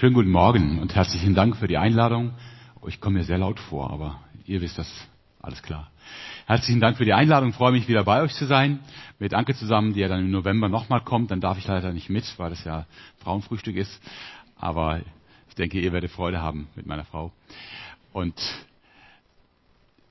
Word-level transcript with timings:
Schönen 0.00 0.14
guten 0.14 0.30
Morgen 0.30 0.78
und 0.78 0.94
herzlichen 0.94 1.34
Dank 1.34 1.58
für 1.58 1.68
die 1.68 1.76
Einladung. 1.76 2.32
Oh, 2.80 2.88
ich 2.88 3.02
komme 3.02 3.18
mir 3.18 3.24
sehr 3.24 3.36
laut 3.36 3.60
vor, 3.60 3.90
aber 3.90 4.18
ihr 4.46 4.62
wisst 4.62 4.78
das 4.78 4.90
alles 5.42 5.62
klar. 5.62 5.90
Herzlichen 6.46 6.80
Dank 6.80 6.96
für 6.96 7.04
die 7.04 7.12
Einladung. 7.12 7.50
Ich 7.50 7.56
freue 7.56 7.72
mich 7.72 7.86
wieder 7.86 8.02
bei 8.04 8.22
euch 8.22 8.32
zu 8.32 8.46
sein. 8.46 8.78
Mit 9.18 9.34
Anke 9.34 9.54
zusammen, 9.54 9.92
die 9.92 10.00
ja 10.00 10.08
dann 10.08 10.20
im 10.20 10.30
November 10.30 10.70
nochmal 10.70 11.02
kommt. 11.02 11.30
Dann 11.30 11.42
darf 11.42 11.58
ich 11.58 11.66
leider 11.66 11.92
nicht 11.92 12.08
mit, 12.08 12.24
weil 12.38 12.48
das 12.48 12.64
ja 12.64 12.86
Frauenfrühstück 13.18 13.76
ist. 13.76 14.00
Aber 14.56 15.02
ich 15.50 15.54
denke, 15.56 15.78
ihr 15.78 15.92
werdet 15.92 16.10
Freude 16.10 16.40
haben 16.40 16.68
mit 16.76 16.86
meiner 16.86 17.04
Frau. 17.04 17.30
Und 18.14 18.40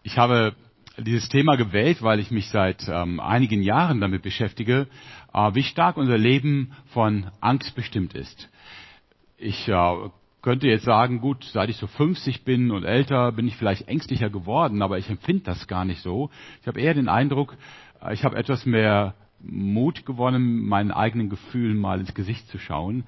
ich 0.04 0.20
habe 0.20 0.54
dieses 1.00 1.30
Thema 1.30 1.56
gewählt, 1.56 2.04
weil 2.04 2.20
ich 2.20 2.30
mich 2.30 2.48
seit 2.50 2.88
ähm, 2.88 3.20
einigen 3.20 3.64
Jahren 3.64 4.02
damit 4.02 4.22
beschäftige, 4.22 4.86
äh, 5.34 5.56
wie 5.56 5.64
stark 5.64 5.98
unser 5.98 6.20
Leben 6.20 6.74
von 6.94 7.32
Angst 7.42 7.74
bestimmt 7.74 8.14
ist. 8.14 8.50
Ich 9.42 9.70
äh, 9.70 9.96
könnte 10.42 10.68
jetzt 10.68 10.84
sagen, 10.84 11.22
gut, 11.22 11.46
seit 11.46 11.70
ich 11.70 11.78
so 11.78 11.88
50 11.88 12.44
bin 12.44 12.72
und 12.72 12.84
älter, 12.84 13.32
bin 13.32 13.48
ich 13.48 13.56
vielleicht 13.56 13.88
ängstlicher 13.88 14.30
geworden, 14.30 14.82
aber 14.82 14.98
ich 14.98 15.10
empfinde 15.10 15.44
das 15.46 15.66
gar 15.66 15.86
nicht 15.86 16.02
so. 16.02 16.30
Ich 16.60 16.68
habe 16.68 16.82
eher 16.82 16.94
den 16.94 17.08
Eindruck, 17.08 17.56
äh, 18.04 18.14
ich 18.14 18.26
habe 18.26 18.36
etwas 18.36 18.66
mehr 18.66 19.16
Mut 19.40 20.06
gewonnen, 20.06 20.68
meinen 20.68 20.92
eigenen 20.92 21.30
Gefühlen 21.30 21.78
mal 21.78 22.02
ins 22.02 22.14
Gesicht 22.14 22.50
zu 22.50 22.60
schauen. 22.60 23.06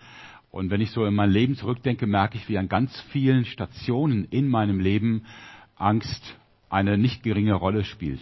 Und 0.51 0.69
wenn 0.69 0.79
ich 0.79 0.91
so 0.91 1.05
in 1.05 1.13
mein 1.13 1.31
Leben 1.31 1.55
zurückdenke, 1.55 2.07
merke 2.07 2.37
ich, 2.37 2.47
wie 2.47 2.57
an 2.57 2.69
ganz 2.69 2.97
vielen 3.11 3.43
Stationen 3.43 4.23
in 4.23 4.47
meinem 4.47 4.79
Leben 4.79 5.25
Angst 5.75 6.37
eine 6.69 6.97
nicht 6.97 7.23
geringe 7.23 7.55
Rolle 7.55 7.83
spielt. 7.83 8.21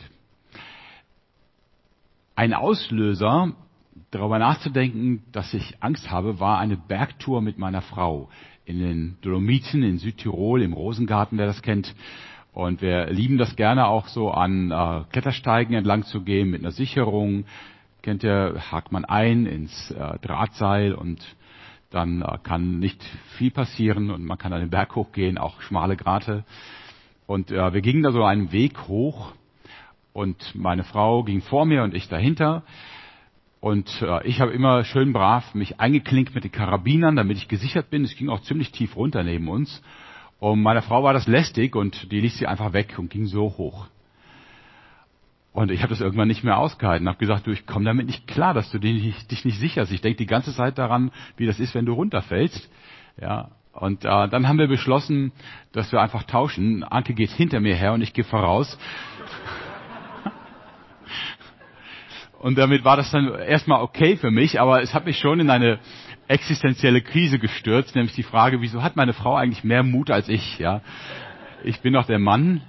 Ein 2.35 2.55
Auslöser, 2.55 3.53
darüber 4.11 4.39
nachzudenken, 4.39 5.23
dass 5.31 5.53
ich 5.53 5.77
Angst 5.81 6.09
habe, 6.09 6.39
war 6.39 6.59
eine 6.59 6.77
Bergtour 6.77 7.41
mit 7.41 7.57
meiner 7.57 7.81
Frau 7.81 8.29
in 8.65 8.79
den 8.79 9.17
Dolomiten 9.21 9.83
in 9.83 9.97
Südtirol 9.97 10.61
im 10.61 10.73
Rosengarten, 10.73 11.37
wer 11.37 11.47
das 11.47 11.61
kennt. 11.61 11.95
Und 12.53 12.81
wir 12.81 13.07
lieben 13.07 13.37
das 13.37 13.55
gerne 13.55 13.87
auch 13.87 14.07
so 14.07 14.31
an 14.31 14.71
äh, 14.71 15.03
Klettersteigen 15.11 15.75
entlang 15.75 16.03
zu 16.03 16.21
gehen 16.21 16.49
mit 16.49 16.61
einer 16.61 16.71
Sicherung. 16.71 17.45
Kennt 18.01 18.23
ihr, 18.23 18.61
hakt 18.71 18.91
man 18.91 19.05
ein 19.05 19.45
ins 19.45 19.91
äh, 19.91 20.19
Drahtseil 20.19 20.93
und 20.93 21.23
dann 21.89 22.21
äh, 22.21 22.37
kann 22.43 22.79
nicht 22.79 23.03
viel 23.37 23.51
passieren 23.51 24.11
und 24.11 24.23
man 24.25 24.37
kann 24.37 24.51
dann 24.51 24.61
den 24.61 24.69
Berg 24.69 24.95
hochgehen, 24.95 25.37
auch 25.37 25.61
schmale 25.61 25.95
Grate. 25.95 26.43
Und 27.27 27.51
äh, 27.51 27.73
wir 27.73 27.81
gingen 27.81 28.03
da 28.03 28.11
so 28.11 28.23
einen 28.23 28.51
Weg 28.51 28.87
hoch 28.87 29.33
und 30.13 30.55
meine 30.55 30.83
Frau 30.83 31.23
ging 31.23 31.41
vor 31.41 31.65
mir 31.65 31.83
und 31.83 31.93
ich 31.93 32.09
dahinter. 32.09 32.63
Und 33.59 34.01
äh, 34.01 34.25
ich 34.25 34.39
habe 34.39 34.51
immer 34.51 34.83
schön 34.85 35.11
brav 35.11 35.53
mich 35.53 35.79
eingeklinkt 35.79 36.33
mit 36.33 36.45
den 36.45 36.51
Karabinern, 36.51 37.15
damit 37.15 37.37
ich 37.37 37.47
gesichert 37.47 37.89
bin. 37.89 38.03
Es 38.03 38.15
ging 38.15 38.29
auch 38.29 38.41
ziemlich 38.41 38.71
tief 38.71 38.95
runter 38.95 39.23
neben 39.23 39.49
uns. 39.49 39.81
Und 40.39 40.61
meiner 40.61 40.81
Frau 40.81 41.03
war 41.03 41.13
das 41.13 41.27
lästig 41.27 41.75
und 41.75 42.11
die 42.11 42.21
ließ 42.21 42.37
sie 42.37 42.47
einfach 42.47 42.71
weg 42.71 42.95
und 42.97 43.09
ging 43.09 43.25
so 43.25 43.57
hoch. 43.57 43.87
Und 45.51 45.71
ich 45.71 45.81
habe 45.81 45.89
das 45.89 45.99
irgendwann 45.99 46.29
nicht 46.29 46.43
mehr 46.43 46.57
ausgehalten. 46.57 47.09
Habe 47.09 47.17
gesagt, 47.17 47.47
du, 47.47 47.51
ich 47.51 47.65
komme 47.65 47.83
damit 47.83 48.05
nicht 48.05 48.27
klar, 48.27 48.53
dass 48.53 48.71
du 48.71 48.79
dich 48.79 49.03
nicht, 49.03 49.31
dich 49.31 49.43
nicht 49.43 49.59
sicherst. 49.59 49.91
Ich 49.91 49.99
denke 49.99 50.17
die 50.17 50.25
ganze 50.25 50.53
Zeit 50.53 50.77
daran, 50.77 51.11
wie 51.35 51.45
das 51.45 51.59
ist, 51.59 51.75
wenn 51.75 51.85
du 51.85 51.93
runterfällst. 51.93 52.69
Ja, 53.19 53.49
und 53.73 54.05
äh, 54.05 54.27
dann 54.29 54.47
haben 54.47 54.59
wir 54.59 54.67
beschlossen, 54.67 55.33
dass 55.73 55.91
wir 55.91 56.01
einfach 56.01 56.23
tauschen. 56.23 56.83
Anke 56.83 57.13
geht 57.13 57.31
hinter 57.31 57.59
mir 57.59 57.75
her 57.75 57.93
und 57.93 58.01
ich 58.01 58.13
gehe 58.13 58.23
voraus. 58.23 58.77
Und 62.39 62.57
damit 62.57 62.83
war 62.83 62.97
das 62.97 63.11
dann 63.11 63.33
erstmal 63.33 63.81
okay 63.81 64.15
für 64.15 64.31
mich, 64.31 64.59
aber 64.59 64.81
es 64.81 64.93
hat 64.93 65.05
mich 65.05 65.17
schon 65.19 65.39
in 65.39 65.49
eine 65.49 65.79
existenzielle 66.27 67.01
Krise 67.01 67.39
gestürzt, 67.39 67.95
nämlich 67.95 68.15
die 68.15 68.23
Frage, 68.23 68.61
wieso 68.61 68.83
hat 68.83 68.95
meine 68.95 69.13
Frau 69.13 69.35
eigentlich 69.35 69.63
mehr 69.63 69.83
Mut 69.83 70.11
als 70.11 70.29
ich? 70.29 70.59
Ja, 70.59 70.81
ich 71.63 71.81
bin 71.81 71.93
doch 71.93 72.05
der 72.05 72.19
Mann 72.19 72.61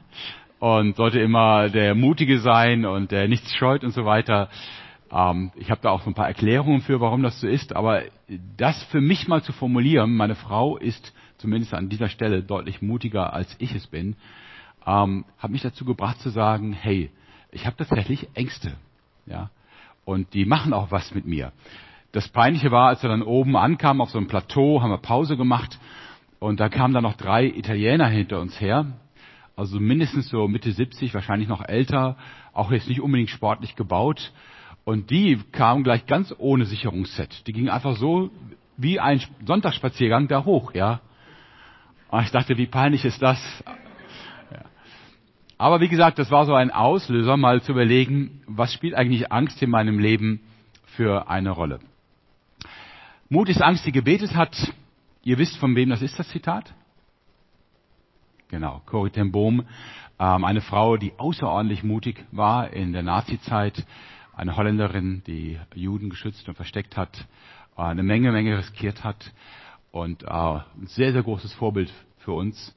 und 0.58 0.96
sollte 0.96 1.20
immer 1.20 1.68
der 1.68 1.94
Mutige 1.94 2.40
sein 2.40 2.84
und 2.84 3.10
der 3.10 3.28
nichts 3.28 3.54
scheut 3.54 3.84
und 3.84 3.92
so 3.92 4.04
weiter. 4.04 4.48
Ähm, 5.12 5.52
ich 5.56 5.70
habe 5.70 5.80
da 5.82 5.90
auch 5.90 6.02
so 6.02 6.10
ein 6.10 6.14
paar 6.14 6.28
Erklärungen 6.28 6.80
für, 6.80 7.00
warum 7.00 7.22
das 7.22 7.40
so 7.40 7.46
ist, 7.46 7.74
aber 7.74 8.02
das 8.56 8.82
für 8.84 9.00
mich 9.00 9.28
mal 9.28 9.42
zu 9.42 9.52
formulieren, 9.52 10.16
meine 10.16 10.34
Frau 10.34 10.76
ist 10.76 11.12
zumindest 11.38 11.74
an 11.74 11.88
dieser 11.88 12.08
Stelle 12.08 12.42
deutlich 12.42 12.82
mutiger, 12.82 13.32
als 13.32 13.54
ich 13.58 13.74
es 13.74 13.86
bin, 13.86 14.16
ähm, 14.86 15.24
hat 15.38 15.50
mich 15.50 15.62
dazu 15.62 15.84
gebracht 15.84 16.20
zu 16.20 16.30
sagen, 16.30 16.72
hey, 16.72 17.10
ich 17.52 17.66
habe 17.66 17.76
tatsächlich 17.76 18.28
Ängste. 18.34 18.72
Ja? 19.26 19.50
Und 20.10 20.34
die 20.34 20.44
machen 20.44 20.72
auch 20.72 20.90
was 20.90 21.14
mit 21.14 21.24
mir. 21.24 21.52
Das 22.10 22.26
Peinliche 22.26 22.72
war, 22.72 22.88
als 22.88 23.00
wir 23.00 23.08
dann 23.08 23.22
oben 23.22 23.56
ankamen 23.56 24.02
auf 24.02 24.10
so 24.10 24.18
einem 24.18 24.26
Plateau, 24.26 24.82
haben 24.82 24.90
wir 24.90 24.98
Pause 24.98 25.36
gemacht 25.36 25.78
und 26.40 26.58
da 26.58 26.68
kamen 26.68 26.92
dann 26.92 27.04
noch 27.04 27.16
drei 27.16 27.46
Italiener 27.46 28.08
hinter 28.08 28.40
uns 28.40 28.60
her. 28.60 28.86
Also 29.54 29.78
mindestens 29.78 30.28
so 30.28 30.48
Mitte 30.48 30.72
70, 30.72 31.14
wahrscheinlich 31.14 31.48
noch 31.48 31.64
älter, 31.64 32.16
auch 32.52 32.72
jetzt 32.72 32.88
nicht 32.88 33.00
unbedingt 33.00 33.30
sportlich 33.30 33.76
gebaut. 33.76 34.32
Und 34.84 35.10
die 35.10 35.38
kamen 35.52 35.84
gleich 35.84 36.06
ganz 36.06 36.34
ohne 36.38 36.64
Sicherungsset. 36.64 37.46
Die 37.46 37.52
gingen 37.52 37.68
einfach 37.68 37.94
so 37.94 38.32
wie 38.76 38.98
ein 38.98 39.22
Sonntagsspaziergang 39.46 40.26
da 40.26 40.44
hoch, 40.44 40.74
ja. 40.74 41.02
Und 42.10 42.24
ich 42.24 42.32
dachte, 42.32 42.58
wie 42.58 42.66
peinlich 42.66 43.04
ist 43.04 43.22
das? 43.22 43.38
Aber 45.60 45.82
wie 45.82 45.88
gesagt, 45.88 46.18
das 46.18 46.30
war 46.30 46.46
so 46.46 46.54
ein 46.54 46.70
Auslöser, 46.70 47.36
mal 47.36 47.60
zu 47.60 47.72
überlegen, 47.72 48.40
was 48.46 48.72
spielt 48.72 48.94
eigentlich 48.94 49.30
Angst 49.30 49.60
in 49.60 49.68
meinem 49.68 49.98
Leben 49.98 50.40
für 50.96 51.28
eine 51.28 51.50
Rolle. 51.50 51.80
Mut 53.28 53.50
ist 53.50 53.60
Angst, 53.60 53.84
die 53.84 53.92
gebetet 53.92 54.34
hat. 54.34 54.56
Ihr 55.22 55.36
wisst, 55.36 55.58
von 55.58 55.76
wem 55.76 55.90
das 55.90 56.00
ist, 56.00 56.18
das 56.18 56.30
Zitat? 56.30 56.72
Genau, 58.48 58.80
Corrie 58.86 59.10
ten 59.10 59.32
Boom, 59.32 59.66
ähm, 60.18 60.44
eine 60.46 60.62
Frau, 60.62 60.96
die 60.96 61.12
außerordentlich 61.18 61.84
mutig 61.84 62.24
war 62.32 62.72
in 62.72 62.94
der 62.94 63.02
Nazizeit, 63.02 63.84
eine 64.34 64.56
Holländerin, 64.56 65.22
die 65.26 65.60
Juden 65.74 66.08
geschützt 66.08 66.48
und 66.48 66.54
versteckt 66.54 66.96
hat, 66.96 67.26
äh, 67.76 67.82
eine 67.82 68.02
Menge, 68.02 68.32
Menge 68.32 68.56
riskiert 68.56 69.04
hat 69.04 69.30
und 69.90 70.22
äh, 70.22 70.26
ein 70.26 70.86
sehr, 70.86 71.12
sehr 71.12 71.22
großes 71.22 71.52
Vorbild 71.52 71.92
für 72.16 72.32
uns. 72.32 72.74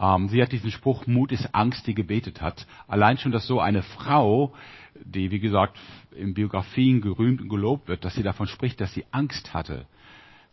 Ähm, 0.00 0.28
sie 0.28 0.42
hat 0.42 0.52
diesen 0.52 0.70
Spruch, 0.70 1.06
Mut 1.06 1.30
ist 1.30 1.54
Angst, 1.54 1.86
die 1.86 1.94
gebetet 1.94 2.40
hat. 2.40 2.66
Allein 2.88 3.18
schon, 3.18 3.32
dass 3.32 3.46
so 3.46 3.60
eine 3.60 3.82
Frau, 3.82 4.54
die, 4.94 5.30
wie 5.30 5.40
gesagt, 5.40 5.78
in 6.16 6.34
Biografien 6.34 7.02
gerühmt 7.02 7.40
und 7.42 7.50
gelobt 7.50 7.86
wird, 7.88 8.04
dass 8.04 8.14
sie 8.14 8.22
davon 8.22 8.46
spricht, 8.46 8.80
dass 8.80 8.94
sie 8.94 9.04
Angst 9.10 9.52
hatte, 9.52 9.86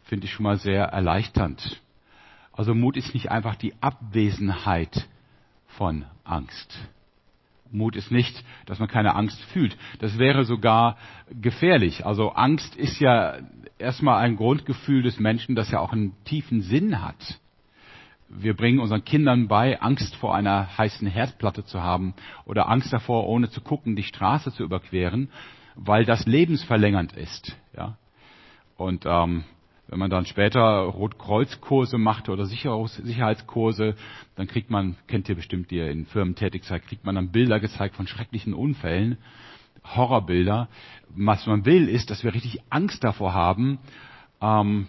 finde 0.03 0.25
ich 0.25 0.33
schon 0.33 0.43
mal 0.43 0.57
sehr 0.57 0.85
erleichternd. 0.85 1.81
Also 2.51 2.75
Mut 2.75 2.97
ist 2.97 3.13
nicht 3.13 3.31
einfach 3.31 3.55
die 3.55 3.73
Abwesenheit 3.81 5.07
von 5.67 6.05
Angst. 6.23 6.77
Mut 7.71 7.95
ist 7.95 8.11
nicht, 8.11 8.43
dass 8.65 8.79
man 8.79 8.87
keine 8.87 9.15
Angst 9.15 9.39
fühlt. 9.51 9.77
Das 9.99 10.17
wäre 10.17 10.45
sogar 10.45 10.97
gefährlich. 11.29 12.05
Also 12.05 12.31
Angst 12.31 12.75
ist 12.75 12.99
ja 12.99 13.37
erstmal 13.77 14.23
ein 14.23 14.37
Grundgefühl 14.37 15.03
des 15.03 15.19
Menschen, 15.19 15.55
das 15.55 15.71
ja 15.71 15.79
auch 15.79 15.91
einen 15.91 16.13
tiefen 16.23 16.61
Sinn 16.61 17.01
hat. 17.01 17.39
Wir 18.29 18.55
bringen 18.55 18.79
unseren 18.79 19.05
Kindern 19.05 19.47
bei, 19.47 19.79
Angst 19.81 20.15
vor 20.17 20.35
einer 20.35 20.77
heißen 20.77 21.07
Herdplatte 21.07 21.63
zu 21.63 21.81
haben 21.81 22.13
oder 22.45 22.69
Angst 22.69 22.91
davor, 22.91 23.27
ohne 23.27 23.49
zu 23.49 23.61
gucken, 23.61 23.95
die 23.95 24.03
Straße 24.03 24.51
zu 24.51 24.63
überqueren, 24.63 25.29
weil 25.75 26.05
das 26.05 26.25
lebensverlängernd 26.25 27.13
ist. 27.13 27.57
Ja? 27.75 27.97
Und 28.75 29.05
ähm, 29.05 29.45
wenn 29.87 29.99
man 29.99 30.09
dann 30.09 30.25
später 30.25 30.81
Rotkreuzkurse 30.81 31.97
macht 31.97 32.27
oder 32.27 32.45
Sicherheitskurse, 32.45 33.95
dann 34.35 34.47
kriegt 34.47 34.69
man, 34.69 34.97
kennt 35.07 35.29
ihr 35.29 35.35
bestimmt, 35.35 35.71
die 35.71 35.77
ihr 35.77 35.89
in 35.89 36.05
Firmen 36.05 36.35
tätig 36.35 36.65
seid, 36.65 36.85
kriegt 36.85 37.05
man 37.05 37.15
dann 37.15 37.31
Bilder 37.31 37.61
gezeigt 37.61 37.95
von 37.95 38.07
schrecklichen 38.07 38.53
Unfällen, 38.53 39.17
Horrorbilder. 39.95 40.67
Was 41.09 41.45
man 41.47 41.65
will, 41.65 41.87
ist, 41.87 42.09
dass 42.09 42.25
wir 42.25 42.33
richtig 42.33 42.61
Angst 42.69 43.03
davor 43.03 43.33
haben, 43.33 43.79
ähm, 44.41 44.87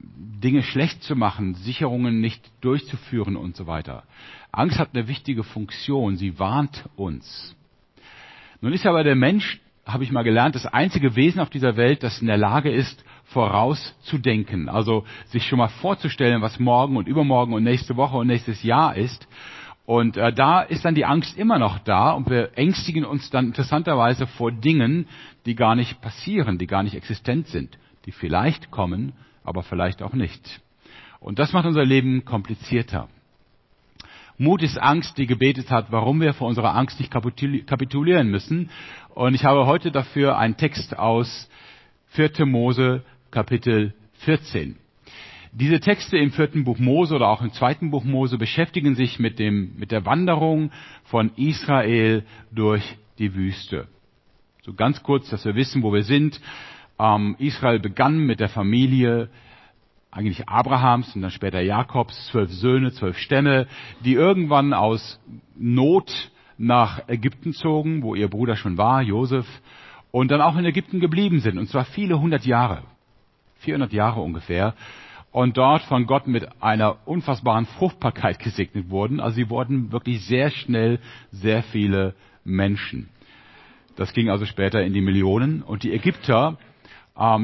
Dinge 0.00 0.62
schlecht 0.62 1.02
zu 1.02 1.16
machen, 1.16 1.54
Sicherungen 1.54 2.20
nicht 2.20 2.50
durchzuführen 2.60 3.36
und 3.36 3.56
so 3.56 3.66
weiter. 3.66 4.04
Angst 4.52 4.78
hat 4.78 4.90
eine 4.94 5.08
wichtige 5.08 5.44
Funktion, 5.44 6.16
sie 6.16 6.38
warnt 6.38 6.88
uns. 6.96 7.56
Nun 8.60 8.72
ist 8.72 8.86
aber 8.86 9.04
der 9.04 9.16
Mensch, 9.16 9.60
habe 9.84 10.04
ich 10.04 10.12
mal 10.12 10.22
gelernt, 10.22 10.54
das 10.54 10.66
einzige 10.66 11.16
Wesen 11.16 11.40
auf 11.40 11.50
dieser 11.50 11.76
Welt, 11.76 12.02
das 12.02 12.20
in 12.20 12.26
der 12.26 12.36
Lage 12.36 12.70
ist, 12.70 13.04
vorauszudenken. 13.24 14.68
Also 14.68 15.04
sich 15.26 15.46
schon 15.46 15.58
mal 15.58 15.68
vorzustellen, 15.68 16.42
was 16.42 16.58
morgen 16.58 16.96
und 16.96 17.08
übermorgen 17.08 17.54
und 17.54 17.64
nächste 17.64 17.96
Woche 17.96 18.16
und 18.16 18.26
nächstes 18.26 18.62
Jahr 18.62 18.96
ist. 18.96 19.26
Und 19.86 20.18
äh, 20.18 20.32
da 20.32 20.60
ist 20.60 20.84
dann 20.84 20.94
die 20.94 21.06
Angst 21.06 21.38
immer 21.38 21.58
noch 21.58 21.78
da 21.78 22.10
und 22.10 22.28
wir 22.28 22.56
ängstigen 22.58 23.06
uns 23.06 23.30
dann 23.30 23.46
interessanterweise 23.46 24.26
vor 24.26 24.52
Dingen, 24.52 25.06
die 25.46 25.54
gar 25.54 25.74
nicht 25.74 26.02
passieren, 26.02 26.58
die 26.58 26.66
gar 26.66 26.82
nicht 26.82 26.94
existent 26.94 27.46
sind, 27.46 27.78
die 28.04 28.12
vielleicht 28.12 28.70
kommen, 28.70 29.14
aber 29.48 29.62
vielleicht 29.62 30.02
auch 30.02 30.12
nicht. 30.12 30.60
Und 31.20 31.38
das 31.38 31.52
macht 31.52 31.66
unser 31.66 31.84
Leben 31.84 32.24
komplizierter. 32.24 33.08
Mut 34.36 34.62
ist 34.62 34.78
Angst, 34.78 35.18
die 35.18 35.26
gebetet 35.26 35.70
hat, 35.70 35.90
warum 35.90 36.20
wir 36.20 36.32
vor 36.32 36.46
unserer 36.46 36.76
Angst 36.76 37.00
nicht 37.00 37.10
kapitulieren 37.10 38.28
müssen. 38.28 38.70
Und 39.14 39.34
ich 39.34 39.44
habe 39.44 39.66
heute 39.66 39.90
dafür 39.90 40.38
einen 40.38 40.56
Text 40.56 40.96
aus 40.96 41.50
4. 42.10 42.46
Mose 42.46 43.02
Kapitel 43.32 43.94
14. 44.20 44.76
Diese 45.52 45.80
Texte 45.80 46.18
im 46.18 46.30
vierten 46.30 46.62
Buch 46.64 46.78
Mose 46.78 47.16
oder 47.16 47.28
auch 47.28 47.42
im 47.42 47.52
zweiten 47.52 47.90
Buch 47.90 48.04
Mose 48.04 48.38
beschäftigen 48.38 48.94
sich 48.94 49.18
mit 49.18 49.40
dem, 49.40 49.74
mit 49.76 49.90
der 49.90 50.04
Wanderung 50.04 50.70
von 51.04 51.32
Israel 51.36 52.24
durch 52.52 52.96
die 53.18 53.34
Wüste. 53.34 53.88
So 54.62 54.74
ganz 54.74 55.02
kurz, 55.02 55.28
dass 55.30 55.44
wir 55.44 55.56
wissen, 55.56 55.82
wo 55.82 55.92
wir 55.92 56.04
sind. 56.04 56.40
Ähm, 56.98 57.36
Israel 57.38 57.78
begann 57.78 58.18
mit 58.18 58.40
der 58.40 58.48
Familie 58.48 59.28
eigentlich 60.10 60.48
Abrahams 60.48 61.14
und 61.14 61.22
dann 61.22 61.30
später 61.30 61.60
Jakobs, 61.60 62.28
zwölf 62.28 62.50
Söhne, 62.50 62.92
zwölf 62.92 63.18
Stämme, 63.18 63.66
die 64.04 64.14
irgendwann 64.14 64.72
aus 64.72 65.20
Not 65.56 66.30
nach 66.56 67.08
Ägypten 67.08 67.52
zogen, 67.52 68.02
wo 68.02 68.14
ihr 68.14 68.28
Bruder 68.28 68.56
schon 68.56 68.78
war, 68.78 69.02
Josef, 69.02 69.46
und 70.10 70.30
dann 70.30 70.40
auch 70.40 70.56
in 70.56 70.64
Ägypten 70.64 71.00
geblieben 71.00 71.40
sind, 71.40 71.58
und 71.58 71.68
zwar 71.68 71.84
viele 71.84 72.18
hundert 72.18 72.44
Jahre, 72.46 72.82
400 73.60 73.92
Jahre 73.92 74.20
ungefähr, 74.20 74.74
und 75.30 75.56
dort 75.56 75.82
von 75.82 76.06
Gott 76.06 76.26
mit 76.26 76.48
einer 76.62 76.96
unfassbaren 77.06 77.66
Fruchtbarkeit 77.66 78.38
gesegnet 78.42 78.90
wurden. 78.90 79.20
Also 79.20 79.36
sie 79.36 79.50
wurden 79.50 79.92
wirklich 79.92 80.24
sehr 80.24 80.50
schnell 80.50 80.98
sehr 81.30 81.62
viele 81.62 82.14
Menschen. 82.44 83.08
Das 83.94 84.12
ging 84.12 84.30
also 84.30 84.46
später 84.46 84.82
in 84.82 84.94
die 84.94 85.00
Millionen. 85.00 85.62
Und 85.62 85.82
die 85.82 85.92
Ägypter, 85.92 86.56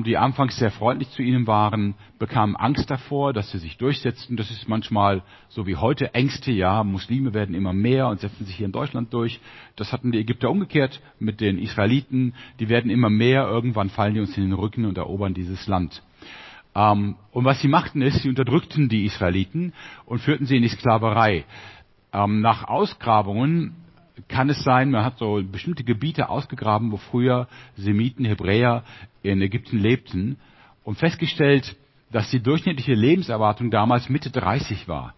die 0.05 0.17
anfangs 0.17 0.57
sehr 0.57 0.71
freundlich 0.71 1.11
zu 1.11 1.23
ihnen 1.23 1.49
waren, 1.49 1.95
bekamen 2.21 2.55
Angst 2.55 2.89
davor, 2.89 3.33
dass 3.33 3.51
sie 3.51 3.59
sich 3.59 3.77
durchsetzten. 3.77 4.37
Das 4.37 4.49
ist 4.53 4.69
manchmal 4.69 5.23
so 5.49 5.67
wie 5.67 5.75
heute 5.75 6.15
Ängste. 6.15 6.53
Ja, 6.53 6.85
Muslime 6.85 7.35
werden 7.35 7.57
immer 7.57 7.73
mehr 7.73 8.07
und 8.07 8.21
setzen 8.21 8.45
sich 8.45 8.55
hier 8.55 8.67
in 8.67 8.73
Deutschland 8.73 9.13
durch. 9.13 9.41
Das 9.75 9.93
hatten 9.93 10.13
die 10.13 10.21
Ägypter 10.21 10.49
umgekehrt 10.49 11.01
mit 11.19 11.41
den 11.41 11.59
Israeliten. 11.59 12.35
Die 12.61 12.69
werden 12.69 12.89
immer 12.89 13.11
mehr. 13.11 13.49
Irgendwann 13.49 13.91
fallen 13.91 14.15
die 14.15 14.21
uns 14.21 14.37
in 14.37 14.45
den 14.45 14.53
Rücken 14.53 14.85
und 14.85 14.97
erobern 14.97 15.35
dieses 15.35 15.67
Land. 15.67 16.03
Ähm, 16.77 17.17
und 17.33 17.45
was 17.45 17.61
sie 17.61 17.69
machten 17.69 18.01
ist, 18.01 18.23
sie 18.23 18.29
unterdrückten 18.29 18.89
die 18.89 19.07
Israeliten 19.07 19.73
und 20.07 20.21
führten 20.21 20.47
sie 20.47 20.57
in 20.57 20.63
die 20.63 20.69
Sklaverei. 20.69 21.47
Ähm, 22.13 22.41
nach 22.43 22.69
Ausgrabungen 22.69 23.75
kann 24.29 24.49
es 24.49 24.63
sein, 24.63 24.91
man 24.91 25.05
hat 25.05 25.19
so 25.19 25.43
bestimmte 25.43 25.85
Gebiete 25.85 26.29
ausgegraben, 26.29 26.93
wo 26.93 26.97
früher 26.97 27.49
Semiten, 27.77 28.25
Hebräer 28.25 28.85
in 29.23 29.43
Ägypten 29.43 29.79
lebten 29.79 30.37
und 30.85 30.99
festgestellt, 30.99 31.77
dass 32.13 32.31
die 32.31 32.41
durchschnittliche 32.41 32.95
Lebenserwartung 32.95 33.71
damals 33.71 34.09
Mitte 34.09 34.31
30 34.31 34.87
war. 34.87 35.15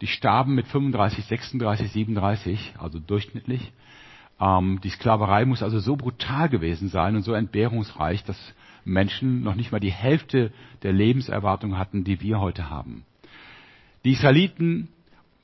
Die 0.00 0.06
starben 0.06 0.54
mit 0.54 0.66
35, 0.66 1.24
36, 1.24 1.92
37, 1.92 2.74
also 2.78 2.98
durchschnittlich. 2.98 3.72
Ähm, 4.40 4.80
die 4.82 4.90
Sklaverei 4.90 5.44
muss 5.44 5.62
also 5.62 5.78
so 5.78 5.96
brutal 5.96 6.48
gewesen 6.48 6.88
sein 6.88 7.16
und 7.16 7.22
so 7.22 7.34
entbehrungsreich, 7.34 8.24
dass 8.24 8.38
Menschen 8.84 9.42
noch 9.42 9.54
nicht 9.54 9.70
mal 9.72 9.80
die 9.80 9.92
Hälfte 9.92 10.52
der 10.82 10.92
Lebenserwartung 10.92 11.78
hatten, 11.78 12.04
die 12.04 12.20
wir 12.20 12.40
heute 12.40 12.70
haben. 12.70 13.04
Die 14.04 14.12
Israeliten 14.12 14.88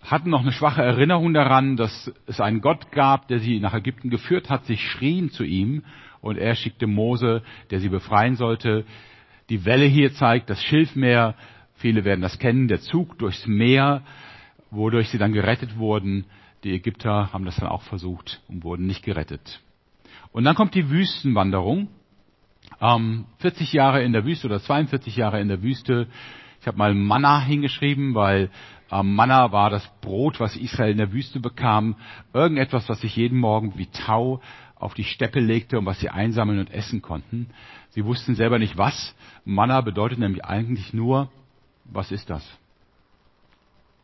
hatten 0.05 0.31
noch 0.31 0.43
eine 0.43 0.53
schwache 0.53 0.83
Erinnerung 0.83 1.33
daran, 1.35 1.77
dass 1.77 2.13
es 2.27 2.41
einen 2.41 2.61
Gott 2.61 2.93
gab, 2.93 3.29
der 3.29 3.41
sie 3.41 3.59
nach 3.59 3.75
Ägypten 3.75 4.11
geführt 4.11 4.51
hat. 4.51 4.65
Sie 4.67 4.77
schrien 4.77 5.31
zu 5.31 5.45
ihm 5.45 5.85
und 6.21 6.37
er 6.37 6.55
schickte 6.55 6.87
Mose, 6.87 7.43
der 7.71 7.81
sie 7.81 7.89
befreien 7.89 8.37
sollte. 8.37 8.85
Die 9.49 9.65
Welle 9.65 9.87
hier 9.87 10.13
zeigt 10.13 10.51
das 10.51 10.63
Schilfmeer. 10.63 11.35
Viele 11.75 12.05
werden 12.05 12.21
das 12.21 12.39
kennen, 12.39 12.69
der 12.69 12.81
Zug 12.81 13.19
durchs 13.19 13.47
Meer, 13.47 14.03
wodurch 14.71 15.09
sie 15.09 15.19
dann 15.19 15.33
gerettet 15.33 15.77
wurden. 15.77 16.27
Die 16.65 16.73
Ägypter 16.73 17.33
haben 17.33 17.45
das 17.45 17.57
dann 17.57 17.69
auch 17.69 17.83
versucht 17.83 18.43
und 18.49 18.65
wurden 18.65 18.87
nicht 18.87 19.05
gerettet. 19.05 19.61
Und 20.33 20.45
dann 20.45 20.55
kommt 20.55 20.75
die 20.75 20.91
Wüstenwanderung 20.91 21.89
ähm, 22.81 23.27
40 23.39 23.73
Jahre 23.73 24.03
in 24.03 24.13
der 24.13 24.25
Wüste 24.25 24.47
oder 24.47 24.61
42 24.61 25.17
Jahre 25.17 25.41
in 25.41 25.49
der 25.49 25.63
Wüste. 25.63 26.09
Ich 26.61 26.67
habe 26.67 26.79
mal 26.79 26.95
Manna 26.95 27.41
hingeschrieben, 27.41 28.15
weil 28.15 28.45
ähm, 28.45 28.53
Manna 29.03 29.51
war 29.53 29.71
das 29.71 29.87
Brot, 30.01 30.39
was 30.41 30.57
Israel 30.57 30.93
in 30.93 30.99
der 30.99 31.13
Wüste 31.13 31.41
bekam. 31.41 31.97
Irgendetwas, 32.33 32.89
was 32.89 33.01
sich 33.01 33.17
jeden 33.17 33.39
Morgen 33.39 33.77
wie 33.77 33.87
Tau 33.87 34.41
auf 34.77 34.95
die 34.95 35.05
Steppe 35.05 35.41
legte 35.41 35.79
und 35.79 35.87
was 35.87 36.01
sie 36.01 36.11
einsammeln 36.11 36.59
und 36.59 36.71
essen 36.71 37.03
konnten. 37.03 37.49
Sie 37.91 38.05
wussten 38.05 38.35
selber 38.35 38.59
nicht 38.59 38.77
was. 38.77 39.15
Manna 39.45 39.81
bedeutet 39.81 40.19
nämlich 40.19 40.45
eigentlich 40.45 40.93
nur, 40.93 41.31
was 41.85 42.13
ist 42.13 42.31
das? 42.31 42.47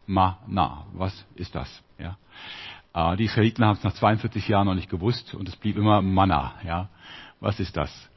Mana, 0.07 0.87
was 0.93 1.25
ist 1.37 1.55
das? 1.55 1.83
Ja. 1.99 2.17
Äh, 2.95 3.17
die 3.17 3.25
Israeliten 3.25 3.65
haben 3.65 3.77
es 3.77 3.85
nach 3.85 3.95
42 3.95 4.49
Jahren 4.49 4.67
noch 4.67 4.75
nicht 4.75 4.91
gewusst 4.91 5.35
und 5.35 5.49
es 5.49 5.57
blieb 5.57 5.77
immer 5.77 6.03
Manna. 6.03 6.55
Ja. 6.65 6.89
Was 7.41 7.61
ist 7.61 7.77
das? 7.77 8.11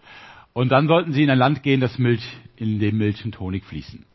Und 0.54 0.69
dann 0.69 0.88
sollten 0.88 1.14
sie 1.14 1.24
in 1.24 1.30
ein 1.30 1.38
Land 1.38 1.64
gehen, 1.64 1.81
das 1.81 1.98
Milch, 1.98 2.26
in 2.56 2.80
dem 2.80 2.98
Milch 2.98 3.24
und 3.26 3.40
Honig 3.40 3.64
fließen. 3.66 4.06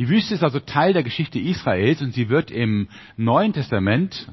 Die 0.00 0.08
Wüste 0.08 0.32
ist 0.32 0.42
also 0.42 0.60
Teil 0.60 0.94
der 0.94 1.02
Geschichte 1.02 1.38
Israels 1.38 2.00
und 2.00 2.14
sie 2.14 2.30
wird 2.30 2.50
im 2.50 2.88
Neuen 3.18 3.52
Testament 3.52 4.32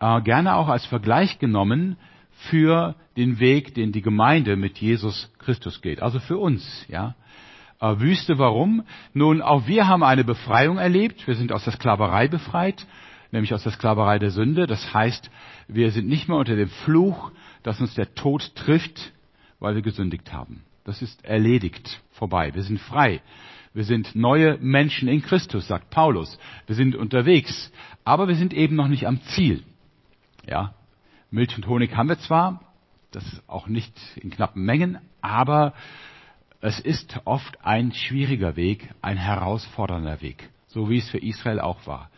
äh, 0.00 0.20
gerne 0.20 0.56
auch 0.56 0.66
als 0.66 0.84
Vergleich 0.84 1.38
genommen 1.38 1.96
für 2.32 2.96
den 3.16 3.38
Weg, 3.38 3.72
den 3.74 3.92
die 3.92 4.02
Gemeinde 4.02 4.56
mit 4.56 4.78
Jesus 4.78 5.32
Christus 5.38 5.80
geht. 5.80 6.02
Also 6.02 6.18
für 6.18 6.38
uns, 6.38 6.86
ja. 6.88 7.14
Äh, 7.80 8.00
Wüste, 8.00 8.38
warum? 8.38 8.82
Nun, 9.14 9.42
auch 9.42 9.68
wir 9.68 9.86
haben 9.86 10.02
eine 10.02 10.24
Befreiung 10.24 10.78
erlebt. 10.78 11.24
Wir 11.24 11.36
sind 11.36 11.52
aus 11.52 11.62
der 11.62 11.74
Sklaverei 11.74 12.26
befreit, 12.26 12.84
nämlich 13.30 13.54
aus 13.54 13.62
der 13.62 13.70
Sklaverei 13.70 14.18
der 14.18 14.32
Sünde. 14.32 14.66
Das 14.66 14.92
heißt, 14.92 15.30
wir 15.68 15.92
sind 15.92 16.08
nicht 16.08 16.26
mehr 16.26 16.36
unter 16.36 16.56
dem 16.56 16.68
Fluch, 16.68 17.30
dass 17.62 17.80
uns 17.80 17.94
der 17.94 18.16
Tod 18.16 18.56
trifft, 18.56 19.12
weil 19.60 19.76
wir 19.76 19.82
gesündigt 19.82 20.32
haben. 20.32 20.64
Das 20.82 21.00
ist 21.00 21.24
erledigt, 21.24 22.02
vorbei. 22.10 22.52
Wir 22.56 22.64
sind 22.64 22.80
frei. 22.80 23.20
Wir 23.72 23.84
sind 23.84 24.16
neue 24.16 24.58
Menschen 24.58 25.08
in 25.08 25.22
Christus, 25.22 25.68
sagt 25.68 25.90
Paulus. 25.90 26.38
Wir 26.66 26.74
sind 26.74 26.96
unterwegs, 26.96 27.70
aber 28.04 28.26
wir 28.26 28.34
sind 28.34 28.52
eben 28.52 28.74
noch 28.74 28.88
nicht 28.88 29.06
am 29.06 29.20
Ziel. 29.22 29.62
Ja, 30.48 30.74
Milch 31.30 31.56
und 31.56 31.66
Honig 31.68 31.94
haben 31.94 32.08
wir 32.08 32.18
zwar, 32.18 32.60
das 33.12 33.24
ist 33.24 33.48
auch 33.48 33.68
nicht 33.68 33.94
in 34.16 34.30
knappen 34.30 34.64
Mengen, 34.64 34.98
aber 35.20 35.74
es 36.60 36.80
ist 36.80 37.20
oft 37.24 37.64
ein 37.64 37.92
schwieriger 37.92 38.56
Weg, 38.56 38.92
ein 39.02 39.16
herausfordernder 39.16 40.20
Weg, 40.20 40.50
so 40.66 40.90
wie 40.90 40.98
es 40.98 41.08
für 41.08 41.18
Israel 41.18 41.60
auch 41.60 41.86
war. 41.86 42.10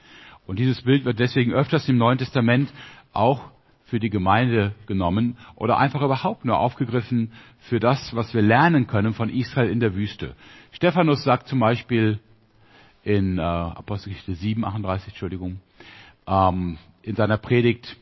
Und 0.46 0.58
dieses 0.58 0.82
Bild 0.82 1.04
wird 1.04 1.18
deswegen 1.18 1.52
öfters 1.52 1.88
im 1.88 1.98
Neuen 1.98 2.18
Testament 2.18 2.72
auch 3.12 3.50
für 3.92 4.00
die 4.00 4.08
Gemeinde 4.08 4.74
genommen 4.86 5.36
oder 5.54 5.76
einfach 5.76 6.00
überhaupt 6.00 6.46
nur 6.46 6.58
aufgegriffen 6.58 7.30
für 7.58 7.78
das, 7.78 8.16
was 8.16 8.32
wir 8.32 8.40
lernen 8.40 8.86
können 8.86 9.12
von 9.12 9.28
Israel 9.28 9.68
in 9.68 9.80
der 9.80 9.94
Wüste. 9.94 10.34
Stephanus 10.70 11.24
sagt 11.24 11.46
zum 11.46 11.60
Beispiel 11.60 12.18
in 13.04 13.36
äh, 13.36 13.42
Apostelgeschichte 13.42 14.34
7, 14.34 14.64
38, 14.64 15.08
Entschuldigung, 15.08 15.60
ähm, 16.26 16.78
in 17.02 17.16
seiner 17.16 17.36
Predigt, 17.36 17.98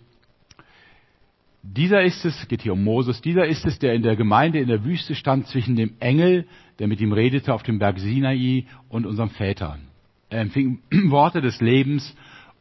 dieser 1.65 2.05
ist 2.05 2.25
es, 2.25 2.47
geht 2.47 2.63
hier 2.63 2.75
um 2.75 2.85
Moses, 2.85 3.21
dieser 3.21 3.47
ist 3.47 3.67
es, 3.67 3.81
der 3.81 3.95
in 3.95 4.03
der 4.03 4.15
Gemeinde 4.15 4.61
in 4.61 4.69
der 4.69 4.85
Wüste 4.85 5.17
stand 5.17 5.49
zwischen 5.49 5.75
dem 5.75 5.95
Engel, 5.99 6.47
der 6.79 6.87
mit 6.87 7.01
ihm 7.01 7.13
redete 7.13 7.53
auf 7.53 7.65
dem 7.65 7.81
Berg 7.81 7.99
Sinai 7.99 8.67
und 8.89 9.07
unserem 9.07 9.31
Vätern. 9.31 9.89
Er 10.29 10.43
empfing 10.43 10.83
Worte 11.11 11.41
des 11.41 11.61
Lebens, 11.61 12.15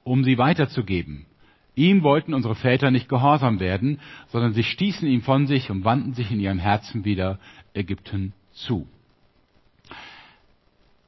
um 0.04 0.24
sie 0.24 0.40
weiterzugeben. 0.40 1.28
Ihm 1.80 2.04
wollten 2.04 2.34
unsere 2.34 2.56
Väter 2.56 2.92
nicht 2.92 3.08
gehorsam 3.08 3.62
werden, 3.62 4.02
sondern 4.28 4.52
sie 4.52 4.64
stießen 4.64 5.08
ihn 5.08 5.22
von 5.22 5.48
sich 5.48 5.72
und 5.72 5.86
wandten 5.86 6.14
sich 6.14 6.30
in 6.30 6.42
ihrem 6.42 6.60
Herzen 6.60 7.06
wieder 7.06 7.40
Ägypten 7.74 8.34
zu. 8.52 8.86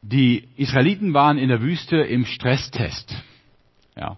Die 0.01 0.47
Israeliten 0.55 1.13
waren 1.13 1.37
in 1.37 1.49
der 1.49 1.61
Wüste 1.61 1.97
im 1.97 2.23
Stresstest. 2.23 3.21
Ja. 3.97 4.17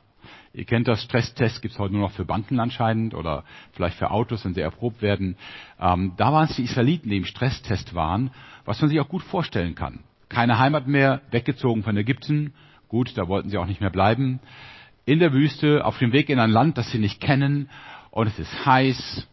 Ihr 0.53 0.65
kennt 0.65 0.87
das 0.87 1.01
Stresstest, 1.01 1.63
gibt 1.63 1.73
es 1.73 1.79
heute 1.79 1.93
nur 1.95 2.03
noch 2.03 2.11
für 2.11 2.23
Banken 2.23 2.59
anscheinend 2.59 3.15
oder 3.15 3.45
vielleicht 3.71 3.97
für 3.97 4.11
Autos, 4.11 4.45
wenn 4.45 4.53
sie 4.53 4.61
erprobt 4.61 5.01
werden. 5.01 5.37
Ähm, 5.79 6.13
da 6.17 6.31
waren 6.31 6.47
es 6.47 6.55
die 6.55 6.65
Israeliten, 6.65 7.09
die 7.09 7.17
im 7.17 7.25
Stresstest 7.25 7.95
waren, 7.95 8.29
was 8.63 8.79
man 8.79 8.91
sich 8.91 8.99
auch 8.99 9.09
gut 9.09 9.23
vorstellen 9.23 9.73
kann. 9.73 10.01
Keine 10.29 10.59
Heimat 10.59 10.85
mehr, 10.85 11.21
weggezogen 11.31 11.81
von 11.81 11.97
Ägypten. 11.97 12.53
Gut, 12.89 13.17
da 13.17 13.27
wollten 13.27 13.49
sie 13.49 13.57
auch 13.57 13.65
nicht 13.65 13.81
mehr 13.81 13.89
bleiben 13.89 14.39
in 15.05 15.19
der 15.19 15.33
Wüste 15.33 15.85
auf 15.85 15.97
dem 15.99 16.11
Weg 16.13 16.29
in 16.29 16.39
ein 16.39 16.49
Land, 16.49 16.77
das 16.77 16.91
sie 16.91 16.99
nicht 16.99 17.19
kennen 17.19 17.69
und 18.11 18.27
es 18.27 18.39
ist 18.39 18.65
heiß 18.65 19.27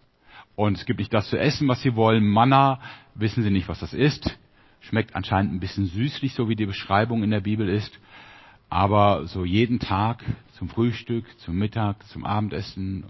und 0.57 0.77
es 0.77 0.85
gibt 0.85 0.99
nicht 0.99 1.15
das 1.15 1.29
zu 1.29 1.39
essen, 1.39 1.69
was 1.69 1.81
sie 1.83 1.95
wollen. 1.97 2.27
Manna, 2.27 2.81
wissen 3.15 3.43
sie 3.43 3.51
nicht, 3.51 3.69
was 3.69 3.81
das 3.81 3.93
ist. 3.93 4.39
Schmeckt 4.81 5.15
anscheinend 5.15 5.53
ein 5.53 5.61
bisschen 5.61 5.87
süßlich, 5.87 6.35
so 6.35 6.49
wie 6.49 6.57
die 6.57 6.67
Beschreibung 6.67 7.23
in 7.23 7.31
der 7.31 7.41
Bibel 7.41 7.69
ist. 7.69 7.99
Aber 8.69 9.27
so 9.27 9.45
jeden 9.45 9.79
Tag 9.79 10.25
zum 10.53 10.69
Frühstück, 10.69 11.25
zum 11.41 11.57
Mittag, 11.57 12.07
zum 12.09 12.25
Abendessen, 12.25 13.05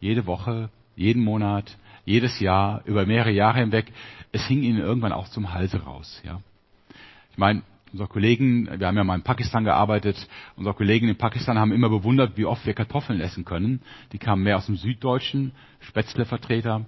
jede 0.00 0.26
Woche, 0.26 0.70
jeden 0.96 1.22
Monat, 1.22 1.76
jedes 2.04 2.40
Jahr, 2.40 2.82
über 2.86 3.06
mehrere 3.06 3.32
Jahre 3.32 3.60
hinweg, 3.60 3.92
es 4.32 4.46
hing 4.46 4.62
ihnen 4.62 4.78
irgendwann 4.78 5.12
auch 5.12 5.28
zum 5.28 5.52
Halse 5.52 5.82
raus. 5.82 6.22
Ja. 6.24 6.40
Ich 7.32 7.38
meine, 7.38 7.62
Unsere 7.92 8.08
Kollegen, 8.08 8.68
wir 8.78 8.86
haben 8.86 8.96
ja 8.96 9.02
mal 9.02 9.16
in 9.16 9.22
Pakistan 9.22 9.64
gearbeitet, 9.64 10.28
unsere 10.54 10.74
Kollegen 10.76 11.08
in 11.08 11.16
Pakistan 11.16 11.58
haben 11.58 11.72
immer 11.72 11.88
bewundert, 11.88 12.36
wie 12.36 12.44
oft 12.44 12.64
wir 12.64 12.74
Kartoffeln 12.74 13.20
essen 13.20 13.44
können. 13.44 13.82
Die 14.12 14.18
kamen 14.18 14.44
mehr 14.44 14.58
aus 14.58 14.66
dem 14.66 14.76
Süddeutschen, 14.76 15.52
Spätzlevertreter. 15.80 16.86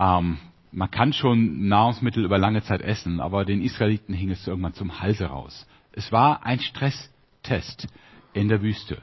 Ähm, 0.00 0.38
man 0.72 0.90
kann 0.90 1.12
schon 1.12 1.68
Nahrungsmittel 1.68 2.24
über 2.24 2.38
lange 2.38 2.62
Zeit 2.62 2.82
essen, 2.82 3.20
aber 3.20 3.44
den 3.44 3.62
Israeliten 3.62 4.14
hing 4.14 4.30
es 4.30 4.46
irgendwann 4.46 4.74
zum 4.74 5.00
Halse 5.00 5.26
raus. 5.26 5.66
Es 5.92 6.10
war 6.10 6.44
ein 6.44 6.58
Stresstest 6.58 7.86
in 8.32 8.48
der 8.48 8.62
Wüste. 8.62 8.98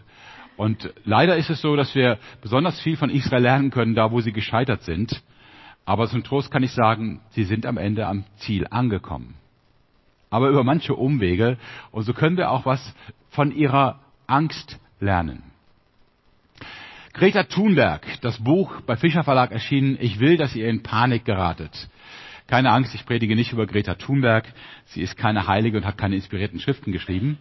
Und 0.58 0.94
leider 1.06 1.38
ist 1.38 1.50
es 1.50 1.62
so, 1.62 1.78
dass 1.78 1.96
wir 1.96 2.20
besonders 2.42 2.80
viel 2.82 2.98
von 2.98 3.10
Israel 3.10 3.44
lernen 3.44 3.72
können, 3.72 3.96
da 3.96 4.12
wo 4.12 4.20
sie 4.20 4.34
gescheitert 4.34 4.84
sind. 4.84 5.24
Aber 5.86 6.08
zum 6.08 6.24
Trost 6.24 6.52
kann 6.52 6.64
ich 6.64 6.72
sagen, 6.72 7.22
sie 7.32 7.44
sind 7.44 7.66
am 7.66 7.78
Ende 7.78 8.08
am 8.08 8.26
Ziel 8.38 8.68
angekommen. 8.70 9.36
Aber 10.34 10.50
über 10.50 10.64
manche 10.64 10.96
Umwege. 10.96 11.60
Und 11.92 12.06
so 12.06 12.14
können 12.14 12.38
wir 12.38 12.50
auch 12.50 12.66
was 12.66 12.82
von 13.30 13.52
ihrer 13.56 14.00
Angst 14.26 14.80
lernen. 15.00 15.44
Greta 17.14 17.44
Thunberg, 17.44 18.02
das 18.22 18.44
Buch 18.44 18.82
bei 18.82 18.96
Fischer 18.98 19.24
Verlag 19.24 19.52
erschienen, 19.52 19.96
Ich 20.02 20.20
will, 20.20 20.38
dass 20.38 20.56
ihr 20.56 20.68
in 20.70 20.82
Panik 20.82 21.24
geratet. 21.24 21.88
Keine 22.48 22.72
Angst, 22.72 22.96
ich 22.96 23.06
predige 23.06 23.36
nicht 23.36 23.54
über 23.54 23.68
Greta 23.68 23.94
Thunberg. 23.94 24.52
Sie 24.86 25.04
ist 25.04 25.18
keine 25.18 25.46
Heilige 25.46 25.78
und 25.78 25.86
hat 25.86 26.00
keine 26.00 26.16
inspirierten 26.16 26.60
Schriften 26.60 26.92
geschrieben. 26.92 27.38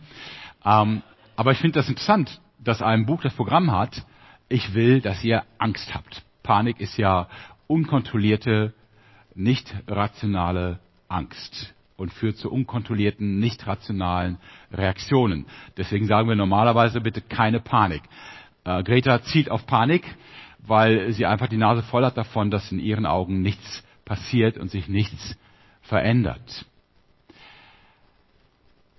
Ähm, 0.63 1.03
aber 1.35 1.53
ich 1.53 1.59
finde 1.61 1.79
das 1.79 1.89
interessant, 1.89 2.43
dass 2.63 2.83
ein 2.83 3.07
Buch 3.07 3.23
das 3.23 3.33
Programm 3.33 3.73
hat, 3.73 4.05
ich 4.51 4.75
will, 4.75 5.01
dass 5.01 5.25
ihr 5.25 5.45
Angst 5.57 5.95
habt. 5.95 6.23
Panik 6.43 6.79
ist 6.79 6.99
ja 6.99 7.27
unkontrollierte, 7.69 8.75
nicht 9.35 9.75
rationale 9.89 10.79
Angst 11.09 11.73
und 11.97 12.13
führt 12.13 12.37
zu 12.37 12.51
unkontrollierten, 12.51 13.39
nicht 13.39 13.67
rationalen 13.67 14.39
Reaktionen. 14.73 15.47
Deswegen 15.77 16.07
sagen 16.07 16.29
wir 16.29 16.37
normalerweise 16.37 17.01
bitte 17.01 17.21
keine 17.21 17.61
Panik. 17.61 18.03
Äh, 18.65 18.83
Greta 18.83 19.23
zielt 19.23 19.51
auf 19.51 19.67
Panik, 19.67 20.05
weil 20.59 21.13
sie 21.13 21.27
einfach 21.27 21.49
die 21.49 21.57
Nase 21.57 21.83
voll 21.83 22.05
hat 22.05 22.17
davon, 22.17 22.51
dass 22.51 22.73
in 22.73 22.79
ihren 22.79 23.07
Augen 23.07 23.43
nichts 23.43 23.85
passiert 24.05 24.59
und 24.59 24.71
sich 24.71 24.89
nichts 24.89 25.37
verändert. 25.83 26.67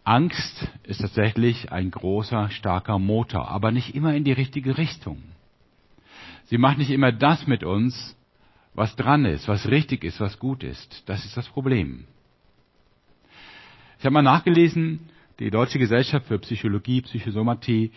Angst 0.04 0.68
ist 0.84 1.00
tatsächlich 1.00 1.72
ein 1.72 1.90
großer, 1.90 2.50
starker 2.50 3.00
Motor, 3.00 3.48
aber 3.50 3.72
nicht 3.72 3.96
immer 3.96 4.14
in 4.14 4.26
die 4.26 4.34
richtige 4.34 4.78
Richtung. 4.78 5.24
Sie 6.46 6.58
macht 6.58 6.78
nicht 6.78 6.92
immer 6.92 7.14
das 7.14 7.48
mit 7.48 7.64
uns, 7.64 8.18
was 8.74 8.96
dran 8.98 9.24
ist, 9.24 9.48
was 9.48 9.68
richtig 9.70 10.04
ist, 10.04 10.20
was 10.20 10.40
gut 10.40 10.64
ist. 10.64 11.04
Das 11.08 11.24
ist 11.24 11.38
das 11.38 11.48
Problem. 11.48 12.06
Ich 14.04 14.06
habe 14.06 14.16
mal 14.16 14.22
nachgelesen, 14.22 15.00
die 15.40 15.50
Deutsche 15.50 15.80
Gesellschaft 15.80 16.26
für 16.26 16.38
Psychologie, 16.40 17.04
Psychosomatie 17.04 17.94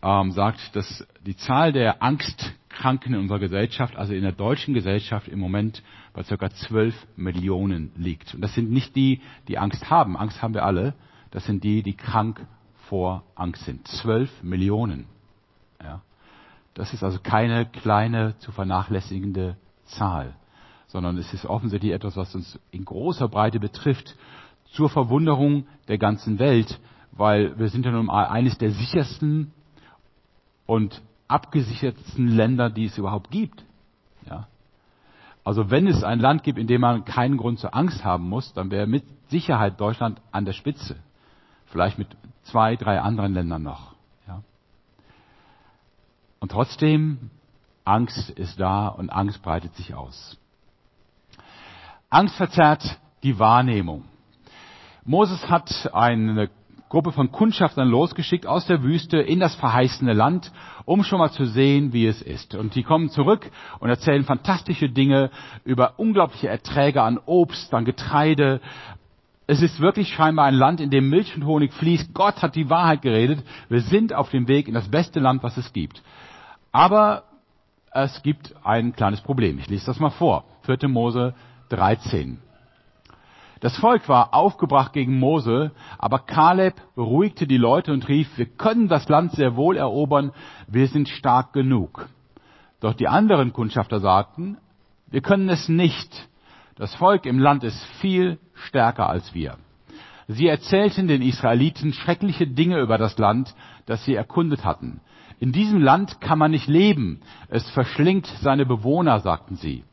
ähm, 0.00 0.32
sagt, 0.32 0.74
dass 0.74 1.06
die 1.26 1.36
Zahl 1.36 1.70
der 1.70 2.02
Angstkranken 2.02 3.12
in 3.12 3.20
unserer 3.20 3.40
Gesellschaft, 3.40 3.94
also 3.94 4.14
in 4.14 4.22
der 4.22 4.32
deutschen 4.32 4.72
Gesellschaft 4.72 5.28
im 5.28 5.38
Moment 5.38 5.82
bei 6.14 6.22
ca. 6.22 6.48
12 6.48 6.94
Millionen 7.16 7.92
liegt. 7.94 8.32
Und 8.34 8.40
das 8.40 8.54
sind 8.54 8.70
nicht 8.70 8.96
die, 8.96 9.20
die 9.48 9.58
Angst 9.58 9.90
haben. 9.90 10.16
Angst 10.16 10.40
haben 10.40 10.54
wir 10.54 10.64
alle. 10.64 10.94
Das 11.30 11.44
sind 11.44 11.62
die, 11.62 11.82
die 11.82 11.94
krank 11.94 12.46
vor 12.88 13.24
Angst 13.34 13.66
sind. 13.66 13.86
12 13.86 14.42
Millionen. 14.42 15.04
Ja. 15.84 16.00
Das 16.72 16.94
ist 16.94 17.02
also 17.02 17.18
keine 17.22 17.66
kleine 17.66 18.34
zu 18.38 18.50
vernachlässigende 18.50 19.58
Zahl, 19.84 20.34
sondern 20.86 21.18
es 21.18 21.34
ist 21.34 21.44
offensichtlich 21.44 21.92
etwas, 21.92 22.16
was 22.16 22.34
uns 22.34 22.58
in 22.70 22.86
großer 22.86 23.28
Breite 23.28 23.60
betrifft, 23.60 24.16
zur 24.72 24.88
Verwunderung 24.88 25.66
der 25.88 25.98
ganzen 25.98 26.38
Welt, 26.38 26.80
weil 27.12 27.58
wir 27.58 27.68
sind 27.68 27.84
ja 27.84 27.92
nun 27.92 28.06
mal 28.06 28.26
eines 28.26 28.58
der 28.58 28.70
sichersten 28.70 29.52
und 30.66 31.02
abgesichertsten 31.28 32.28
Länder, 32.28 32.70
die 32.70 32.86
es 32.86 32.98
überhaupt 32.98 33.30
gibt. 33.30 33.64
Ja. 34.28 34.46
Also 35.44 35.70
wenn 35.70 35.86
es 35.86 36.04
ein 36.04 36.20
Land 36.20 36.42
gibt, 36.42 36.58
in 36.58 36.66
dem 36.66 36.80
man 36.80 37.04
keinen 37.04 37.36
Grund 37.36 37.58
zur 37.58 37.74
Angst 37.74 38.04
haben 38.04 38.28
muss, 38.28 38.52
dann 38.52 38.70
wäre 38.70 38.86
mit 38.86 39.04
Sicherheit 39.28 39.80
Deutschland 39.80 40.20
an 40.32 40.44
der 40.44 40.52
Spitze. 40.52 40.96
Vielleicht 41.66 41.98
mit 41.98 42.08
zwei, 42.42 42.76
drei 42.76 43.00
anderen 43.00 43.32
Ländern 43.32 43.62
noch. 43.62 43.94
Ja. 44.26 44.42
Und 46.40 46.52
trotzdem, 46.52 47.30
Angst 47.84 48.30
ist 48.30 48.60
da 48.60 48.88
und 48.88 49.10
Angst 49.10 49.42
breitet 49.42 49.74
sich 49.76 49.94
aus. 49.94 50.38
Angst 52.08 52.36
verzerrt 52.36 52.98
die 53.22 53.38
Wahrnehmung. 53.38 54.04
Moses 55.04 55.48
hat 55.48 55.90
eine 55.94 56.50
Gruppe 56.90 57.12
von 57.12 57.30
Kundschaftern 57.30 57.88
losgeschickt 57.88 58.46
aus 58.46 58.66
der 58.66 58.82
Wüste 58.82 59.18
in 59.18 59.38
das 59.38 59.54
verheißene 59.54 60.12
Land, 60.12 60.50
um 60.84 61.04
schon 61.04 61.20
mal 61.20 61.30
zu 61.30 61.44
sehen, 61.44 61.92
wie 61.92 62.06
es 62.06 62.20
ist. 62.20 62.56
Und 62.56 62.74
die 62.74 62.82
kommen 62.82 63.10
zurück 63.10 63.48
und 63.78 63.88
erzählen 63.88 64.24
fantastische 64.24 64.90
Dinge 64.90 65.30
über 65.64 66.00
unglaubliche 66.00 66.48
Erträge 66.48 67.02
an 67.02 67.18
Obst, 67.26 67.72
an 67.72 67.84
Getreide. 67.84 68.60
Es 69.46 69.62
ist 69.62 69.78
wirklich 69.78 70.12
scheinbar 70.12 70.46
ein 70.46 70.54
Land, 70.54 70.80
in 70.80 70.90
dem 70.90 71.08
Milch 71.08 71.34
und 71.36 71.46
Honig 71.46 71.72
fließt. 71.72 72.12
Gott 72.12 72.42
hat 72.42 72.56
die 72.56 72.68
Wahrheit 72.68 73.02
geredet. 73.02 73.44
Wir 73.68 73.82
sind 73.82 74.12
auf 74.12 74.30
dem 74.30 74.48
Weg 74.48 74.66
in 74.66 74.74
das 74.74 74.90
beste 74.90 75.20
Land, 75.20 75.44
was 75.44 75.56
es 75.56 75.72
gibt. 75.72 76.02
Aber 76.72 77.22
es 77.92 78.20
gibt 78.22 78.54
ein 78.64 78.94
kleines 78.94 79.20
Problem. 79.20 79.58
Ich 79.58 79.68
lese 79.68 79.86
das 79.86 80.00
mal 80.00 80.10
vor. 80.10 80.44
4. 80.62 80.88
Mose 80.88 81.34
13. 81.68 82.40
Das 83.60 83.76
Volk 83.76 84.08
war 84.08 84.32
aufgebracht 84.32 84.94
gegen 84.94 85.18
Mose, 85.18 85.72
aber 85.98 86.20
Kaleb 86.20 86.74
beruhigte 86.94 87.46
die 87.46 87.58
Leute 87.58 87.92
und 87.92 88.08
rief, 88.08 88.38
wir 88.38 88.46
können 88.46 88.88
das 88.88 89.08
Land 89.08 89.32
sehr 89.32 89.54
wohl 89.54 89.76
erobern, 89.76 90.32
wir 90.66 90.88
sind 90.88 91.08
stark 91.10 91.52
genug. 91.52 92.08
Doch 92.80 92.94
die 92.94 93.08
anderen 93.08 93.52
Kundschafter 93.52 94.00
sagten, 94.00 94.56
wir 95.10 95.20
können 95.20 95.50
es 95.50 95.68
nicht. 95.68 96.28
Das 96.76 96.94
Volk 96.94 97.26
im 97.26 97.38
Land 97.38 97.62
ist 97.62 97.82
viel 98.00 98.38
stärker 98.54 99.10
als 99.10 99.34
wir. 99.34 99.58
Sie 100.28 100.46
erzählten 100.46 101.08
den 101.08 101.20
Israeliten 101.20 101.92
schreckliche 101.92 102.46
Dinge 102.46 102.80
über 102.80 102.96
das 102.96 103.18
Land, 103.18 103.54
das 103.84 104.04
sie 104.04 104.14
erkundet 104.14 104.64
hatten. 104.64 105.00
In 105.38 105.52
diesem 105.52 105.82
Land 105.82 106.20
kann 106.20 106.38
man 106.38 106.52
nicht 106.52 106.68
leben. 106.68 107.20
Es 107.48 107.68
verschlingt 107.70 108.26
seine 108.40 108.64
Bewohner, 108.64 109.20
sagten 109.20 109.56
sie. 109.56 109.84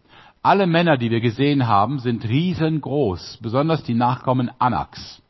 Alle 0.47 0.65
Männer, 0.65 0.95
die 0.95 1.11
wir 1.11 1.19
gesehen 1.19 1.67
haben, 1.67 1.99
sind 1.99 2.23
riesengroß, 2.23 3.39
besonders 3.41 3.83
die 3.83 3.93
Nachkommen 3.93 4.49
Anaks. 4.59 5.21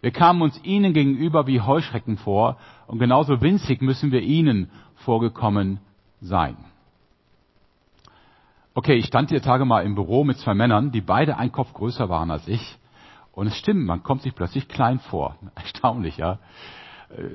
Wir 0.00 0.10
kamen 0.10 0.40
uns 0.40 0.58
ihnen 0.64 0.94
gegenüber 0.94 1.46
wie 1.46 1.60
Heuschrecken 1.60 2.16
vor 2.16 2.56
und 2.86 2.98
genauso 2.98 3.42
winzig 3.42 3.82
müssen 3.82 4.10
wir 4.10 4.22
ihnen 4.22 4.70
vorgekommen 4.94 5.80
sein. 6.22 6.56
Okay, 8.72 8.94
ich 8.94 9.04
stand 9.04 9.28
hier 9.28 9.42
Tage 9.42 9.66
mal 9.66 9.84
im 9.84 9.94
Büro 9.94 10.24
mit 10.24 10.38
zwei 10.38 10.54
Männern, 10.54 10.92
die 10.92 11.02
beide 11.02 11.36
ein 11.36 11.52
Kopf 11.52 11.74
größer 11.74 12.08
waren 12.08 12.30
als 12.30 12.48
ich. 12.48 12.78
Und 13.32 13.48
es 13.48 13.58
stimmt, 13.58 13.84
man 13.84 14.02
kommt 14.02 14.22
sich 14.22 14.34
plötzlich 14.34 14.66
klein 14.66 14.98
vor. 14.98 15.36
Erstaunlich, 15.56 16.16
ja. 16.16 16.38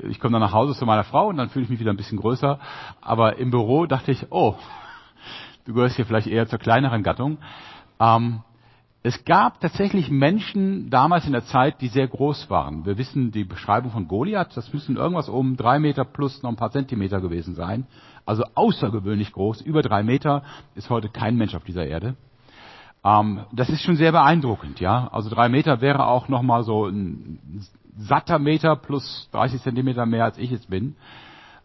Ich 0.09 0.19
komme 0.19 0.31
dann 0.31 0.41
nach 0.41 0.53
Hause 0.53 0.73
zu 0.73 0.87
meiner 0.87 1.03
Frau 1.03 1.27
und 1.27 1.37
dann 1.37 1.49
fühle 1.49 1.65
ich 1.65 1.69
mich 1.69 1.79
wieder 1.79 1.93
ein 1.93 1.97
bisschen 1.97 2.17
größer. 2.17 2.57
Aber 3.01 3.37
im 3.37 3.51
Büro 3.51 3.85
dachte 3.85 4.11
ich, 4.11 4.25
oh, 4.31 4.55
Du 5.65 5.73
gehörst 5.73 5.95
hier 5.95 6.05
vielleicht 6.05 6.27
eher 6.27 6.47
zur 6.47 6.59
kleineren 6.59 7.03
Gattung. 7.03 7.37
Ähm, 7.99 8.41
es 9.01 9.25
gab 9.25 9.59
tatsächlich 9.59 10.09
Menschen 10.09 10.89
damals 10.89 11.25
in 11.25 11.33
der 11.33 11.45
Zeit, 11.45 11.81
die 11.81 11.89
sehr 11.89 12.07
groß 12.07 12.49
waren. 12.49 12.85
Wir 12.85 12.97
wissen 12.97 13.31
die 13.31 13.43
Beschreibung 13.43 13.91
von 13.91 14.07
Goliath, 14.07 14.55
das 14.55 14.71
müssen 14.73 14.95
irgendwas 14.95 15.27
um 15.27 15.57
drei 15.57 15.77
Meter 15.79 16.05
plus 16.05 16.41
noch 16.41 16.49
ein 16.49 16.55
paar 16.55 16.71
Zentimeter 16.71 17.19
gewesen 17.19 17.53
sein. 17.53 17.85
Also 18.25 18.43
außergewöhnlich 18.55 19.33
groß, 19.33 19.61
über 19.61 19.81
drei 19.81 20.03
Meter 20.03 20.43
ist 20.75 20.89
heute 20.89 21.09
kein 21.09 21.35
Mensch 21.35 21.53
auf 21.53 21.65
dieser 21.65 21.85
Erde. 21.85 22.15
Ähm, 23.03 23.41
das 23.51 23.69
ist 23.69 23.81
schon 23.81 23.97
sehr 23.97 24.13
beeindruckend, 24.13 24.79
ja. 24.79 25.09
Also 25.11 25.29
drei 25.29 25.49
Meter 25.49 25.81
wäre 25.81 26.07
auch 26.07 26.29
noch 26.29 26.41
mal 26.41 26.63
so 26.63 26.87
ein 26.87 27.39
satter 27.97 28.39
Meter 28.39 28.75
plus 28.77 29.29
30 29.33 29.61
Zentimeter 29.61 30.05
mehr 30.05 30.23
als 30.23 30.37
ich 30.37 30.51
es 30.51 30.65
bin. 30.65 30.95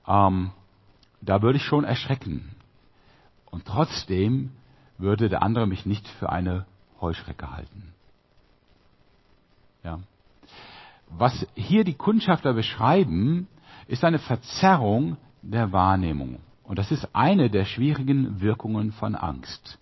Ähm, 0.06 0.50
da 1.20 1.42
würde 1.42 1.58
ich 1.58 1.64
schon 1.64 1.84
erschrecken. 1.84 2.50
Und 3.50 3.66
trotzdem 3.66 4.50
würde 4.98 5.28
der 5.28 5.42
andere 5.42 5.66
mich 5.66 5.86
nicht 5.86 6.06
für 6.06 6.30
eine 6.30 6.66
Heuschrecke 7.00 7.50
halten. 7.50 7.94
Ja. 9.84 10.00
Was 11.10 11.46
hier 11.54 11.84
die 11.84 11.94
Kundschafter 11.94 12.52
beschreiben, 12.52 13.48
ist 13.86 14.04
eine 14.04 14.18
Verzerrung 14.18 15.16
der 15.42 15.72
Wahrnehmung. 15.72 16.40
Und 16.64 16.78
das 16.78 16.90
ist 16.90 17.14
eine 17.14 17.48
der 17.48 17.64
schwierigen 17.64 18.40
Wirkungen 18.40 18.92
von 18.92 19.14
Angst. 19.14 19.78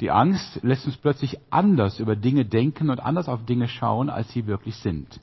Die 0.00 0.10
Angst 0.10 0.60
lässt 0.62 0.86
uns 0.86 0.96
plötzlich 0.96 1.38
anders 1.50 1.98
über 1.98 2.16
Dinge 2.16 2.44
denken 2.44 2.90
und 2.90 3.00
anders 3.00 3.28
auf 3.28 3.44
Dinge 3.44 3.68
schauen, 3.68 4.08
als 4.08 4.32
sie 4.32 4.46
wirklich 4.46 4.76
sind. 4.76 5.20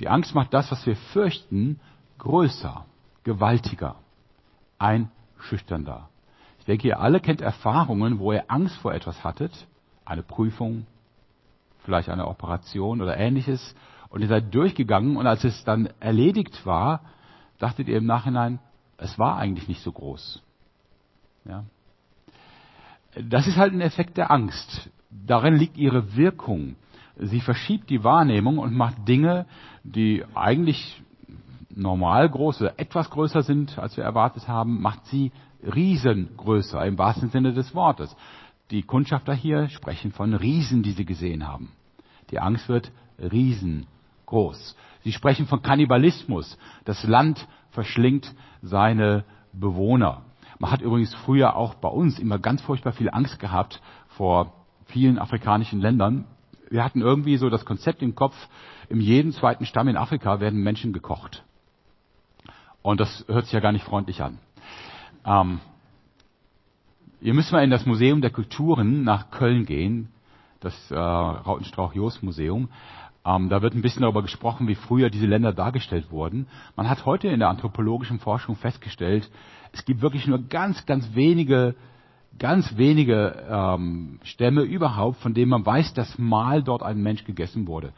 Die 0.00 0.08
Angst 0.08 0.34
macht 0.34 0.52
das, 0.52 0.70
was 0.70 0.84
wir 0.86 0.96
fürchten, 0.96 1.78
größer, 2.18 2.84
gewaltiger, 3.22 3.96
einschüchternder. 4.78 6.08
Ich 6.60 6.66
denke, 6.66 6.88
ihr 6.88 7.00
alle 7.00 7.20
kennt 7.20 7.40
Erfahrungen, 7.40 8.18
wo 8.18 8.32
ihr 8.32 8.44
Angst 8.48 8.76
vor 8.78 8.94
etwas 8.94 9.24
hattet, 9.24 9.66
eine 10.04 10.22
Prüfung, 10.22 10.86
vielleicht 11.84 12.08
eine 12.08 12.26
Operation 12.28 13.00
oder 13.00 13.16
ähnliches, 13.16 13.74
und 14.10 14.22
ihr 14.22 14.28
seid 14.28 14.54
durchgegangen 14.54 15.16
und 15.16 15.26
als 15.26 15.44
es 15.44 15.64
dann 15.64 15.88
erledigt 16.00 16.66
war, 16.66 17.00
dachtet 17.58 17.88
ihr 17.88 17.98
im 17.98 18.06
Nachhinein, 18.06 18.58
es 18.98 19.18
war 19.18 19.36
eigentlich 19.36 19.68
nicht 19.68 19.82
so 19.82 19.92
groß. 19.92 20.42
Ja. 21.44 21.64
Das 23.28 23.46
ist 23.46 23.56
halt 23.56 23.72
ein 23.72 23.80
Effekt 23.80 24.16
der 24.16 24.30
Angst. 24.30 24.90
darin 25.10 25.54
liegt 25.54 25.76
ihre 25.76 26.16
Wirkung. 26.16 26.76
Sie 27.16 27.40
verschiebt 27.40 27.90
die 27.90 28.04
Wahrnehmung 28.04 28.58
und 28.58 28.74
macht 28.74 29.08
Dinge, 29.08 29.46
die 29.82 30.24
eigentlich 30.34 31.02
normal 31.70 32.28
groß 32.28 32.62
oder 32.62 32.78
etwas 32.78 33.10
größer 33.10 33.42
sind, 33.42 33.78
als 33.78 33.96
wir 33.96 34.04
erwartet 34.04 34.48
haben, 34.48 34.80
macht 34.80 35.06
sie 35.06 35.32
riesengrößer 35.62 36.84
im 36.86 36.98
wahrsten 36.98 37.30
Sinne 37.30 37.52
des 37.52 37.74
Wortes. 37.74 38.14
Die 38.70 38.82
Kundschafter 38.82 39.34
hier 39.34 39.68
sprechen 39.68 40.12
von 40.12 40.34
Riesen, 40.34 40.82
die 40.82 40.92
sie 40.92 41.04
gesehen 41.04 41.46
haben. 41.46 41.72
Die 42.30 42.38
Angst 42.38 42.68
wird 42.68 42.92
riesengroß. 43.18 44.76
Sie 45.02 45.12
sprechen 45.12 45.46
von 45.46 45.62
Kannibalismus. 45.62 46.58
Das 46.84 47.02
Land 47.04 47.46
verschlingt 47.70 48.32
seine 48.62 49.24
Bewohner. 49.52 50.22
Man 50.58 50.70
hat 50.70 50.82
übrigens 50.82 51.14
früher 51.14 51.56
auch 51.56 51.74
bei 51.74 51.88
uns 51.88 52.18
immer 52.18 52.38
ganz 52.38 52.60
furchtbar 52.62 52.92
viel 52.92 53.10
Angst 53.10 53.40
gehabt 53.40 53.80
vor 54.08 54.52
vielen 54.86 55.18
afrikanischen 55.18 55.80
Ländern. 55.80 56.26
Wir 56.68 56.84
hatten 56.84 57.00
irgendwie 57.00 57.36
so 57.36 57.48
das 57.48 57.64
Konzept 57.64 58.02
im 58.02 58.14
Kopf, 58.14 58.36
in 58.88 59.00
jedem 59.00 59.32
zweiten 59.32 59.66
Stamm 59.66 59.88
in 59.88 59.96
Afrika 59.96 60.40
werden 60.40 60.62
Menschen 60.62 60.92
gekocht. 60.92 61.44
Und 62.82 63.00
das 63.00 63.24
hört 63.28 63.44
sich 63.44 63.52
ja 63.52 63.60
gar 63.60 63.72
nicht 63.72 63.84
freundlich 63.84 64.22
an. 64.22 64.38
Ähm, 65.24 65.60
ihr 67.20 67.34
müsst 67.34 67.52
mal 67.52 67.64
in 67.64 67.70
das 67.70 67.86
Museum 67.86 68.20
der 68.20 68.30
Kulturen 68.30 69.04
nach 69.04 69.30
Köln 69.30 69.66
gehen, 69.66 70.08
das 70.60 70.90
äh, 70.90 70.96
Rautenstrauch-Jost-Museum. 70.96 72.68
Ähm, 73.24 73.48
da 73.50 73.60
wird 73.60 73.74
ein 73.74 73.82
bisschen 73.82 74.02
darüber 74.02 74.22
gesprochen, 74.22 74.66
wie 74.68 74.74
früher 74.74 75.10
diese 75.10 75.26
Länder 75.26 75.52
dargestellt 75.52 76.10
wurden. 76.10 76.46
Man 76.76 76.88
hat 76.88 77.04
heute 77.04 77.28
in 77.28 77.40
der 77.40 77.50
anthropologischen 77.50 78.18
Forschung 78.18 78.56
festgestellt, 78.56 79.30
es 79.72 79.84
gibt 79.84 80.00
wirklich 80.00 80.26
nur 80.26 80.38
ganz, 80.48 80.84
ganz 80.86 81.14
wenige, 81.14 81.76
ganz 82.38 82.76
wenige 82.76 83.44
ähm, 83.48 84.18
Stämme 84.24 84.62
überhaupt, 84.62 85.18
von 85.18 85.34
denen 85.34 85.50
man 85.50 85.64
weiß, 85.64 85.94
dass 85.94 86.18
mal 86.18 86.62
dort 86.62 86.82
ein 86.82 87.02
Mensch 87.02 87.24
gegessen 87.24 87.66
wurde. 87.66 87.92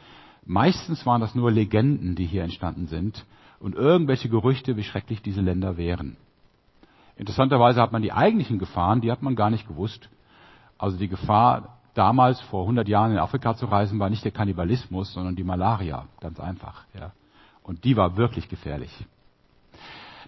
Meistens 0.45 1.07
waren 1.07 1.21
das 1.21 1.35
nur 1.35 1.53
Legenden, 1.53 2.17
die 2.17 2.27
hier 2.27 2.43
entstanden 2.43 2.89
sind 2.89 3.25
und 3.61 3.77
irgendwelche 3.77 4.29
Gerüchte, 4.29 4.77
wie 4.77 4.83
schrecklich 4.83 5.23
diese 5.23 5.41
Länder 5.41 5.77
wären. 5.77 6.17
Interessanterweise 7.23 7.81
hat 7.81 7.93
man 7.93 8.03
die 8.03 8.13
eigentlichen 8.13 8.59
Gefahren, 8.59 9.01
die 9.01 9.13
hat 9.13 9.23
man 9.23 9.37
gar 9.37 9.49
nicht 9.49 9.69
gewusst. 9.69 10.09
Also 10.77 10.99
die 10.99 11.07
Gefahr, 11.07 11.79
damals 11.95 12.41
vor 12.41 12.63
100 12.63 12.89
Jahren 12.89 13.13
in 13.13 13.19
Afrika 13.19 13.55
zu 13.55 13.67
reisen, 13.67 14.01
war 14.01 14.11
nicht 14.11 14.25
der 14.25 14.33
Kannibalismus, 14.33 15.13
sondern 15.13 15.37
die 15.37 15.45
Malaria. 15.45 16.07
Ganz 16.21 16.41
einfach. 16.41 16.83
Ja. 16.99 17.13
Und 17.63 17.85
die 17.85 17.97
war 17.97 18.17
wirklich 18.17 18.49
gefährlich. 18.49 18.91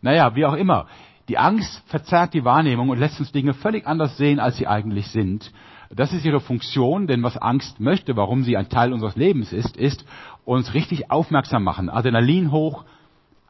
Naja, 0.02 0.36
wie 0.36 0.46
auch 0.46 0.54
immer. 0.54 0.86
Die 1.26 1.36
Angst 1.36 1.82
verzerrt 1.86 2.32
die 2.32 2.44
Wahrnehmung 2.44 2.90
und 2.90 3.00
lässt 3.00 3.18
uns 3.18 3.32
Dinge 3.32 3.54
völlig 3.54 3.88
anders 3.88 4.16
sehen, 4.16 4.38
als 4.38 4.56
sie 4.56 4.68
eigentlich 4.68 5.08
sind. 5.08 5.50
Das 5.90 6.12
ist 6.12 6.24
ihre 6.24 6.38
Funktion, 6.38 7.08
denn 7.08 7.24
was 7.24 7.36
Angst 7.36 7.80
möchte, 7.80 8.14
warum 8.14 8.44
sie 8.44 8.56
ein 8.56 8.68
Teil 8.68 8.92
unseres 8.92 9.16
Lebens 9.16 9.52
ist, 9.52 9.76
ist 9.76 10.06
uns 10.44 10.74
richtig 10.74 11.10
aufmerksam 11.10 11.64
machen. 11.64 11.90
Adrenalin 11.90 12.52
hoch, 12.52 12.84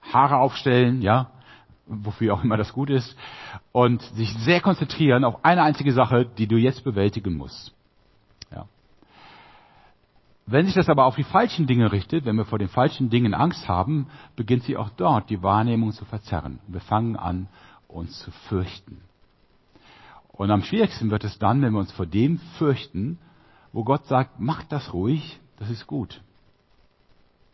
Haare 0.00 0.38
aufstellen, 0.38 1.02
ja, 1.02 1.28
wofür 1.86 2.34
auch 2.34 2.44
immer 2.44 2.56
das 2.56 2.72
gut 2.72 2.90
ist, 2.90 3.16
und 3.72 4.02
sich 4.02 4.32
sehr 4.38 4.60
konzentrieren 4.60 5.24
auf 5.24 5.44
eine 5.44 5.62
einzige 5.62 5.92
Sache, 5.92 6.26
die 6.26 6.46
du 6.46 6.56
jetzt 6.56 6.84
bewältigen 6.84 7.36
musst. 7.36 7.74
Ja. 8.50 8.66
Wenn 10.46 10.66
sich 10.66 10.74
das 10.74 10.88
aber 10.88 11.06
auf 11.06 11.16
die 11.16 11.24
falschen 11.24 11.66
Dinge 11.66 11.92
richtet, 11.92 12.24
wenn 12.24 12.36
wir 12.36 12.44
vor 12.44 12.58
den 12.58 12.68
falschen 12.68 13.10
Dingen 13.10 13.34
Angst 13.34 13.68
haben, 13.68 14.08
beginnt 14.36 14.64
sie 14.64 14.76
auch 14.76 14.90
dort 14.90 15.30
die 15.30 15.42
Wahrnehmung 15.42 15.92
zu 15.92 16.04
verzerren. 16.04 16.58
Wir 16.68 16.80
fangen 16.80 17.16
an, 17.16 17.48
uns 17.88 18.18
zu 18.20 18.30
fürchten. 18.48 19.00
Und 20.32 20.50
am 20.50 20.62
schwierigsten 20.62 21.10
wird 21.10 21.24
es 21.24 21.38
dann, 21.38 21.62
wenn 21.62 21.72
wir 21.72 21.78
uns 21.78 21.92
vor 21.92 22.06
dem 22.06 22.38
fürchten, 22.58 23.18
wo 23.72 23.84
Gott 23.84 24.06
sagt, 24.06 24.40
macht 24.40 24.72
das 24.72 24.92
ruhig, 24.92 25.38
das 25.58 25.70
ist 25.70 25.86
gut. 25.86 26.20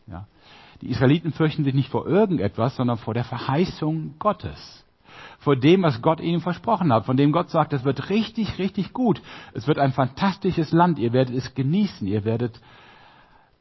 Ja. 0.06 0.26
Die 0.80 0.88
Israeliten 0.88 1.32
fürchten 1.32 1.64
sich 1.64 1.74
nicht 1.74 1.90
vor 1.90 2.06
irgendetwas, 2.06 2.76
sondern 2.76 2.96
vor 2.96 3.14
der 3.14 3.24
Verheißung 3.24 4.14
Gottes. 4.18 4.84
Vor 5.38 5.56
dem, 5.56 5.82
was 5.82 6.00
Gott 6.00 6.20
ihnen 6.20 6.40
versprochen 6.40 6.92
hat, 6.92 7.06
von 7.06 7.16
dem 7.16 7.32
Gott 7.32 7.50
sagt, 7.50 7.72
es 7.72 7.84
wird 7.84 8.10
richtig, 8.10 8.58
richtig 8.58 8.92
gut. 8.92 9.20
Es 9.52 9.66
wird 9.66 9.78
ein 9.78 9.92
fantastisches 9.92 10.72
Land. 10.72 10.98
Ihr 10.98 11.12
werdet 11.12 11.34
es 11.34 11.54
genießen. 11.54 12.06
Ihr 12.06 12.24
werdet 12.24 12.60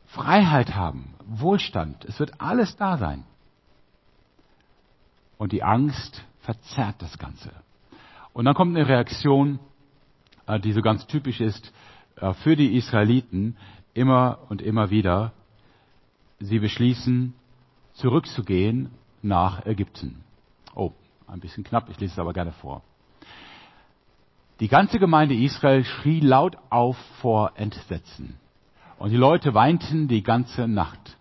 Freiheit 0.06 0.76
haben, 0.76 1.14
Wohlstand. 1.26 2.06
Es 2.06 2.20
wird 2.20 2.40
alles 2.40 2.76
da 2.78 2.98
sein. 2.98 3.26
Und 5.38 5.52
die 5.52 5.64
Angst 5.64 6.24
verzerrt 6.40 6.96
das 7.00 7.18
Ganze. 7.18 7.52
Und 8.34 8.46
dann 8.46 8.56
kommt 8.56 8.76
eine 8.76 8.88
Reaktion, 8.88 9.60
äh, 10.48 10.60
die 10.60 10.74
so 10.74 10.82
ganz 10.82 11.06
typisch 11.08 11.42
ist 11.42 11.74
äh, 12.18 12.34
für 12.34 12.56
die 12.56 12.76
Israeliten, 12.76 13.58
immer 13.94 14.40
und 14.50 14.62
immer 14.62 14.90
wieder 14.90 15.34
sie 16.40 16.60
beschließen, 16.60 17.34
zurückzugehen 17.94 18.92
nach 19.22 19.66
Ägypten. 19.66 20.24
Oh, 20.76 20.92
ein 21.28 21.40
bisschen 21.40 21.64
knapp, 21.64 21.90
ich 21.90 22.00
lese 22.00 22.14
es 22.14 22.20
aber 22.20 22.34
gerne 22.34 22.52
vor. 22.52 22.82
Die 24.60 24.68
ganze 24.68 25.00
Gemeinde 25.00 25.36
Israel 25.36 25.86
schrie 25.86 26.20
laut 26.20 26.58
auf 26.70 26.98
vor 27.22 27.54
Entsetzen. 27.56 28.36
Und 28.98 29.12
die 29.12 29.18
Leute 29.18 29.54
weinten 29.54 30.10
die 30.10 30.24
ganze 30.24 30.68
Nacht. 30.68 31.18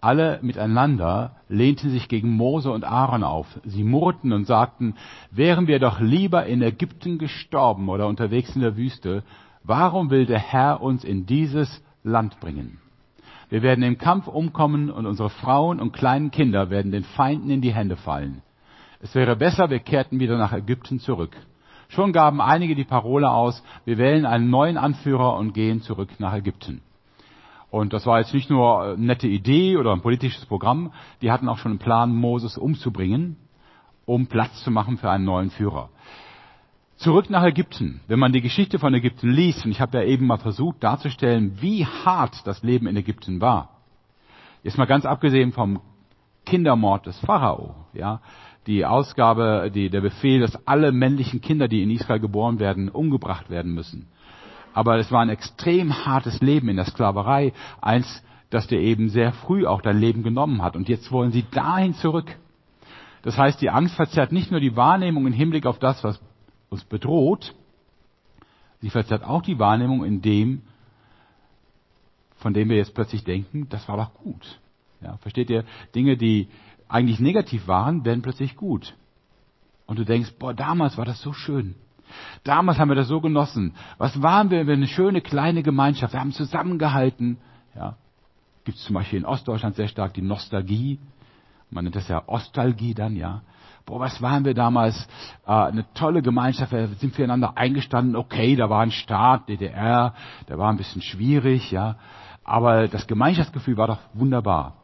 Alle 0.00 0.40
miteinander 0.42 1.36
lehnten 1.48 1.90
sich 1.90 2.08
gegen 2.08 2.30
Mose 2.30 2.72
und 2.72 2.82
Aaron 2.82 3.22
auf. 3.22 3.46
Sie 3.62 3.84
murrten 3.84 4.32
und 4.32 4.46
sagten, 4.46 4.96
wären 5.30 5.68
wir 5.68 5.78
doch 5.78 6.00
lieber 6.00 6.44
in 6.46 6.60
Ägypten 6.60 7.18
gestorben 7.18 7.88
oder 7.88 8.08
unterwegs 8.08 8.56
in 8.56 8.62
der 8.62 8.76
Wüste, 8.76 9.22
warum 9.62 10.10
will 10.10 10.26
der 10.26 10.40
Herr 10.40 10.82
uns 10.82 11.04
in 11.04 11.24
dieses 11.24 11.84
Land 12.02 12.40
bringen? 12.40 12.81
Wir 13.52 13.60
werden 13.60 13.84
im 13.84 13.98
Kampf 13.98 14.28
umkommen 14.28 14.90
und 14.90 15.04
unsere 15.04 15.28
Frauen 15.28 15.78
und 15.78 15.92
kleinen 15.92 16.30
Kinder 16.30 16.70
werden 16.70 16.90
den 16.90 17.04
Feinden 17.04 17.50
in 17.50 17.60
die 17.60 17.74
Hände 17.74 17.96
fallen. 17.96 18.40
Es 19.00 19.14
wäre 19.14 19.36
besser, 19.36 19.68
wir 19.68 19.78
kehrten 19.78 20.20
wieder 20.20 20.38
nach 20.38 20.54
Ägypten 20.54 21.00
zurück. 21.00 21.36
Schon 21.88 22.14
gaben 22.14 22.40
einige 22.40 22.74
die 22.74 22.86
Parole 22.86 23.30
aus, 23.30 23.62
wir 23.84 23.98
wählen 23.98 24.24
einen 24.24 24.48
neuen 24.48 24.78
Anführer 24.78 25.36
und 25.36 25.52
gehen 25.52 25.82
zurück 25.82 26.08
nach 26.18 26.32
Ägypten. 26.32 26.80
Und 27.68 27.92
das 27.92 28.06
war 28.06 28.20
jetzt 28.20 28.32
nicht 28.32 28.48
nur 28.48 28.84
eine 28.84 28.96
nette 28.96 29.28
Idee 29.28 29.76
oder 29.76 29.92
ein 29.92 30.00
politisches 30.00 30.46
Programm, 30.46 30.90
die 31.20 31.30
hatten 31.30 31.50
auch 31.50 31.58
schon 31.58 31.72
einen 31.72 31.78
Plan, 31.78 32.16
Moses 32.16 32.56
umzubringen, 32.56 33.36
um 34.06 34.28
Platz 34.28 34.64
zu 34.64 34.70
machen 34.70 34.96
für 34.96 35.10
einen 35.10 35.26
neuen 35.26 35.50
Führer. 35.50 35.90
Zurück 37.02 37.30
nach 37.30 37.42
Ägypten. 37.42 38.00
Wenn 38.06 38.20
man 38.20 38.32
die 38.32 38.40
Geschichte 38.40 38.78
von 38.78 38.94
Ägypten 38.94 39.28
liest, 39.28 39.64
und 39.64 39.72
ich 39.72 39.80
habe 39.80 39.98
ja 39.98 40.04
eben 40.04 40.24
mal 40.24 40.38
versucht 40.38 40.84
darzustellen, 40.84 41.60
wie 41.60 41.84
hart 41.84 42.46
das 42.46 42.62
Leben 42.62 42.86
in 42.86 42.96
Ägypten 42.96 43.40
war. 43.40 43.70
Jetzt 44.62 44.78
mal 44.78 44.84
ganz 44.84 45.04
abgesehen 45.04 45.50
vom 45.50 45.80
Kindermord 46.46 47.06
des 47.06 47.18
Pharao, 47.18 47.74
ja, 47.92 48.20
die 48.68 48.86
Ausgabe, 48.86 49.72
die, 49.74 49.90
der 49.90 50.00
Befehl, 50.00 50.38
dass 50.38 50.64
alle 50.64 50.92
männlichen 50.92 51.40
Kinder, 51.40 51.66
die 51.66 51.82
in 51.82 51.90
Israel 51.90 52.20
geboren 52.20 52.60
werden, 52.60 52.88
umgebracht 52.88 53.50
werden 53.50 53.74
müssen. 53.74 54.06
Aber 54.72 54.96
es 54.98 55.10
war 55.10 55.22
ein 55.22 55.28
extrem 55.28 56.06
hartes 56.06 56.40
Leben 56.40 56.68
in 56.68 56.76
der 56.76 56.84
Sklaverei, 56.84 57.52
eins, 57.80 58.22
das 58.48 58.68
dir 58.68 58.78
eben 58.78 59.08
sehr 59.08 59.32
früh 59.32 59.66
auch 59.66 59.82
dein 59.82 59.98
Leben 59.98 60.22
genommen 60.22 60.62
hat. 60.62 60.76
Und 60.76 60.88
jetzt 60.88 61.10
wollen 61.10 61.32
sie 61.32 61.46
dahin 61.50 61.94
zurück. 61.94 62.36
Das 63.22 63.36
heißt, 63.36 63.60
die 63.60 63.70
Angst 63.70 63.96
verzerrt 63.96 64.30
nicht 64.30 64.52
nur 64.52 64.60
die 64.60 64.76
Wahrnehmung 64.76 65.26
im 65.26 65.32
Hinblick 65.32 65.66
auf 65.66 65.80
das, 65.80 66.04
was 66.04 66.20
uns 66.72 66.84
bedroht, 66.84 67.54
sie 68.80 68.90
verzerrt 68.90 69.22
auch 69.22 69.42
die 69.42 69.58
Wahrnehmung 69.58 70.04
in 70.04 70.22
dem, 70.22 70.62
von 72.36 72.54
dem 72.54 72.70
wir 72.70 72.76
jetzt 72.76 72.94
plötzlich 72.94 73.22
denken, 73.22 73.68
das 73.68 73.86
war 73.88 73.96
doch 73.96 74.14
gut. 74.14 74.58
Ja, 75.00 75.16
versteht 75.18 75.50
ihr? 75.50 75.64
Dinge, 75.94 76.16
die 76.16 76.48
eigentlich 76.88 77.20
negativ 77.20 77.68
waren, 77.68 78.04
werden 78.04 78.22
plötzlich 78.22 78.56
gut. 78.56 78.94
Und 79.86 79.98
du 79.98 80.04
denkst, 80.04 80.32
boah, 80.38 80.54
damals 80.54 80.96
war 80.96 81.04
das 81.04 81.20
so 81.20 81.32
schön. 81.32 81.74
Damals 82.44 82.78
haben 82.78 82.88
wir 82.88 82.94
das 82.94 83.08
so 83.08 83.20
genossen. 83.20 83.74
Was 83.98 84.20
waren 84.22 84.50
wir 84.50 84.64
für 84.64 84.72
eine 84.72 84.88
schöne 84.88 85.20
kleine 85.20 85.62
Gemeinschaft? 85.62 86.14
Wir 86.14 86.20
haben 86.20 86.32
zusammengehalten. 86.32 87.38
Ja. 87.74 87.96
Gibt 88.64 88.78
es 88.78 88.84
zum 88.84 88.94
Beispiel 88.94 89.20
in 89.20 89.24
Ostdeutschland 89.24 89.76
sehr 89.76 89.88
stark 89.88 90.14
die 90.14 90.22
Nostalgie. 90.22 90.98
Man 91.70 91.84
nennt 91.84 91.96
das 91.96 92.08
ja 92.08 92.26
Ostalgie 92.26 92.94
dann, 92.94 93.16
ja 93.16 93.42
boah, 93.86 94.00
was 94.00 94.20
waren 94.22 94.44
wir 94.44 94.54
damals, 94.54 95.08
äh, 95.46 95.52
eine 95.52 95.84
tolle 95.94 96.22
Gemeinschaft, 96.22 96.72
wir 96.72 96.88
sind 96.88 97.14
füreinander 97.14 97.56
eingestanden, 97.56 98.16
okay, 98.16 98.56
da 98.56 98.70
war 98.70 98.82
ein 98.82 98.90
Staat, 98.90 99.48
DDR, 99.48 100.14
der 100.48 100.58
war 100.58 100.70
ein 100.70 100.76
bisschen 100.76 101.02
schwierig, 101.02 101.70
ja, 101.70 101.96
aber 102.44 102.88
das 102.88 103.06
Gemeinschaftsgefühl 103.06 103.76
war 103.76 103.86
doch 103.86 104.00
wunderbar. 104.14 104.76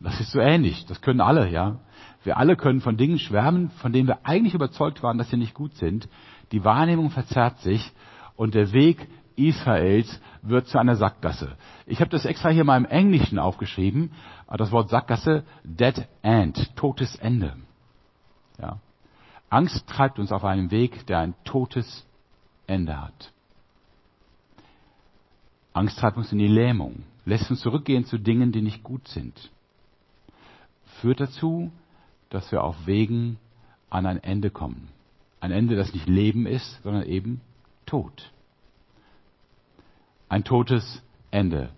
Das 0.00 0.18
ist 0.18 0.32
so 0.32 0.40
ähnlich, 0.40 0.86
das 0.86 1.02
können 1.02 1.20
alle, 1.20 1.50
ja. 1.50 1.76
Wir 2.22 2.38
alle 2.38 2.56
können 2.56 2.80
von 2.80 2.96
Dingen 2.96 3.18
schwärmen, 3.18 3.70
von 3.82 3.92
denen 3.92 4.08
wir 4.08 4.20
eigentlich 4.24 4.54
überzeugt 4.54 5.02
waren, 5.02 5.18
dass 5.18 5.30
sie 5.30 5.36
nicht 5.36 5.54
gut 5.54 5.74
sind. 5.76 6.08
Die 6.52 6.64
Wahrnehmung 6.64 7.10
verzerrt 7.10 7.58
sich 7.60 7.92
und 8.36 8.54
der 8.54 8.72
Weg 8.72 9.08
Israels 9.36 10.20
wird 10.42 10.66
zu 10.68 10.78
einer 10.78 10.96
Sackgasse. 10.96 11.56
Ich 11.86 12.00
habe 12.00 12.10
das 12.10 12.24
extra 12.24 12.50
hier 12.50 12.64
mal 12.64 12.76
im 12.76 12.84
Englischen 12.84 13.38
aufgeschrieben, 13.38 14.12
das 14.48 14.72
Wort 14.72 14.90
Sackgasse, 14.90 15.44
Dead 15.64 16.06
End, 16.22 16.76
totes 16.76 17.16
Ende. 17.16 17.54
Ja. 18.60 18.78
Angst 19.48 19.86
treibt 19.88 20.18
uns 20.18 20.32
auf 20.32 20.44
einen 20.44 20.70
Weg, 20.70 21.06
der 21.06 21.18
ein 21.18 21.34
totes 21.44 22.06
Ende 22.66 23.00
hat. 23.00 23.32
Angst 25.72 25.98
treibt 25.98 26.16
uns 26.16 26.32
in 26.32 26.38
die 26.38 26.48
Lähmung, 26.48 27.04
lässt 27.24 27.50
uns 27.50 27.60
zurückgehen 27.60 28.04
zu 28.04 28.18
Dingen, 28.18 28.52
die 28.52 28.62
nicht 28.62 28.82
gut 28.82 29.08
sind. 29.08 29.50
Führt 31.00 31.20
dazu, 31.20 31.72
dass 32.28 32.50
wir 32.52 32.62
auf 32.62 32.86
Wegen 32.86 33.38
an 33.88 34.06
ein 34.06 34.22
Ende 34.22 34.50
kommen. 34.50 34.88
Ein 35.40 35.52
Ende, 35.52 35.74
das 35.74 35.94
nicht 35.94 36.08
Leben 36.08 36.46
ist, 36.46 36.82
sondern 36.82 37.04
eben 37.04 37.40
Tod. 37.86 38.32
Ein 40.28 40.44
totes 40.44 41.02
Ende. 41.30 41.70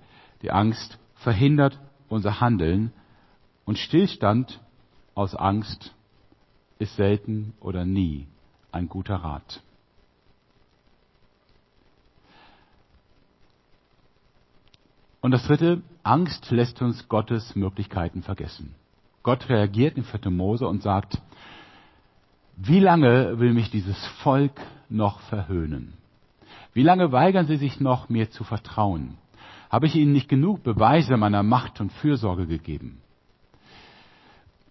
Die 0.42 0.50
Angst 0.50 0.98
verhindert 1.14 1.78
unser 2.08 2.40
Handeln 2.40 2.92
und 3.64 3.78
Stillstand 3.78 4.60
aus 5.14 5.34
Angst 5.34 5.94
ist 6.82 6.96
selten 6.96 7.54
oder 7.60 7.84
nie 7.84 8.26
ein 8.72 8.88
guter 8.88 9.16
Rat. 9.16 9.62
Und 15.20 15.30
das 15.30 15.46
dritte, 15.46 15.82
Angst 16.02 16.50
lässt 16.50 16.82
uns 16.82 17.08
Gottes 17.08 17.54
Möglichkeiten 17.54 18.22
vergessen. 18.22 18.74
Gott 19.22 19.48
reagiert 19.48 19.96
in 19.96 20.02
4. 20.02 20.30
Mose 20.30 20.66
und 20.66 20.82
sagt, 20.82 21.22
wie 22.56 22.80
lange 22.80 23.38
will 23.38 23.52
mich 23.52 23.70
dieses 23.70 24.04
Volk 24.24 24.60
noch 24.88 25.20
verhöhnen? 25.20 25.94
Wie 26.74 26.82
lange 26.82 27.12
weigern 27.12 27.46
sie 27.46 27.56
sich 27.56 27.78
noch, 27.78 28.08
mir 28.08 28.30
zu 28.30 28.42
vertrauen? 28.42 29.16
Habe 29.70 29.86
ich 29.86 29.94
ihnen 29.94 30.12
nicht 30.12 30.28
genug 30.28 30.64
Beweise 30.64 31.16
meiner 31.16 31.44
Macht 31.44 31.80
und 31.80 31.92
Fürsorge 31.92 32.48
gegeben? 32.48 33.00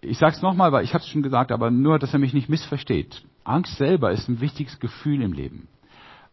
Ich 0.04 0.18
sage 0.18 0.34
es 0.34 0.42
nochmal, 0.42 0.72
weil 0.72 0.84
ich 0.84 0.94
habe 0.94 1.04
es 1.04 1.08
schon 1.08 1.22
gesagt, 1.22 1.52
aber 1.52 1.70
nur, 1.70 1.98
dass 2.00 2.12
er 2.12 2.18
mich 2.18 2.34
nicht 2.34 2.48
missversteht. 2.48 3.22
Angst 3.44 3.76
selber 3.76 4.10
ist 4.10 4.28
ein 4.28 4.40
wichtiges 4.40 4.80
Gefühl 4.80 5.22
im 5.22 5.32
Leben. 5.32 5.68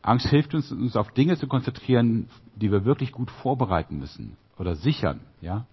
Angst 0.01 0.27
hilft 0.27 0.55
uns, 0.55 0.71
uns 0.71 0.95
auf 0.95 1.11
Dinge 1.11 1.37
zu 1.37 1.47
konzentrieren, 1.47 2.29
die 2.55 2.71
wir 2.71 2.83
wirklich 2.83 3.11
gut 3.11 3.29
vorbereiten 3.29 3.99
müssen 3.99 4.37
oder 4.57 4.75
sichern. 4.75 5.19
Ja? 5.39 5.65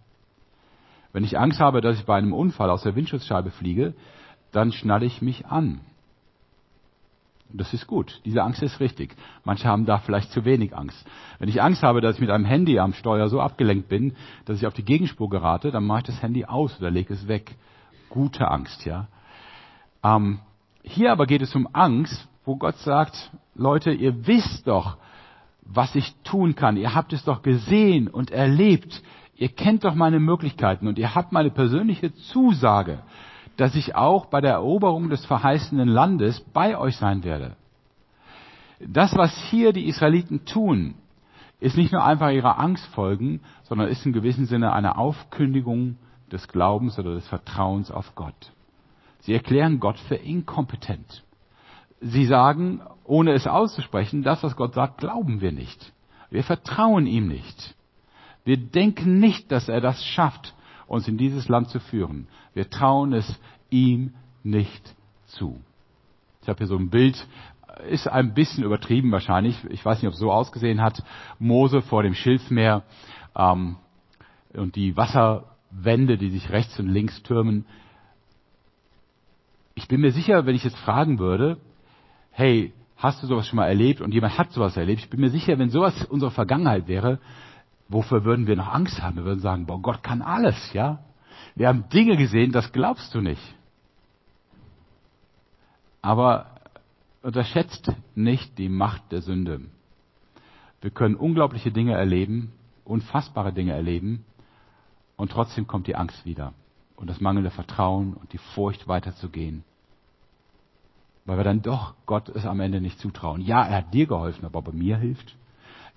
Wenn 1.12 1.24
ich 1.24 1.38
Angst 1.38 1.58
habe, 1.58 1.80
dass 1.80 1.98
ich 1.98 2.04
bei 2.04 2.16
einem 2.16 2.34
Unfall 2.34 2.68
aus 2.68 2.82
der 2.82 2.96
Windschutzscheibe 2.96 3.50
fliege, 3.50 3.94
dann 4.52 4.72
schnalle 4.72 5.06
ich 5.06 5.22
mich 5.22 5.46
an. 5.46 5.80
Das 7.48 7.72
ist 7.72 7.86
gut. 7.86 8.20
Diese 8.26 8.42
Angst 8.42 8.62
ist 8.62 8.80
richtig. 8.80 9.16
Manche 9.44 9.68
haben 9.68 9.86
da 9.86 9.98
vielleicht 9.98 10.32
zu 10.32 10.44
wenig 10.44 10.76
Angst. 10.76 11.06
Wenn 11.38 11.48
ich 11.48 11.62
Angst 11.62 11.82
habe, 11.82 12.02
dass 12.02 12.16
ich 12.16 12.20
mit 12.20 12.30
einem 12.30 12.44
Handy 12.44 12.78
am 12.78 12.92
Steuer 12.92 13.28
so 13.28 13.40
abgelenkt 13.40 13.88
bin, 13.88 14.16
dass 14.44 14.58
ich 14.58 14.66
auf 14.66 14.74
die 14.74 14.84
Gegenspur 14.84 15.30
gerate, 15.30 15.70
dann 15.70 15.86
mache 15.86 16.00
ich 16.00 16.06
das 16.06 16.22
Handy 16.22 16.44
aus 16.44 16.78
oder 16.78 16.90
lege 16.90 17.14
es 17.14 17.26
weg. 17.28 17.56
Gute 18.10 18.48
Angst, 18.48 18.84
ja. 18.84 19.08
Ähm, 20.02 20.40
hier 20.82 21.12
aber 21.12 21.26
geht 21.26 21.42
es 21.42 21.54
um 21.54 21.68
Angst, 21.72 22.28
wo 22.44 22.56
Gott 22.56 22.76
sagt, 22.78 23.30
Leute, 23.54 23.92
ihr 23.92 24.26
wisst 24.26 24.66
doch, 24.68 24.96
was 25.62 25.94
ich 25.94 26.14
tun 26.22 26.54
kann. 26.54 26.76
Ihr 26.76 26.94
habt 26.94 27.12
es 27.12 27.24
doch 27.24 27.42
gesehen 27.42 28.08
und 28.08 28.30
erlebt. 28.30 29.02
Ihr 29.34 29.48
kennt 29.48 29.84
doch 29.84 29.94
meine 29.94 30.20
Möglichkeiten 30.20 30.86
und 30.86 30.98
ihr 30.98 31.14
habt 31.14 31.32
meine 31.32 31.50
persönliche 31.50 32.14
Zusage 32.14 33.02
dass 33.56 33.74
ich 33.74 33.94
auch 33.94 34.26
bei 34.26 34.40
der 34.40 34.52
Eroberung 34.52 35.08
des 35.08 35.24
verheißenen 35.24 35.88
Landes 35.88 36.40
bei 36.52 36.78
euch 36.78 36.96
sein 36.96 37.24
werde. 37.24 37.56
Das, 38.80 39.16
was 39.16 39.34
hier 39.50 39.72
die 39.72 39.86
Israeliten 39.86 40.44
tun, 40.44 40.94
ist 41.58 41.78
nicht 41.78 41.92
nur 41.92 42.04
einfach 42.04 42.30
ihrer 42.30 42.58
Angst 42.58 42.86
folgen, 42.88 43.40
sondern 43.62 43.88
ist 43.88 44.04
in 44.04 44.12
gewissem 44.12 44.44
Sinne 44.44 44.72
eine 44.72 44.98
Aufkündigung 44.98 45.96
des 46.32 46.48
Glaubens 46.48 46.98
oder 46.98 47.14
des 47.14 47.26
Vertrauens 47.28 47.90
auf 47.90 48.14
Gott. 48.14 48.52
Sie 49.20 49.32
erklären 49.32 49.80
Gott 49.80 49.98
für 49.98 50.16
inkompetent. 50.16 51.24
Sie 52.00 52.26
sagen, 52.26 52.80
ohne 53.04 53.32
es 53.32 53.46
auszusprechen, 53.46 54.22
das, 54.22 54.42
was 54.42 54.56
Gott 54.56 54.74
sagt, 54.74 54.98
glauben 54.98 55.40
wir 55.40 55.52
nicht. 55.52 55.92
Wir 56.30 56.44
vertrauen 56.44 57.06
ihm 57.06 57.28
nicht. 57.28 57.74
Wir 58.44 58.56
denken 58.56 59.18
nicht, 59.18 59.50
dass 59.50 59.68
er 59.68 59.80
das 59.80 60.04
schafft, 60.04 60.54
uns 60.86 61.08
in 61.08 61.16
dieses 61.18 61.48
Land 61.48 61.68
zu 61.70 61.80
führen. 61.80 62.28
Wir 62.54 62.70
trauen 62.70 63.12
es 63.12 63.40
ihm 63.70 64.14
nicht 64.44 64.94
zu. 65.26 65.60
Ich 66.42 66.48
habe 66.48 66.58
hier 66.58 66.68
so 66.68 66.76
ein 66.76 66.90
Bild, 66.90 67.26
ist 67.88 68.08
ein 68.08 68.34
bisschen 68.34 68.64
übertrieben 68.64 69.10
wahrscheinlich. 69.10 69.56
Ich 69.70 69.84
weiß 69.84 70.00
nicht, 70.00 70.08
ob 70.08 70.14
es 70.14 70.20
so 70.20 70.30
ausgesehen 70.30 70.80
hat. 70.80 71.02
Mose 71.38 71.82
vor 71.82 72.02
dem 72.02 72.14
Schilfmeer 72.14 72.84
ähm, 73.36 73.76
und 74.54 74.76
die 74.76 74.96
Wasserwände, 75.76 76.18
die 76.18 76.30
sich 76.30 76.50
rechts 76.50 76.78
und 76.78 76.88
links 76.88 77.22
türmen. 77.22 77.64
Ich 79.74 79.88
bin 79.88 80.00
mir 80.00 80.12
sicher, 80.12 80.46
wenn 80.46 80.54
ich 80.54 80.64
jetzt 80.64 80.78
fragen 80.78 81.18
würde, 81.18 81.58
hey, 82.30 82.72
hast 82.96 83.22
du 83.22 83.26
sowas 83.26 83.46
schon 83.46 83.56
mal 83.56 83.66
erlebt 83.66 84.00
und 84.00 84.12
jemand 84.12 84.38
hat 84.38 84.52
sowas 84.52 84.76
erlebt? 84.76 85.00
Ich 85.00 85.10
bin 85.10 85.20
mir 85.20 85.30
sicher, 85.30 85.58
wenn 85.58 85.70
sowas 85.70 86.04
unsere 86.08 86.30
Vergangenheit 86.30 86.88
wäre, 86.88 87.18
wofür 87.88 88.24
würden 88.24 88.46
wir 88.46 88.56
noch 88.56 88.72
Angst 88.72 89.02
haben? 89.02 89.16
Wir 89.16 89.24
würden 89.24 89.40
sagen, 89.40 89.66
boah, 89.66 89.80
Gott 89.80 90.02
kann 90.02 90.22
alles, 90.22 90.72
ja? 90.72 91.00
Wir 91.54 91.68
haben 91.68 91.88
Dinge 91.90 92.16
gesehen, 92.16 92.52
das 92.52 92.72
glaubst 92.72 93.14
du 93.14 93.20
nicht. 93.20 93.54
Aber 96.02 96.46
unterschätzt 97.22 97.92
nicht 98.14 98.58
die 98.58 98.68
Macht 98.68 99.10
der 99.10 99.22
Sünde. 99.22 99.60
Wir 100.80 100.90
können 100.90 101.16
unglaubliche 101.16 101.72
Dinge 101.72 101.94
erleben, 101.94 102.52
unfassbare 102.84 103.52
Dinge 103.52 103.72
erleben, 103.72 104.24
und 105.16 105.32
trotzdem 105.32 105.66
kommt 105.66 105.86
die 105.86 105.96
Angst 105.96 106.24
wieder 106.24 106.52
und 106.96 107.08
das 107.08 107.20
mangelnde 107.20 107.50
Vertrauen 107.50 108.14
und 108.14 108.32
die 108.32 108.38
Furcht 108.38 108.88
weiterzugehen. 108.88 109.64
Weil 111.24 111.38
wir 111.38 111.44
dann 111.44 111.62
doch 111.62 111.94
Gott 112.06 112.28
es 112.28 112.46
am 112.46 112.60
Ende 112.60 112.80
nicht 112.80 112.98
zutrauen. 113.00 113.40
Ja, 113.40 113.64
er 113.64 113.78
hat 113.78 113.94
dir 113.94 114.06
geholfen, 114.06 114.44
aber 114.44 114.60
ob 114.60 114.68
er 114.68 114.74
mir 114.74 114.96
hilft? 114.96 115.36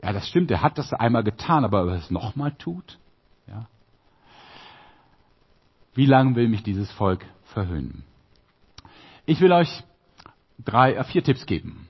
Ja, 0.01 0.13
das 0.13 0.27
stimmt, 0.27 0.49
er 0.49 0.61
hat 0.61 0.77
das 0.77 0.93
einmal 0.93 1.23
getan, 1.23 1.63
aber 1.65 1.83
ob 1.83 1.89
er 1.89 1.95
es 1.95 2.09
nochmal 2.09 2.53
tut? 2.53 2.97
Ja. 3.47 3.67
Wie 5.93 6.05
lange 6.05 6.35
will 6.35 6.47
mich 6.47 6.63
dieses 6.63 6.91
Volk 6.91 7.25
verhöhnen? 7.45 8.03
Ich 9.25 9.41
will 9.41 9.51
euch 9.51 9.83
drei, 10.63 10.93
äh, 10.93 11.03
vier 11.03 11.23
Tipps 11.23 11.45
geben. 11.45 11.87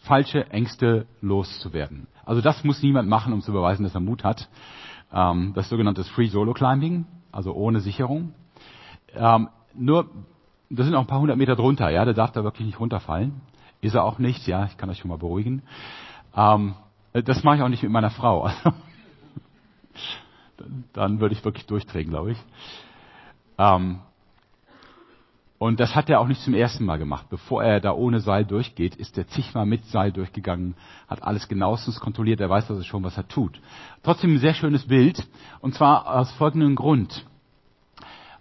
Falsche 0.00 0.50
Ängste 0.50 1.06
loszuwerden. 1.20 2.06
Also 2.24 2.40
das 2.40 2.64
muss 2.64 2.82
niemand 2.82 3.08
machen, 3.08 3.32
um 3.32 3.42
zu 3.42 3.52
beweisen, 3.52 3.82
dass 3.82 3.94
er 3.94 4.00
Mut 4.00 4.24
hat. 4.24 4.48
Ähm, 5.12 5.52
das 5.54 5.68
sogenannte 5.68 6.04
Free 6.04 6.28
Solo 6.28 6.54
Climbing, 6.54 7.06
also 7.32 7.54
ohne 7.54 7.80
Sicherung. 7.80 8.34
Ähm, 9.14 9.48
nur, 9.74 10.08
das 10.70 10.86
sind 10.86 10.94
auch 10.94 11.00
ein 11.00 11.06
paar 11.06 11.20
hundert 11.20 11.38
Meter 11.38 11.56
drunter, 11.56 11.90
ja, 11.90 12.04
der 12.04 12.14
darf 12.14 12.32
da 12.32 12.44
wirklich 12.44 12.66
nicht 12.66 12.80
runterfallen. 12.80 13.40
Ist 13.80 13.94
er 13.94 14.04
auch 14.04 14.18
nicht, 14.18 14.46
ja, 14.46 14.66
ich 14.66 14.76
kann 14.76 14.90
euch 14.90 14.98
schon 14.98 15.08
mal 15.08 15.18
beruhigen. 15.18 15.62
Ähm, 16.34 16.74
das 17.12 17.44
mache 17.44 17.56
ich 17.56 17.62
auch 17.62 17.68
nicht 17.68 17.82
mit 17.82 17.92
meiner 17.92 18.10
Frau. 18.10 18.50
dann 20.92 21.20
würde 21.20 21.34
ich 21.34 21.44
wirklich 21.44 21.66
durchdrehen, 21.66 22.10
glaube 22.10 22.32
ich. 22.32 22.38
Ähm, 23.56 24.00
und 25.58 25.80
das 25.80 25.96
hat 25.96 26.08
er 26.08 26.20
auch 26.20 26.28
nicht 26.28 26.40
zum 26.42 26.54
ersten 26.54 26.84
Mal 26.84 26.98
gemacht. 26.98 27.26
Bevor 27.30 27.64
er 27.64 27.80
da 27.80 27.92
ohne 27.92 28.20
Seil 28.20 28.44
durchgeht, 28.44 28.94
ist 28.94 29.18
er 29.18 29.26
zigmal 29.26 29.66
mit 29.66 29.84
Seil 29.86 30.12
durchgegangen, 30.12 30.74
hat 31.08 31.22
alles 31.24 31.48
genauestens 31.48 31.98
kontrolliert, 31.98 32.40
er 32.40 32.48
weiß 32.48 32.70
also 32.70 32.82
schon, 32.84 33.02
was 33.02 33.16
er 33.16 33.26
tut. 33.26 33.60
Trotzdem 34.04 34.34
ein 34.34 34.38
sehr 34.38 34.54
schönes 34.54 34.86
Bild, 34.86 35.26
und 35.60 35.74
zwar 35.74 36.06
aus 36.06 36.30
folgendem 36.32 36.76
Grund. 36.76 37.26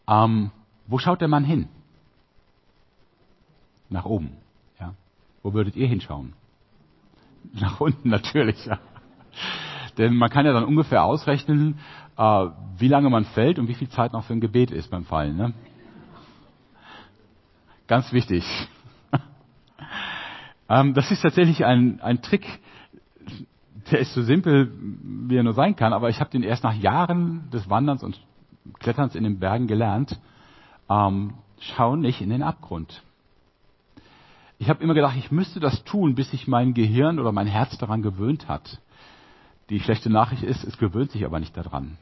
Ähm, 0.07 0.51
wo 0.85 0.99
schaut 0.99 1.19
der 1.21 1.27
Mann 1.27 1.43
hin? 1.43 1.67
Nach 3.89 4.05
oben. 4.05 4.37
Ja. 4.79 4.93
Wo 5.41 5.53
würdet 5.53 5.75
ihr 5.75 5.87
hinschauen? 5.87 6.33
Nach 7.53 7.79
unten 7.79 8.09
natürlich. 8.09 8.63
Ja. 8.65 8.79
Denn 9.97 10.15
man 10.15 10.29
kann 10.29 10.45
ja 10.45 10.53
dann 10.53 10.65
ungefähr 10.65 11.03
ausrechnen, 11.03 11.79
äh, 12.15 12.47
wie 12.77 12.87
lange 12.87 13.09
man 13.09 13.25
fällt 13.25 13.57
und 13.57 13.67
wie 13.67 13.73
viel 13.73 13.89
Zeit 13.89 14.13
noch 14.13 14.23
für 14.23 14.33
ein 14.33 14.41
Gebet 14.41 14.69
ist 14.69 14.91
beim 14.91 15.03
Fallen. 15.03 15.35
Ne? 15.35 15.53
Ganz 17.87 18.11
wichtig. 18.11 18.43
ähm, 20.69 20.93
das 20.93 21.09
ist 21.11 21.21
tatsächlich 21.21 21.65
ein, 21.65 22.01
ein 22.01 22.21
Trick, 22.21 22.45
der 23.91 23.99
ist 23.99 24.13
so 24.13 24.21
simpel, 24.21 24.71
wie 25.27 25.37
er 25.37 25.43
nur 25.43 25.53
sein 25.53 25.75
kann, 25.75 25.93
aber 25.93 26.09
ich 26.09 26.19
habe 26.19 26.29
den 26.29 26.43
erst 26.43 26.63
nach 26.63 26.75
Jahren 26.75 27.49
des 27.51 27.69
Wanderns 27.69 28.03
und 28.03 28.19
Kletterns 28.79 29.15
in 29.15 29.23
den 29.23 29.39
Bergen 29.39 29.67
gelernt. 29.67 30.19
Ähm, 30.89 31.35
schau 31.59 31.95
nicht 31.95 32.21
in 32.21 32.29
den 32.29 32.43
Abgrund. 32.43 33.01
Ich 34.59 34.69
habe 34.69 34.83
immer 34.83 34.93
gedacht, 34.93 35.15
ich 35.17 35.31
müsste 35.31 35.59
das 35.59 35.83
tun, 35.83 36.15
bis 36.15 36.31
sich 36.31 36.47
mein 36.47 36.73
Gehirn 36.73 37.19
oder 37.19 37.31
mein 37.31 37.47
Herz 37.47 37.77
daran 37.77 38.01
gewöhnt 38.01 38.47
hat. 38.47 38.81
Die 39.69 39.79
schlechte 39.79 40.09
Nachricht 40.09 40.43
ist, 40.43 40.63
es 40.63 40.77
gewöhnt 40.77 41.11
sich 41.11 41.25
aber 41.25 41.39
nicht 41.39 41.55
daran. 41.55 41.97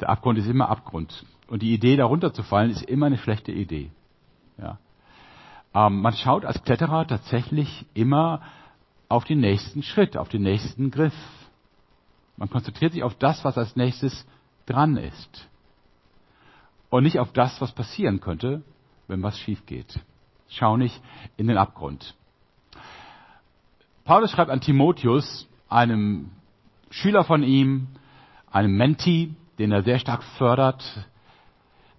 Der 0.00 0.08
Abgrund 0.08 0.38
ist 0.38 0.46
immer 0.46 0.68
Abgrund. 0.68 1.24
Und 1.48 1.62
die 1.62 1.74
Idee, 1.74 1.96
darunter 1.96 2.32
zu 2.32 2.42
fallen, 2.42 2.70
ist 2.70 2.82
immer 2.82 3.06
eine 3.06 3.18
schlechte 3.18 3.52
Idee. 3.52 3.90
Ja. 4.58 4.78
Ähm, 5.74 6.00
man 6.02 6.12
schaut 6.14 6.44
als 6.44 6.62
Kletterer 6.62 7.06
tatsächlich 7.06 7.86
immer 7.94 8.42
auf 9.08 9.24
den 9.24 9.40
nächsten 9.40 9.82
Schritt, 9.82 10.16
auf 10.16 10.28
den 10.28 10.42
nächsten 10.42 10.90
Griff. 10.90 11.14
Man 12.36 12.50
konzentriert 12.50 12.92
sich 12.92 13.02
auf 13.02 13.14
das, 13.16 13.44
was 13.44 13.58
als 13.58 13.76
nächstes 13.76 14.26
dran 14.66 14.96
ist. 14.96 15.48
Und 16.90 17.04
nicht 17.04 17.18
auf 17.18 17.32
das, 17.32 17.60
was 17.60 17.72
passieren 17.72 18.20
könnte, 18.20 18.62
wenn 19.08 19.22
was 19.22 19.38
schief 19.38 19.64
geht. 19.66 20.00
Schau 20.48 20.76
nicht 20.76 21.00
in 21.36 21.46
den 21.46 21.56
Abgrund. 21.56 22.14
Paulus 24.04 24.30
schreibt 24.30 24.50
an 24.50 24.60
Timotheus, 24.60 25.48
einem 25.68 26.30
Schüler 26.90 27.24
von 27.24 27.42
ihm, 27.42 27.88
einem 28.50 28.76
Menti, 28.76 29.34
den 29.58 29.72
er 29.72 29.82
sehr 29.82 29.98
stark 29.98 30.22
fördert. 30.22 30.84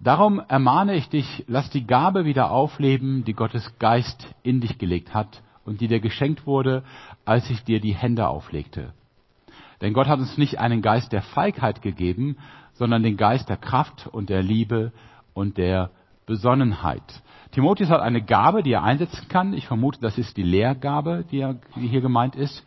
Darum 0.04 0.38
ermahne 0.48 0.96
ich 0.96 1.08
dich, 1.08 1.44
lass 1.48 1.70
die 1.70 1.86
Gabe 1.86 2.26
wieder 2.26 2.50
aufleben, 2.50 3.24
die 3.24 3.32
Gottes 3.32 3.78
Geist 3.78 4.28
in 4.42 4.60
dich 4.60 4.76
gelegt 4.76 5.14
hat 5.14 5.42
und 5.64 5.80
die 5.80 5.88
dir 5.88 6.00
geschenkt 6.00 6.46
wurde, 6.46 6.84
als 7.24 7.48
ich 7.48 7.64
dir 7.64 7.80
die 7.80 7.94
Hände 7.94 8.28
auflegte. 8.28 8.92
Denn 9.80 9.94
Gott 9.94 10.06
hat 10.06 10.18
uns 10.18 10.36
nicht 10.36 10.58
einen 10.58 10.82
Geist 10.82 11.12
der 11.12 11.22
Feigheit 11.22 11.80
gegeben, 11.80 12.36
sondern 12.74 13.02
den 13.02 13.16
Geist 13.16 13.48
der 13.48 13.56
Kraft 13.56 14.06
und 14.06 14.28
der 14.28 14.42
Liebe 14.42 14.92
und 15.32 15.56
der 15.56 15.90
Besonnenheit. 16.26 17.22
Timotheus 17.52 17.88
hat 17.88 18.02
eine 18.02 18.20
Gabe, 18.20 18.62
die 18.62 18.72
er 18.72 18.82
einsetzen 18.82 19.28
kann. 19.28 19.54
Ich 19.54 19.66
vermute, 19.66 20.02
das 20.02 20.18
ist 20.18 20.36
die 20.36 20.42
Lehrgabe, 20.42 21.24
die, 21.30 21.50
die 21.76 21.88
hier 21.88 22.02
gemeint 22.02 22.36
ist. 22.36 22.62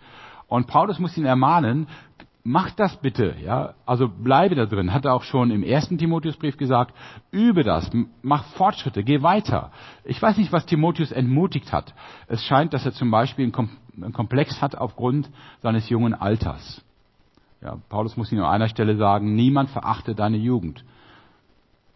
Und 0.47 0.65
Paulus 0.65 0.97
muss 0.97 1.17
ihn 1.17 1.25
ermahnen, 1.25 1.87
mach 2.47 2.71
das 2.71 2.95
bitte, 2.95 3.35
ja. 3.43 3.73
Also 3.85 4.07
bleibe 4.07 4.55
da 4.55 4.65
drin. 4.65 4.93
Hat 4.93 5.03
er 5.03 5.13
auch 5.13 5.23
schon 5.23 5.51
im 5.51 5.63
ersten 5.63 5.97
Timotheusbrief 5.97 6.55
gesagt, 6.55 6.93
übe 7.29 7.63
das, 7.63 7.91
mach 8.21 8.45
Fortschritte, 8.53 9.03
geh 9.03 9.21
weiter. 9.21 9.71
Ich 10.05 10.21
weiß 10.21 10.37
nicht, 10.37 10.53
was 10.53 10.65
Timotheus 10.65 11.11
entmutigt 11.11 11.73
hat. 11.73 11.93
Es 12.27 12.43
scheint, 12.45 12.73
dass 12.73 12.85
er 12.85 12.93
zum 12.93 13.11
Beispiel 13.11 13.51
einen 13.51 14.13
Komplex 14.13 14.61
hat 14.61 14.75
aufgrund 14.75 15.29
seines 15.61 15.89
jungen 15.89 16.13
Alters. 16.13 16.81
Ja, 17.61 17.79
Paulus 17.89 18.15
muss 18.15 18.31
ihm 18.31 18.39
an 18.39 18.45
einer 18.45 18.69
Stelle 18.69 18.95
sagen, 18.95 19.35
niemand 19.35 19.69
verachte 19.69 20.15
deine 20.15 20.37
Jugend. 20.37 20.85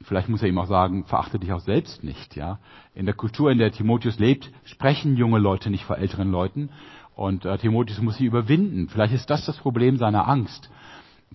Vielleicht 0.02 0.28
muss 0.28 0.42
er 0.42 0.50
ihm 0.50 0.58
auch 0.58 0.68
sagen, 0.68 1.06
verachte 1.06 1.40
dich 1.40 1.54
auch 1.54 1.60
selbst 1.60 2.04
nicht, 2.04 2.36
ja. 2.36 2.60
In 2.94 3.06
der 3.06 3.16
Kultur, 3.16 3.52
in 3.52 3.58
der 3.58 3.72
Timotheus 3.72 4.20
lebt, 4.20 4.52
sprechen 4.66 5.16
junge 5.16 5.40
Leute 5.40 5.70
nicht 5.70 5.86
vor 5.86 5.98
älteren 5.98 6.30
Leuten. 6.30 6.70
Und 7.16 7.46
äh, 7.46 7.58
Timotheus 7.58 8.02
muss 8.02 8.18
sie 8.18 8.26
überwinden. 8.26 8.90
Vielleicht 8.90 9.14
ist 9.14 9.30
das 9.30 9.46
das 9.46 9.58
Problem 9.58 9.98
seiner 9.98 10.28
Angst. 10.28 10.70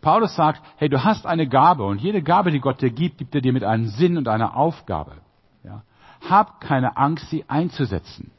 Paulus 0.01 0.35
sagt, 0.35 0.63
hey, 0.77 0.89
du 0.89 1.05
hast 1.05 1.27
eine 1.27 1.49
Gabe 1.49 1.85
und 1.85 2.01
jede 2.01 2.23
Gabe, 2.23 2.51
die 2.51 2.61
Gott 2.61 2.83
dir 2.83 2.91
gibt, 2.91 3.19
gibt 3.19 3.35
er 3.35 3.41
dir 3.41 3.53
mit 3.53 3.65
einem 3.65 3.87
Sinn 3.87 4.19
und 4.19 4.29
einer 4.29 4.57
Aufgabe. 4.57 5.13
Ja. 5.65 5.83
Hab 6.29 6.61
keine 6.61 6.97
Angst, 6.97 7.31
sie 7.31 7.45
einzusetzen. 7.49 8.31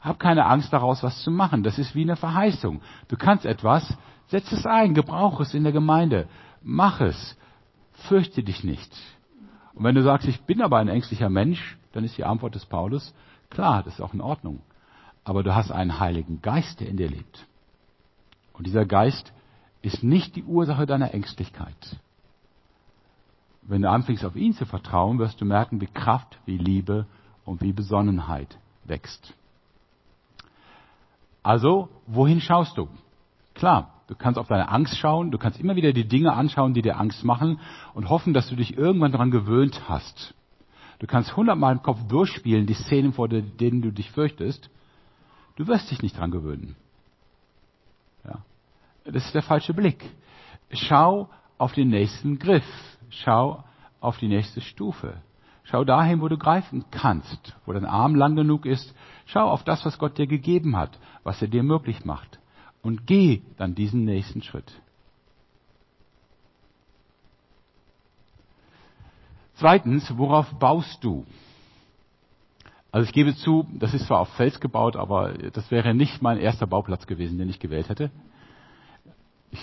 Hab 0.00 0.18
keine 0.20 0.46
Angst 0.46 0.72
daraus, 0.72 1.02
was 1.02 1.22
zu 1.22 1.30
machen. 1.30 1.62
Das 1.62 1.78
ist 1.78 1.94
wie 1.94 2.02
eine 2.02 2.16
Verheißung. 2.16 2.80
Du 3.08 3.16
kannst 3.16 3.46
etwas, 3.46 3.96
setz 4.26 4.52
es 4.52 4.66
ein, 4.66 4.94
gebrauch 4.94 5.40
es 5.40 5.54
in 5.54 5.64
der 5.64 5.72
Gemeinde, 5.72 6.28
mach 6.62 7.00
es, 7.00 7.36
fürchte 8.08 8.42
dich 8.42 8.62
nicht. 8.62 8.92
Und 9.72 9.84
wenn 9.84 9.94
du 9.94 10.02
sagst, 10.02 10.28
ich 10.28 10.42
bin 10.42 10.62
aber 10.62 10.78
ein 10.78 10.88
ängstlicher 10.88 11.30
Mensch, 11.30 11.78
dann 11.92 12.04
ist 12.04 12.16
die 12.18 12.24
Antwort 12.24 12.54
des 12.54 12.66
Paulus, 12.66 13.14
klar, 13.50 13.82
das 13.82 13.94
ist 13.94 14.00
auch 14.00 14.14
in 14.14 14.20
Ordnung 14.20 14.60
aber 15.24 15.42
du 15.42 15.54
hast 15.54 15.70
einen 15.70 15.98
Heiligen 15.98 16.42
Geist, 16.42 16.80
der 16.80 16.88
in 16.88 16.96
dir 16.96 17.08
lebt. 17.08 17.46
Und 18.52 18.66
dieser 18.66 18.84
Geist 18.84 19.32
ist 19.82 20.02
nicht 20.02 20.36
die 20.36 20.44
Ursache 20.44 20.86
deiner 20.86 21.12
Ängstlichkeit. 21.12 21.98
Wenn 23.62 23.82
du 23.82 23.90
anfängst 23.90 24.24
auf 24.24 24.36
ihn 24.36 24.52
zu 24.52 24.66
vertrauen, 24.66 25.18
wirst 25.18 25.40
du 25.40 25.44
merken, 25.44 25.80
wie 25.80 25.86
Kraft, 25.86 26.38
wie 26.44 26.58
Liebe 26.58 27.06
und 27.44 27.62
wie 27.62 27.72
Besonnenheit 27.72 28.58
wächst. 28.84 29.34
Also, 31.42 31.88
wohin 32.06 32.40
schaust 32.40 32.76
du? 32.76 32.88
Klar, 33.54 33.92
du 34.08 34.14
kannst 34.14 34.38
auf 34.38 34.48
deine 34.48 34.68
Angst 34.68 34.96
schauen, 34.98 35.30
du 35.30 35.38
kannst 35.38 35.60
immer 35.60 35.76
wieder 35.76 35.92
die 35.92 36.08
Dinge 36.08 36.32
anschauen, 36.32 36.74
die 36.74 36.82
dir 36.82 36.98
Angst 36.98 37.24
machen 37.24 37.60
und 37.94 38.08
hoffen, 38.08 38.34
dass 38.34 38.48
du 38.48 38.56
dich 38.56 38.76
irgendwann 38.76 39.12
daran 39.12 39.30
gewöhnt 39.30 39.88
hast. 39.88 40.34
Du 40.98 41.06
kannst 41.06 41.36
hundertmal 41.36 41.72
im 41.72 41.82
Kopf 41.82 41.98
durchspielen, 42.08 42.66
die 42.66 42.74
Szenen, 42.74 43.12
vor 43.12 43.28
denen 43.28 43.82
du 43.82 43.90
dich 43.92 44.10
fürchtest, 44.10 44.70
Du 45.56 45.66
wirst 45.66 45.90
dich 45.90 46.02
nicht 46.02 46.18
dran 46.18 46.30
gewöhnen. 46.30 46.76
Ja. 48.24 48.42
Das 49.04 49.26
ist 49.26 49.34
der 49.34 49.42
falsche 49.42 49.74
Blick. 49.74 50.04
Schau 50.70 51.28
auf 51.58 51.72
den 51.72 51.88
nächsten 51.88 52.38
Griff. 52.38 52.66
Schau 53.10 53.62
auf 54.00 54.18
die 54.18 54.28
nächste 54.28 54.60
Stufe. 54.60 55.22
Schau 55.64 55.84
dahin, 55.84 56.20
wo 56.20 56.28
du 56.28 56.36
greifen 56.36 56.84
kannst, 56.90 57.56
wo 57.64 57.72
dein 57.72 57.86
Arm 57.86 58.14
lang 58.14 58.36
genug 58.36 58.66
ist. 58.66 58.94
Schau 59.26 59.48
auf 59.48 59.64
das, 59.64 59.84
was 59.84 59.98
Gott 59.98 60.18
dir 60.18 60.26
gegeben 60.26 60.76
hat, 60.76 60.98
was 61.22 61.40
er 61.40 61.48
dir 61.48 61.62
möglich 61.62 62.04
macht. 62.04 62.38
Und 62.82 63.06
geh 63.06 63.42
dann 63.56 63.74
diesen 63.74 64.04
nächsten 64.04 64.42
Schritt. 64.42 64.70
Zweitens, 69.54 70.18
worauf 70.18 70.52
baust 70.58 71.02
du? 71.02 71.24
Also 72.94 73.06
ich 73.08 73.12
gebe 73.12 73.34
zu, 73.34 73.66
das 73.72 73.92
ist 73.92 74.06
zwar 74.06 74.20
auf 74.20 74.28
Fels 74.34 74.60
gebaut, 74.60 74.94
aber 74.94 75.32
das 75.52 75.68
wäre 75.72 75.94
nicht 75.94 76.22
mein 76.22 76.38
erster 76.38 76.68
Bauplatz 76.68 77.08
gewesen, 77.08 77.38
den 77.38 77.48
ich 77.48 77.58
gewählt 77.58 77.88
hätte. 77.88 78.12
Ich 79.50 79.60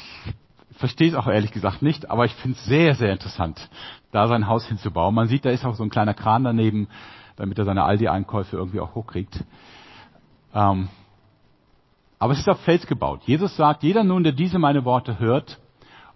verstehe 0.72 1.08
es 1.08 1.15
auch 1.15 1.28
ehrlich 1.28 1.54
gesagt 1.54 1.82
nicht, 1.82 2.12
aber 2.12 2.26
ich 2.26 2.34
finde 2.34 2.58
es 2.58 2.65
sehr, 2.65 2.94
sehr 2.94 3.13
interessant, 3.13 3.70
da 4.12 4.28
sein 4.28 4.48
Haus 4.48 4.65
hinzubauen. 4.65 5.15
Man 5.15 5.30
sieht, 5.30 5.46
da 5.46 5.50
ist 5.50 5.63
auch 5.63 5.76
so 5.76 5.84
ein 5.84 5.89
kleiner 5.89 6.13
Kran 6.13 6.44
daneben, 6.44 6.89
damit 7.38 7.58
er 7.58 7.63
seine 7.63 7.86
Aldi-Einkäufe 7.86 8.58
irgendwie 8.58 8.82
auch 8.82 8.96
hochkriegt. 8.96 9.46
Ähm, 10.54 10.89
aber 12.20 12.34
es 12.34 12.39
ist 12.39 12.50
auf 12.50 12.60
Fels 12.60 12.86
gebaut. 12.86 13.22
Jesus 13.28 13.56
sagt, 13.56 13.84
jeder 13.84 14.04
nun, 14.04 14.26
der 14.26 14.34
diese 14.34 14.60
meine 14.60 14.84
Worte 14.84 15.20
hört 15.20 15.58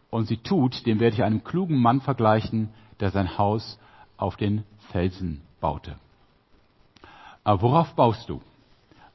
und 0.09 0.27
sie 0.27 0.35
tut, 0.35 0.85
dem 0.85 0.99
werde 0.99 1.15
ich 1.15 1.23
einem 1.23 1.45
klugen 1.45 1.77
Mann 1.77 2.01
vergleichen, 2.01 2.71
der 2.99 3.11
sein 3.11 3.37
Haus 3.37 3.79
auf 4.17 4.35
den 4.35 4.65
Felsen 4.91 5.43
baute. 5.61 5.95
Aber 7.45 7.61
worauf 7.61 7.93
baust 7.93 8.27
du? 8.27 8.41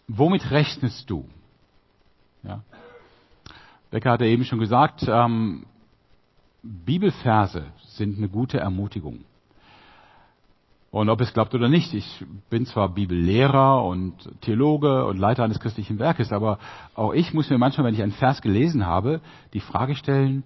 Womit 0.08 0.50
rechnest 0.50 1.10
du? 1.10 1.28
Ja. 2.42 2.62
Becker 3.90 4.12
hatte 4.12 4.24
eben 4.24 4.44
schon 4.44 4.60
gesagt, 4.60 5.04
ähm, 5.06 5.66
Bibelverse 6.62 7.66
sind 7.88 8.16
eine 8.16 8.28
gute 8.28 8.58
Ermutigung. 8.58 9.24
Und 10.92 11.08
ob 11.08 11.20
es 11.20 11.32
glaubt 11.32 11.54
oder 11.54 11.68
nicht, 11.68 11.92
ich 11.92 12.24
bin 12.50 12.66
zwar 12.66 12.88
Bibellehrer 12.88 13.84
und 13.84 14.14
Theologe 14.40 15.06
und 15.06 15.18
Leiter 15.18 15.44
eines 15.44 15.60
christlichen 15.60 15.98
Werkes, 15.98 16.32
aber 16.32 16.58
auch 16.94 17.12
ich 17.12 17.32
muss 17.32 17.50
mir 17.50 17.58
manchmal, 17.58 17.86
wenn 17.86 17.94
ich 17.94 18.02
einen 18.02 18.12
Vers 18.12 18.42
gelesen 18.42 18.86
habe, 18.86 19.20
die 19.54 19.60
Frage 19.60 19.94
stellen, 19.94 20.44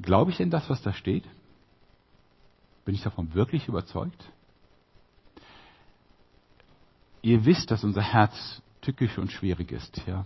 glaube 0.00 0.30
ich 0.30 0.38
denn 0.38 0.50
das, 0.50 0.68
was 0.68 0.82
da 0.82 0.92
steht? 0.92 1.24
Bin 2.84 2.94
ich 2.94 3.02
davon 3.02 3.34
wirklich 3.34 3.68
überzeugt? 3.68 4.24
Ihr 7.22 7.44
wisst, 7.44 7.70
dass 7.70 7.84
unser 7.84 8.02
Herz 8.02 8.62
tückisch 8.80 9.16
und 9.18 9.30
schwierig 9.30 9.72
ist, 9.72 10.02
ja. 10.06 10.24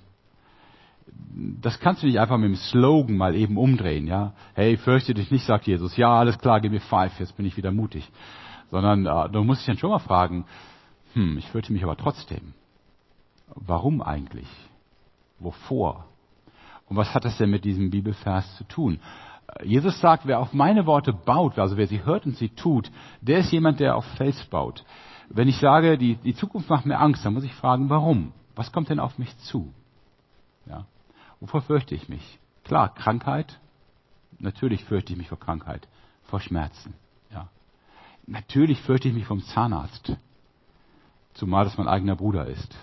Das 1.60 1.78
kannst 1.78 2.02
du 2.02 2.06
nicht 2.06 2.18
einfach 2.18 2.36
mit 2.36 2.48
dem 2.48 2.56
Slogan 2.56 3.16
mal 3.16 3.36
eben 3.36 3.56
umdrehen, 3.58 4.06
ja. 4.06 4.32
Hey, 4.54 4.76
fürchte 4.76 5.14
dich 5.14 5.30
nicht, 5.30 5.44
sagt 5.44 5.66
Jesus. 5.66 5.96
Ja, 5.96 6.18
alles 6.18 6.38
klar, 6.38 6.60
gib 6.60 6.72
mir 6.72 6.80
five, 6.80 7.18
jetzt 7.20 7.36
bin 7.36 7.46
ich 7.46 7.56
wieder 7.56 7.70
mutig. 7.70 8.10
Sondern 8.70 9.06
äh, 9.06 9.30
du 9.30 9.44
musst 9.44 9.60
dich 9.60 9.66
dann 9.66 9.78
schon 9.78 9.90
mal 9.90 10.00
fragen, 10.00 10.46
hm, 11.12 11.38
ich 11.38 11.46
fürchte 11.48 11.72
mich 11.72 11.84
aber 11.84 11.96
trotzdem. 11.96 12.54
Warum 13.54 14.02
eigentlich? 14.02 14.48
Wovor? 15.38 16.06
Und 16.88 16.96
was 16.96 17.14
hat 17.14 17.24
das 17.24 17.38
denn 17.38 17.50
mit 17.50 17.64
diesem 17.64 17.90
Bibelvers 17.90 18.56
zu 18.56 18.64
tun? 18.64 19.00
Jesus 19.62 20.00
sagt, 20.00 20.26
wer 20.26 20.40
auf 20.40 20.52
meine 20.52 20.86
Worte 20.86 21.12
baut, 21.12 21.58
also 21.58 21.76
wer 21.76 21.86
sie 21.86 22.04
hört 22.04 22.26
und 22.26 22.36
sie 22.36 22.48
tut, 22.48 22.90
der 23.20 23.38
ist 23.38 23.52
jemand, 23.52 23.80
der 23.80 23.96
auf 23.96 24.04
Fels 24.16 24.44
baut. 24.46 24.84
Wenn 25.28 25.48
ich 25.48 25.58
sage, 25.58 25.98
die, 25.98 26.16
die 26.16 26.34
Zukunft 26.34 26.70
macht 26.70 26.86
mir 26.86 26.98
Angst, 26.98 27.24
dann 27.24 27.34
muss 27.34 27.44
ich 27.44 27.54
fragen, 27.54 27.90
warum? 27.90 28.32
Was 28.54 28.72
kommt 28.72 28.88
denn 28.88 29.00
auf 29.00 29.18
mich 29.18 29.36
zu? 29.38 29.72
Ja. 30.66 30.86
Wovor 31.40 31.62
fürchte 31.62 31.94
ich 31.94 32.08
mich? 32.08 32.38
Klar, 32.64 32.94
Krankheit. 32.94 33.60
Natürlich 34.38 34.84
fürchte 34.84 35.12
ich 35.12 35.18
mich 35.18 35.28
vor 35.28 35.38
Krankheit, 35.38 35.88
vor 36.24 36.40
Schmerzen. 36.40 36.94
Ja. 37.32 37.48
Natürlich 38.26 38.80
fürchte 38.82 39.08
ich 39.08 39.14
mich 39.14 39.26
vom 39.26 39.42
Zahnarzt. 39.42 40.16
Zumal 41.34 41.64
das 41.64 41.76
mein 41.76 41.88
eigener 41.88 42.16
Bruder 42.16 42.46
ist. 42.46 42.76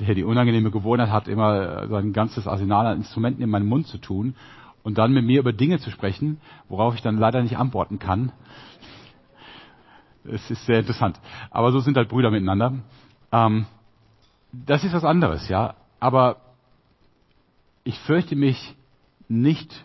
Der 0.00 0.14
die 0.14 0.24
unangenehme 0.24 0.70
Gewohnheit 0.70 1.10
hat, 1.10 1.28
immer 1.28 1.86
sein 1.88 2.12
ganzes 2.12 2.46
Arsenal 2.46 2.86
an 2.86 2.98
Instrumenten 2.98 3.42
in 3.42 3.50
meinen 3.50 3.68
Mund 3.68 3.86
zu 3.86 3.98
tun 3.98 4.34
und 4.82 4.98
dann 4.98 5.12
mit 5.12 5.24
mir 5.24 5.40
über 5.40 5.52
Dinge 5.52 5.78
zu 5.78 5.90
sprechen, 5.90 6.40
worauf 6.68 6.94
ich 6.94 7.02
dann 7.02 7.18
leider 7.18 7.42
nicht 7.42 7.58
antworten 7.58 7.98
kann, 7.98 8.32
es 10.24 10.50
ist 10.50 10.64
sehr 10.66 10.80
interessant. 10.80 11.20
Aber 11.50 11.72
so 11.72 11.80
sind 11.80 11.96
halt 11.96 12.08
Brüder 12.08 12.30
miteinander. 12.30 12.74
Ähm, 13.30 13.66
das 14.52 14.84
ist 14.84 14.92
was 14.92 15.04
anderes, 15.04 15.48
ja. 15.48 15.74
Aber 16.00 16.36
ich 17.84 17.98
fürchte 18.00 18.36
mich 18.36 18.76
nicht 19.28 19.84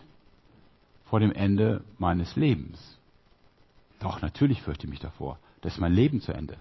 vor 1.06 1.20
dem 1.20 1.32
Ende 1.32 1.82
meines 1.98 2.36
Lebens. 2.36 2.98
Doch, 3.98 4.20
natürlich 4.20 4.62
fürchte 4.62 4.86
ich 4.86 4.90
mich 4.90 5.00
davor. 5.00 5.38
Das 5.62 5.74
ist 5.74 5.80
mein 5.80 5.92
Leben 5.92 6.20
zu 6.20 6.32
Ende. 6.32 6.56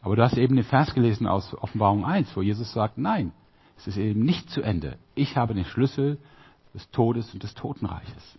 Aber 0.00 0.16
du 0.16 0.22
hast 0.22 0.36
eben 0.36 0.56
den 0.56 0.64
Vers 0.64 0.94
gelesen 0.94 1.26
aus 1.26 1.52
Offenbarung 1.54 2.04
1, 2.04 2.36
wo 2.36 2.42
Jesus 2.42 2.72
sagt, 2.72 2.96
nein, 2.96 3.32
es 3.76 3.86
ist 3.86 3.96
eben 3.96 4.20
nicht 4.20 4.48
zu 4.50 4.62
Ende. 4.62 4.98
Ich 5.14 5.36
habe 5.36 5.52
den 5.52 5.64
Schlüssel 5.64 6.18
des 6.72 6.88
Todes 6.90 7.32
und 7.34 7.42
des 7.42 7.54
Totenreiches. 7.54 8.38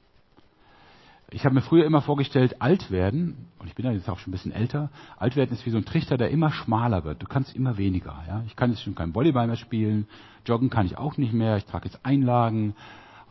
Ich 1.29 1.43
habe 1.43 1.55
mir 1.55 1.61
früher 1.61 1.85
immer 1.85 2.01
vorgestellt, 2.01 2.61
alt 2.61 2.89
werden, 2.89 3.49
und 3.59 3.67
ich 3.67 3.75
bin 3.75 3.85
ja 3.85 3.91
jetzt 3.91 4.09
auch 4.09 4.17
schon 4.17 4.31
ein 4.31 4.31
bisschen 4.31 4.53
älter, 4.53 4.89
alt 5.17 5.35
werden 5.35 5.51
ist 5.51 5.65
wie 5.65 5.71
so 5.71 5.77
ein 5.77 5.83
Trichter, 5.83 6.17
der 6.17 6.29
immer 6.29 6.51
schmaler 6.51 7.03
wird. 7.03 7.21
Du 7.21 7.27
kannst 7.27 7.53
immer 7.53 7.77
weniger. 7.77 8.23
Ja? 8.27 8.43
Ich 8.47 8.55
kann 8.55 8.69
jetzt 8.69 8.81
schon 8.81 8.95
kein 8.95 9.13
Volleyball 9.13 9.45
mehr 9.45 9.57
spielen, 9.57 10.07
joggen 10.45 10.69
kann 10.69 10.85
ich 10.85 10.97
auch 10.97 11.17
nicht 11.17 11.33
mehr, 11.33 11.57
ich 11.57 11.65
trage 11.65 11.85
jetzt 11.85 12.05
Einlagen 12.05 12.75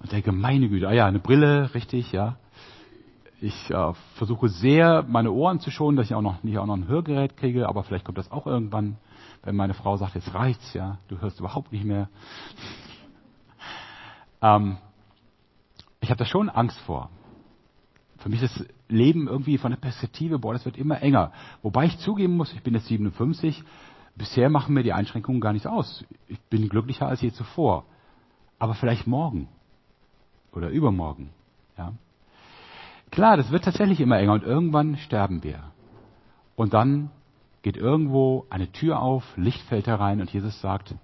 und 0.02 0.12
denke, 0.12 0.32
meine 0.32 0.68
Güte, 0.68 0.88
ah 0.88 0.92
ja, 0.92 1.06
eine 1.06 1.20
Brille, 1.20 1.72
richtig, 1.74 2.12
ja. 2.12 2.36
Ich 3.40 3.70
äh, 3.70 3.92
versuche 4.16 4.48
sehr, 4.48 5.02
meine 5.08 5.30
Ohren 5.30 5.60
zu 5.60 5.70
schonen, 5.70 5.96
dass 5.96 6.06
ich 6.06 6.14
auch 6.14 6.22
noch 6.22 6.42
nicht 6.42 6.58
auch 6.58 6.66
noch 6.66 6.76
ein 6.76 6.88
Hörgerät 6.88 7.38
kriege, 7.38 7.66
aber 7.66 7.82
vielleicht 7.82 8.04
kommt 8.04 8.18
das 8.18 8.30
auch 8.30 8.46
irgendwann, 8.46 8.98
wenn 9.42 9.56
meine 9.56 9.72
Frau 9.72 9.96
sagt, 9.96 10.16
jetzt 10.16 10.34
reicht's, 10.34 10.74
ja, 10.74 10.98
du 11.08 11.20
hörst 11.22 11.40
überhaupt 11.40 11.72
nicht 11.72 11.84
mehr. 11.84 12.10
ähm, 14.42 14.76
ich 16.00 16.10
habe 16.10 16.18
da 16.18 16.26
schon 16.26 16.50
Angst 16.50 16.78
vor. 16.80 17.08
Für 18.26 18.30
mich 18.30 18.42
ist 18.42 18.58
das 18.58 18.66
Leben 18.88 19.28
irgendwie 19.28 19.56
von 19.56 19.70
der 19.70 19.78
Perspektive, 19.78 20.40
boah, 20.40 20.52
das 20.52 20.64
wird 20.64 20.76
immer 20.76 21.00
enger. 21.00 21.30
Wobei 21.62 21.84
ich 21.84 21.96
zugeben 21.98 22.36
muss, 22.36 22.52
ich 22.52 22.60
bin 22.60 22.74
jetzt 22.74 22.88
57, 22.88 23.62
bisher 24.16 24.50
machen 24.50 24.74
mir 24.74 24.82
die 24.82 24.92
Einschränkungen 24.92 25.40
gar 25.40 25.52
nichts 25.52 25.68
aus. 25.68 26.04
Ich 26.26 26.40
bin 26.50 26.68
glücklicher 26.68 27.06
als 27.06 27.20
je 27.20 27.30
zuvor. 27.30 27.84
Aber 28.58 28.74
vielleicht 28.74 29.06
morgen 29.06 29.46
oder 30.50 30.70
übermorgen. 30.70 31.30
Ja. 31.78 31.92
Klar, 33.12 33.36
das 33.36 33.52
wird 33.52 33.62
tatsächlich 33.62 34.00
immer 34.00 34.18
enger 34.18 34.32
und 34.32 34.42
irgendwann 34.42 34.96
sterben 34.96 35.44
wir. 35.44 35.62
Und 36.56 36.74
dann 36.74 37.10
geht 37.62 37.76
irgendwo 37.76 38.44
eine 38.50 38.72
Tür 38.72 39.02
auf, 39.02 39.22
Licht 39.36 39.60
fällt 39.68 39.86
herein 39.86 40.20
und 40.20 40.32
Jesus 40.32 40.60
sagt, 40.60 40.96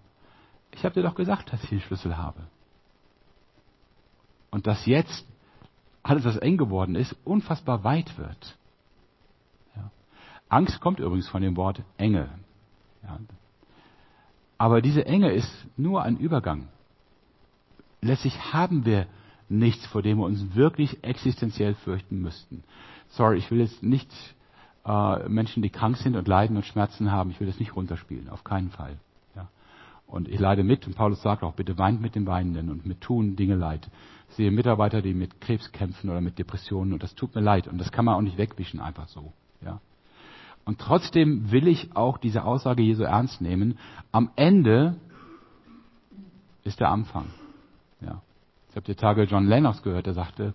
ich 0.72 0.84
habe 0.84 0.94
dir 0.96 1.04
doch 1.04 1.14
gesagt, 1.14 1.52
dass 1.52 1.62
ich 1.62 1.70
den 1.70 1.82
Schlüssel 1.82 2.16
habe. 2.16 2.40
Und 4.50 4.66
dass 4.66 4.86
jetzt 4.86 5.24
alles, 6.02 6.24
was 6.24 6.36
eng 6.36 6.56
geworden 6.56 6.94
ist, 6.94 7.16
unfassbar 7.24 7.84
weit 7.84 8.18
wird. 8.18 8.56
Ja. 9.76 9.90
Angst 10.48 10.80
kommt 10.80 10.98
übrigens 10.98 11.28
von 11.28 11.42
dem 11.42 11.56
Wort 11.56 11.82
Enge. 11.96 12.28
Ja. 13.02 13.18
Aber 14.58 14.80
diese 14.80 15.06
Enge 15.06 15.32
ist 15.32 15.50
nur 15.76 16.02
ein 16.02 16.16
Übergang. 16.16 16.68
Letztlich 18.00 18.52
haben 18.52 18.84
wir 18.84 19.06
nichts, 19.48 19.86
vor 19.86 20.02
dem 20.02 20.18
wir 20.18 20.24
uns 20.24 20.54
wirklich 20.54 21.04
existenziell 21.04 21.74
fürchten 21.74 22.20
müssten. 22.20 22.64
Sorry, 23.10 23.38
ich 23.38 23.50
will 23.50 23.60
jetzt 23.60 23.82
nicht 23.82 24.10
äh, 24.84 25.28
Menschen, 25.28 25.62
die 25.62 25.70
krank 25.70 25.96
sind 25.96 26.16
und 26.16 26.26
leiden 26.26 26.56
und 26.56 26.64
Schmerzen 26.64 27.12
haben, 27.12 27.30
ich 27.30 27.40
will 27.40 27.46
das 27.46 27.60
nicht 27.60 27.76
runterspielen, 27.76 28.28
auf 28.28 28.44
keinen 28.44 28.70
Fall. 28.70 28.98
Und 30.06 30.28
ich 30.28 30.38
leide 30.38 30.62
mit, 30.62 30.86
und 30.86 30.94
Paulus 30.94 31.22
sagt 31.22 31.42
auch, 31.42 31.54
bitte 31.54 31.78
weint 31.78 32.00
mit 32.00 32.14
den 32.14 32.26
Weinenden 32.26 32.68
und 32.70 32.84
mit 32.84 33.00
tun 33.00 33.34
Dinge 33.36 33.54
leid. 33.54 33.88
Ich 34.28 34.36
sehe 34.36 34.50
Mitarbeiter, 34.50 35.02
die 35.02 35.14
mit 35.14 35.40
Krebs 35.40 35.72
kämpfen 35.72 36.10
oder 36.10 36.20
mit 36.20 36.38
Depressionen 36.38 36.92
und 36.92 37.02
das 37.02 37.14
tut 37.14 37.34
mir 37.34 37.40
leid 37.40 37.68
und 37.68 37.78
das 37.78 37.92
kann 37.92 38.04
man 38.04 38.14
auch 38.14 38.20
nicht 38.20 38.38
wegwischen 38.38 38.80
einfach 38.80 39.08
so. 39.08 39.32
Ja. 39.64 39.80
Und 40.64 40.80
trotzdem 40.80 41.50
will 41.50 41.66
ich 41.66 41.96
auch 41.96 42.18
diese 42.18 42.44
Aussage 42.44 42.82
Jesu 42.82 43.02
ernst 43.02 43.40
nehmen. 43.40 43.78
Am 44.12 44.30
Ende 44.36 44.96
ist 46.62 46.80
der 46.80 46.90
Anfang. 46.90 47.26
Ja. 48.00 48.22
Ich 48.70 48.76
habe 48.76 48.86
die 48.86 48.94
Tage 48.94 49.24
John 49.24 49.46
Lennox 49.46 49.82
gehört, 49.82 50.06
der 50.06 50.14
sagte, 50.14 50.54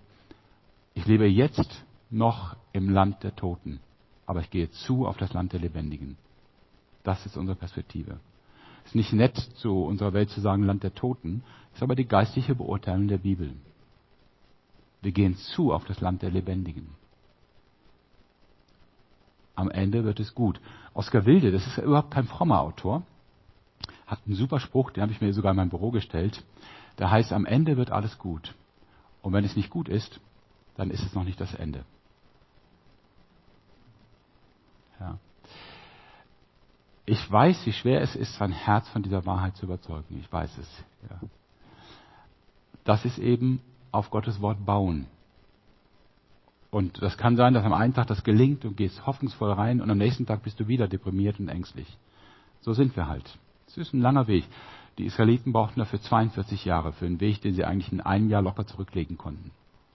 ich 0.93 1.05
lebe 1.05 1.27
jetzt 1.27 1.85
noch 2.09 2.55
im 2.73 2.89
Land 2.89 3.23
der 3.23 3.35
Toten, 3.35 3.79
aber 4.25 4.39
ich 4.39 4.49
gehe 4.49 4.69
zu 4.71 5.05
auf 5.05 5.17
das 5.17 5.33
Land 5.33 5.53
der 5.53 5.59
Lebendigen. 5.59 6.17
Das 7.03 7.25
ist 7.25 7.37
unsere 7.37 7.55
Perspektive. 7.55 8.19
Ist 8.87 8.95
nicht 8.95 9.11
nett, 9.11 9.35
zu 9.55 9.83
unserer 9.83 10.13
Welt 10.13 10.29
zu 10.29 10.39
sagen 10.39 10.63
Land 10.63 10.81
der 10.81 10.95
Toten, 10.95 11.43
ist 11.73 11.83
aber 11.83 11.93
die 11.93 12.07
geistliche 12.07 12.55
Beurteilung 12.55 13.09
der 13.09 13.17
Bibel. 13.17 13.53
Wir 15.01 15.11
gehen 15.11 15.35
zu 15.35 15.73
auf 15.73 15.83
das 15.83 15.99
Land 15.99 16.21
der 16.21 16.31
Lebendigen. 16.31 16.87
Am 19.55 19.69
Ende 19.69 20.05
wird 20.05 20.21
es 20.21 20.33
gut. 20.33 20.61
Oskar 20.93 21.25
Wilde, 21.25 21.51
das 21.51 21.67
ist 21.67 21.79
überhaupt 21.79 22.11
kein 22.11 22.27
frommer 22.27 22.61
Autor, 22.61 23.03
hat 24.05 24.19
einen 24.25 24.35
super 24.35 24.61
Spruch, 24.61 24.91
den 24.91 25.03
habe 25.03 25.11
ich 25.11 25.19
mir 25.19 25.33
sogar 25.33 25.51
in 25.51 25.57
mein 25.57 25.69
Büro 25.69 25.91
gestellt. 25.91 26.45
Der 26.97 27.11
heißt, 27.11 27.33
am 27.33 27.45
Ende 27.45 27.75
wird 27.75 27.91
alles 27.91 28.17
gut. 28.17 28.55
Und 29.21 29.33
wenn 29.33 29.43
es 29.43 29.57
nicht 29.57 29.69
gut 29.69 29.89
ist, 29.89 30.21
dann 30.77 30.91
ist 30.91 31.03
es 31.03 31.13
noch 31.13 31.25
nicht 31.25 31.41
das 31.41 31.53
Ende. 31.53 31.83
Ja. 35.01 35.19
Ich 37.09 37.31
weiß, 37.31 37.65
wie 37.65 37.71
schwer 37.71 38.01
es 38.01 38.17
ist, 38.17 38.35
sein 38.35 38.51
Herz 38.51 38.89
von 38.89 39.01
dieser 39.01 39.25
Wahrheit 39.25 39.55
zu 39.55 39.65
überzeugen. 39.65 40.19
Ich 40.19 40.31
weiß 40.31 40.57
es. 40.57 40.83
Ja. 41.09 41.21
Das 42.83 43.05
ist 43.05 43.17
eben 43.17 43.61
auf 43.93 44.09
Gottes 44.09 44.41
Wort 44.41 44.65
bauen. 44.65 45.07
Und 46.69 47.01
das 47.01 47.17
kann 47.17 47.37
sein, 47.37 47.53
dass 47.53 47.63
am 47.63 47.71
einen 47.71 47.93
Tag 47.93 48.07
das 48.07 48.25
gelingt 48.25 48.65
und 48.65 48.75
gehst 48.75 49.07
hoffnungsvoll 49.07 49.53
rein 49.53 49.79
und 49.79 49.89
am 49.89 49.97
nächsten 49.97 50.25
Tag 50.25 50.43
bist 50.43 50.59
du 50.59 50.67
wieder 50.67 50.89
deprimiert 50.89 51.39
und 51.39 51.47
ängstlich. 51.47 51.87
So 52.59 52.73
sind 52.73 52.93
wir 52.97 53.07
halt. 53.07 53.39
Es 53.67 53.77
ist 53.77 53.93
ein 53.93 54.01
langer 54.01 54.27
Weg. 54.27 54.43
Die 54.97 55.05
Israeliten 55.05 55.53
brauchten 55.53 55.79
dafür 55.79 56.01
42 56.01 56.65
Jahre 56.65 56.91
für 56.91 57.05
einen 57.05 57.21
Weg, 57.21 57.41
den 57.41 57.53
sie 57.53 57.63
eigentlich 57.63 57.93
in 57.93 58.01
einem 58.01 58.29
Jahr 58.29 58.41
locker 58.41 58.67
zurücklegen 58.67 59.17
konnten. 59.17 59.51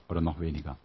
Oder 0.09 0.21
noch 0.21 0.39
weniger. 0.39 0.77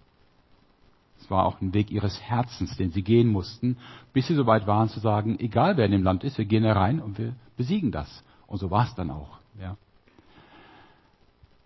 Es 1.21 1.31
war 1.31 1.47
auch 1.47 1.61
ein 1.61 1.75
Weg 1.75 1.91
ihres 1.91 2.21
Herzens, 2.21 2.77
den 2.77 2.91
sie 2.91 3.03
gehen 3.03 3.29
mussten, 3.29 3.77
bis 4.13 4.27
sie 4.27 4.35
so 4.35 4.47
weit 4.47 4.67
waren 4.67 4.89
zu 4.89 5.01
sagen, 5.01 5.39
egal 5.41 5.77
wer 5.77 5.87
in 5.87 5.93
dem 5.93 6.03
Land 6.03 6.25
ist, 6.25 6.39
wir 6.39 6.45
gehen 6.45 6.63
da 6.63 6.73
rein 6.73 7.01
und 7.01 7.19
wir 7.19 7.35
besiegen 7.57 7.91
das. 7.93 8.25
Und 8.47 8.59
so 8.59 8.71
war 8.71 8.85
es 8.85 8.95
dann 8.95 9.11
auch. 9.11 9.39
Ja. 9.61 9.77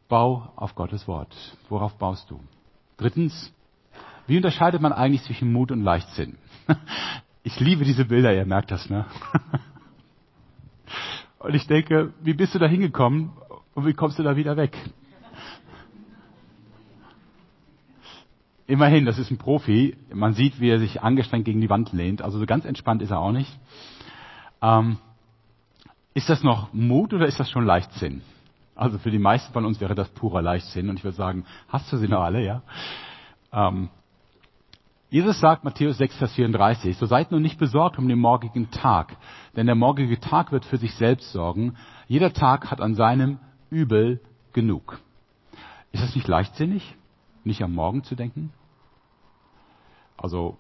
Bau 0.09 0.53
auf 0.57 0.75
Gottes 0.75 1.07
Wort. 1.07 1.35
Worauf 1.69 1.97
baust 1.99 2.31
du? 2.31 2.41
Drittens, 2.97 3.53
wie 4.27 4.37
unterscheidet 4.37 4.81
man 4.81 4.93
eigentlich 4.93 5.23
zwischen 5.23 5.53
Mut 5.53 5.71
und 5.71 5.83
Leichtsinn? 5.83 6.39
Ich 7.45 7.59
liebe 7.59 7.85
diese 7.85 8.05
Bilder, 8.05 8.33
ihr 8.33 8.47
merkt 8.47 8.71
das, 8.71 8.89
ne? 8.89 9.05
Und 11.41 11.55
ich 11.55 11.67
denke, 11.67 12.13
wie 12.23 12.35
bist 12.35 12.55
du 12.55 12.61
da 12.61 12.67
hingekommen 12.67 13.33
und 13.75 13.85
wie 13.85 13.95
kommst 13.95 14.17
du 14.19 14.23
da 14.23 14.37
wieder 14.37 14.57
weg? 14.57 14.79
Immerhin, 18.73 19.05
das 19.05 19.19
ist 19.19 19.31
ein 19.31 19.37
Profi. 19.37 19.99
Man 20.15 20.33
sieht, 20.33 20.59
wie 20.59 20.71
er 20.71 20.79
sich 20.79 21.03
angestrengt 21.03 21.45
gegen 21.45 21.61
die 21.61 21.69
Wand 21.69 21.93
lehnt. 21.93 22.23
Also 22.23 22.39
so 22.39 22.47
ganz 22.47 22.65
entspannt 22.65 23.03
ist 23.03 23.11
er 23.11 23.21
auch 23.21 23.31
nicht. 23.31 23.61
Ähm, 24.63 24.97
ist 26.15 26.31
das 26.31 26.43
noch 26.43 26.73
Mut 26.73 27.13
oder 27.13 27.27
ist 27.27 27.39
das 27.39 27.51
schon 27.51 27.67
Leichtsinn? 27.67 28.23
Also 28.75 28.97
für 28.97 29.11
die 29.11 29.19
meisten 29.19 29.53
von 29.53 29.67
uns 29.67 29.79
wäre 29.83 29.95
das 29.95 30.09
purer 30.09 30.41
Leichtsinn. 30.41 30.89
Und 30.89 30.97
ich 30.97 31.05
würde 31.05 31.19
sagen, 31.19 31.45
hast 31.69 31.93
du 31.93 31.99
sie 31.99 32.09
noch 32.09 32.23
alle, 32.23 32.43
ja? 32.43 32.63
Ähm, 33.53 33.91
Jesus 35.11 35.39
sagt, 35.39 35.65
Matthäus 35.65 35.99
6, 35.99 36.17
Vers 36.17 36.33
34, 36.33 36.97
so 36.97 37.05
seid 37.05 37.31
nun 37.31 37.43
nicht 37.43 37.59
besorgt 37.59 37.99
um 37.99 38.09
den 38.09 38.19
morgigen 38.19 38.71
Tag, 38.71 39.19
denn 39.55 39.67
der 39.67 39.75
morgige 39.75 40.19
Tag 40.19 40.51
wird 40.51 40.65
für 40.65 40.79
sich 40.79 40.95
selbst 40.95 41.31
sorgen. 41.31 41.77
Jeder 42.09 42.33
Tag 42.33 42.71
hat 42.71 42.81
an 42.81 42.95
seinem 42.95 43.39
Übel 43.69 44.23
genug. 44.55 44.99
Ist 45.91 46.03
es 46.03 46.15
nicht 46.15 46.27
leichtsinnig, 46.27 46.97
nicht 47.45 47.63
am 47.63 47.75
Morgen 47.75 48.03
zu 48.03 48.15
denken? 48.15 48.51
Also, 50.17 50.57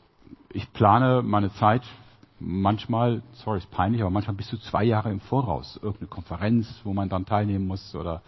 ich 0.52 0.72
plane 0.72 1.22
meine 1.22 1.52
Zeit 1.54 1.82
manchmal, 2.42 3.22
sorry, 3.32 3.58
ist 3.58 3.70
peinlich, 3.70 4.02
aber 4.02 4.10
manchmal 4.10 4.36
bis 4.36 4.48
zu 4.48 4.58
zwei 4.58 4.84
Jahre 4.84 5.10
im 5.10 5.20
Voraus. 5.20 5.76
Irgendeine 5.76 6.08
Konferenz, 6.08 6.80
wo 6.84 6.92
man 6.92 7.08
dann 7.08 7.24
teilnehmen 7.24 7.66
muss 7.66 7.94
oder 7.94 8.22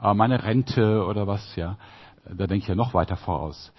äh, 0.00 0.14
meine 0.14 0.42
Rente 0.42 1.04
oder 1.06 1.26
was, 1.26 1.56
ja. 1.56 1.76
Da 2.24 2.46
denke 2.46 2.64
ich 2.64 2.68
ja 2.68 2.74
noch 2.74 2.92
weiter 2.92 3.16
voraus. 3.16 3.72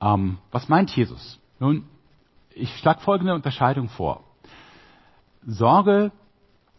Ähm, 0.00 0.38
was 0.50 0.68
meint 0.68 0.90
Jesus? 0.96 1.38
Nun, 1.58 1.84
ich 2.54 2.74
schlage 2.78 3.00
folgende 3.00 3.34
Unterscheidung 3.34 3.88
vor. 3.88 4.24
Sorge 5.46 6.10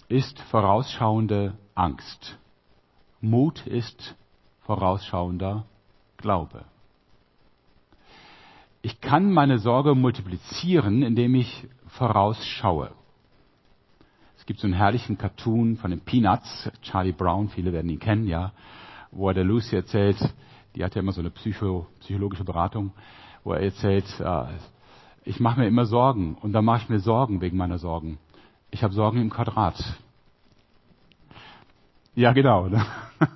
ist 0.07 0.39
vorausschauende 0.39 1.57
Angst. 1.75 2.37
Mut 3.21 3.65
ist 3.65 4.15
vorausschauender 4.61 5.65
Glaube. 6.17 6.65
Ich 8.85 8.99
kann 8.99 9.31
meine 9.31 9.59
Sorge 9.59 9.95
multiplizieren, 9.95 11.03
indem 11.03 11.35
ich 11.35 11.69
vorausschaue. 11.87 12.91
Es 14.37 14.45
gibt 14.45 14.59
so 14.59 14.67
einen 14.67 14.73
herrlichen 14.73 15.17
Cartoon 15.17 15.77
von 15.77 15.89
den 15.89 16.01
Peanuts, 16.01 16.69
Charlie 16.81 17.13
Brown, 17.13 17.47
viele 17.47 17.71
werden 17.71 17.89
ihn 17.89 17.99
kennen, 17.99 18.27
ja, 18.27 18.51
wo 19.09 19.29
er 19.29 19.35
der 19.35 19.45
Lucy 19.45 19.77
erzählt, 19.77 20.17
die 20.75 20.83
hat 20.83 20.95
ja 20.95 21.01
immer 21.01 21.13
so 21.13 21.21
eine 21.21 21.29
Psycho, 21.29 21.87
psychologische 22.01 22.43
Beratung, 22.43 22.91
wo 23.45 23.53
er 23.53 23.61
erzählt, 23.61 24.19
äh, 24.19 24.47
ich 25.23 25.39
mache 25.39 25.61
mir 25.61 25.67
immer 25.67 25.85
Sorgen 25.85 26.35
und 26.41 26.51
dann 26.51 26.65
mache 26.65 26.83
ich 26.83 26.89
mir 26.89 26.99
Sorgen 26.99 27.39
wegen 27.39 27.55
meiner 27.55 27.77
Sorgen. 27.77 28.17
Ich 28.69 28.83
habe 28.83 28.93
Sorgen 28.93 29.21
im 29.21 29.29
Quadrat. 29.29 29.81
Ja, 32.15 32.33
genau. 32.33 32.67
Ne? 32.67 32.85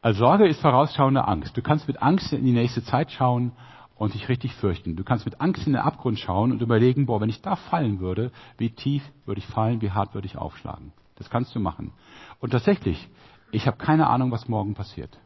Also 0.00 0.18
Sorge 0.18 0.46
ist 0.46 0.60
vorausschauende 0.60 1.26
Angst. 1.26 1.56
Du 1.56 1.62
kannst 1.62 1.88
mit 1.88 2.02
Angst 2.02 2.30
in 2.34 2.44
die 2.44 2.52
nächste 2.52 2.84
Zeit 2.84 3.10
schauen 3.10 3.52
und 3.96 4.14
dich 4.14 4.28
richtig 4.28 4.54
fürchten. 4.54 4.96
Du 4.96 5.04
kannst 5.04 5.24
mit 5.24 5.40
Angst 5.40 5.66
in 5.66 5.72
den 5.72 5.82
Abgrund 5.82 6.18
schauen 6.18 6.52
und 6.52 6.62
überlegen, 6.62 7.06
boah, 7.06 7.20
wenn 7.20 7.28
ich 7.28 7.42
da 7.42 7.56
fallen 7.56 8.00
würde, 8.00 8.32
wie 8.58 8.70
tief 8.70 9.02
würde 9.24 9.38
ich 9.38 9.46
fallen, 9.46 9.80
wie 9.80 9.90
hart 9.90 10.14
würde 10.14 10.26
ich 10.26 10.36
aufschlagen. 10.36 10.92
Das 11.16 11.30
kannst 11.30 11.54
du 11.54 11.60
machen. 11.60 11.92
Und 12.40 12.50
tatsächlich, 12.50 13.08
ich 13.52 13.66
habe 13.66 13.76
keine 13.76 14.08
Ahnung, 14.08 14.30
was 14.30 14.48
morgen 14.48 14.74
passiert. 14.74 15.18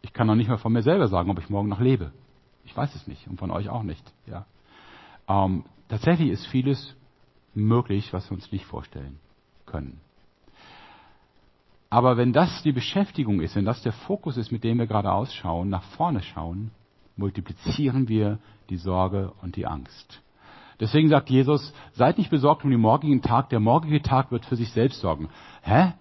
Ich 0.00 0.12
kann 0.12 0.26
noch 0.26 0.34
nicht 0.34 0.48
mal 0.48 0.56
von 0.56 0.72
mir 0.72 0.82
selber 0.82 1.08
sagen, 1.08 1.30
ob 1.30 1.38
ich 1.38 1.50
morgen 1.50 1.68
noch 1.68 1.80
lebe. 1.80 2.12
Ich 2.64 2.76
weiß 2.76 2.94
es 2.94 3.06
nicht 3.06 3.28
und 3.28 3.38
von 3.38 3.50
euch 3.50 3.68
auch 3.68 3.82
nicht. 3.82 4.12
Ja. 4.26 4.46
Ähm, 5.28 5.64
tatsächlich 5.88 6.30
ist 6.30 6.46
vieles 6.46 6.96
möglich, 7.54 8.12
was 8.12 8.30
wir 8.30 8.36
uns 8.36 8.50
nicht 8.52 8.64
vorstellen 8.64 9.18
können. 9.66 10.00
Aber 11.90 12.16
wenn 12.16 12.32
das 12.32 12.62
die 12.62 12.72
Beschäftigung 12.72 13.40
ist, 13.40 13.54
wenn 13.54 13.64
das 13.64 13.82
der 13.82 13.92
Fokus 13.92 14.36
ist, 14.36 14.50
mit 14.50 14.64
dem 14.64 14.78
wir 14.78 14.86
gerade 14.86 15.12
ausschauen, 15.12 15.68
nach 15.68 15.82
vorne 15.82 16.22
schauen, 16.22 16.70
multiplizieren 17.16 18.08
wir 18.08 18.38
die 18.70 18.76
Sorge 18.76 19.32
und 19.42 19.56
die 19.56 19.66
Angst. 19.66 20.22
Deswegen 20.78 21.08
sagt 21.08 21.30
Jesus, 21.30 21.72
seid 21.94 22.18
nicht 22.18 22.30
besorgt 22.30 22.64
um 22.64 22.70
den 22.70 22.80
morgigen 22.80 23.22
Tag, 23.22 23.48
der 23.48 23.60
morgige 23.60 24.02
Tag 24.02 24.30
wird 24.30 24.44
für 24.44 24.56
sich 24.56 24.70
selbst 24.72 25.00
sorgen. 25.00 25.28
Hä? 25.62 25.94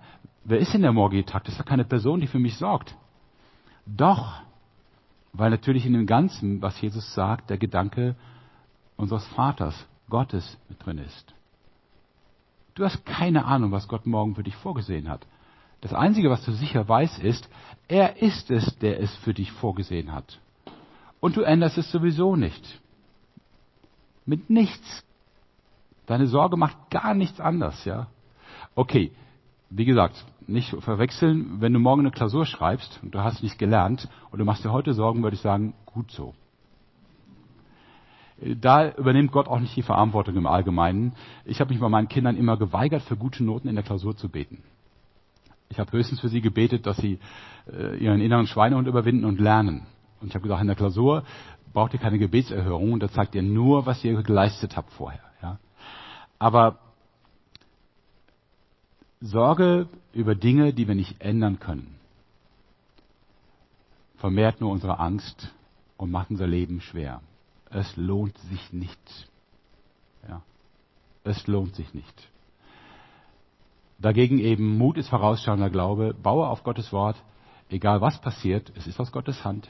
Wer 0.44 0.60
ist 0.60 0.74
denn 0.74 0.82
der 0.82 0.92
morgige 0.92 1.26
Tag? 1.26 1.46
Das 1.46 1.54
ist 1.54 1.60
ja 1.60 1.64
keine 1.64 1.86
Person, 1.86 2.20
die 2.20 2.28
für 2.28 2.40
mich 2.40 2.58
sorgt. 2.58 2.96
Doch, 3.86 4.42
weil 5.34 5.50
natürlich 5.50 5.86
in 5.86 5.94
dem 5.94 6.06
Ganzen, 6.06 6.62
was 6.62 6.80
Jesus 6.82 7.14
sagt, 7.14 7.50
der 7.50 7.58
Gedanke 7.58 8.16
unseres 8.98 9.26
Vaters, 9.28 9.88
Gottes 10.10 10.58
mit 10.70 10.86
drin 10.86 10.98
ist. 10.98 11.34
Du 12.76 12.84
hast 12.84 13.06
keine 13.06 13.46
Ahnung, 13.46 13.72
was 13.72 13.88
Gott 13.88 14.06
morgen 14.06 14.36
für 14.36 14.44
dich 14.44 14.56
vorgesehen 14.56 15.10
hat. 15.10 15.26
Das 15.82 15.94
Einzige, 15.94 16.30
was 16.30 16.44
du 16.44 16.52
sicher 16.52 16.88
weißt, 16.88 17.20
ist, 17.20 17.50
er 17.88 18.22
ist 18.22 18.52
es, 18.52 18.78
der 18.80 19.00
es 19.00 19.16
für 19.18 19.34
dich 19.34 19.52
vorgesehen 19.52 20.12
hat. 20.12 20.40
Und 21.26 21.38
du 21.38 21.42
änderst 21.42 21.80
es 21.80 21.92
sowieso 21.92 22.36
nicht. 22.36 22.80
Mit 24.28 24.52
nichts. 24.52 25.04
Deine 26.06 26.28
Sorge 26.28 26.56
macht 26.56 26.92
gar 26.92 27.16
nichts 27.16 27.40
anders, 27.40 27.84
ja. 27.84 28.06
Okay, 28.76 29.12
wie 29.72 29.86
gesagt, 29.86 30.24
nicht 30.46 30.70
verwechseln, 30.84 31.62
wenn 31.62 31.74
du 31.74 31.80
morgen 31.80 32.02
eine 32.02 32.12
Klausur 32.12 32.46
schreibst 32.46 33.00
und 33.02 33.16
du 33.16 33.24
hast 33.24 33.42
nicht 33.42 33.58
gelernt 33.58 34.08
und 34.30 34.38
du 34.38 34.46
machst 34.46 34.64
dir 34.64 34.72
heute 34.72 34.94
Sorgen, 34.94 35.24
würde 35.24 35.34
ich 35.34 35.42
sagen, 35.42 35.74
gut 35.88 36.12
so. 36.12 36.36
Da 38.62 38.92
übernimmt 38.92 39.32
Gott 39.32 39.48
auch 39.48 39.60
nicht 39.60 39.76
die 39.76 39.82
Verantwortung 39.82 40.36
im 40.36 40.46
Allgemeinen. 40.46 41.14
Ich 41.44 41.60
habe 41.60 41.72
mich 41.72 41.82
bei 41.82 41.90
meinen 41.90 42.08
Kindern 42.08 42.38
immer 42.38 42.56
geweigert, 42.56 43.02
für 43.02 43.18
gute 43.18 43.44
Noten 43.44 43.68
in 43.68 43.74
der 43.74 43.84
Klausur 43.84 44.16
zu 44.16 44.30
beten. 44.30 44.62
Ich 45.70 45.80
habe 45.80 45.92
höchstens 45.92 46.20
für 46.20 46.30
sie 46.30 46.42
gebetet, 46.42 46.86
dass 46.86 46.98
sie 46.98 47.18
äh, 47.66 47.98
ihren 47.98 48.22
inneren 48.22 48.46
Schweinehund 48.46 48.88
überwinden 48.88 49.26
und 49.26 49.40
lernen. 49.40 49.88
Und 50.22 50.30
ich 50.30 50.36
habe 50.36 50.44
gesagt, 50.44 50.62
in 50.62 50.68
der 50.68 50.76
Klausur 50.76 51.24
braucht 51.74 51.94
ihr 51.94 52.00
keine 52.00 52.18
Gebetserhörung 52.18 52.94
und 52.94 53.02
da 53.02 53.10
zeigt 53.10 53.36
ihr 53.36 53.44
nur, 53.44 53.86
was 53.86 54.04
ihr 54.04 54.22
geleistet 54.24 54.78
habt 54.78 54.92
vorher. 54.94 55.24
Ja? 55.42 55.60
Aber 56.40 56.80
Sorge 59.22 59.88
über 60.14 60.36
Dinge, 60.36 60.74
die 60.74 60.88
wir 60.88 60.96
nicht 60.96 61.22
ändern 61.22 61.60
können, 61.60 61.96
vermehrt 64.18 64.62
nur 64.62 64.72
unsere 64.72 65.00
Angst 65.00 65.54
und 65.98 66.12
macht 66.12 66.30
unser 66.30 66.48
Leben 66.48 66.82
schwer. 66.82 67.22
Es 67.70 67.96
lohnt 67.98 68.38
sich 68.38 68.72
nicht. 68.72 69.30
Ja. 70.28 70.42
Es 71.24 71.48
lohnt 71.48 71.76
sich 71.76 71.94
nicht. 71.94 72.30
Dagegen 73.98 74.40
eben 74.40 74.78
Mut 74.78 74.98
ist 74.98 75.10
vorausschauender 75.10 75.70
Glaube, 75.70 76.14
baue 76.14 76.48
auf 76.48 76.64
Gottes 76.64 76.92
Wort, 76.92 77.22
egal 77.70 78.02
was 78.02 78.20
passiert, 78.20 78.72
es 78.76 78.88
ist 78.88 79.00
aus 79.00 79.12
Gottes 79.12 79.44
Hand. 79.44 79.70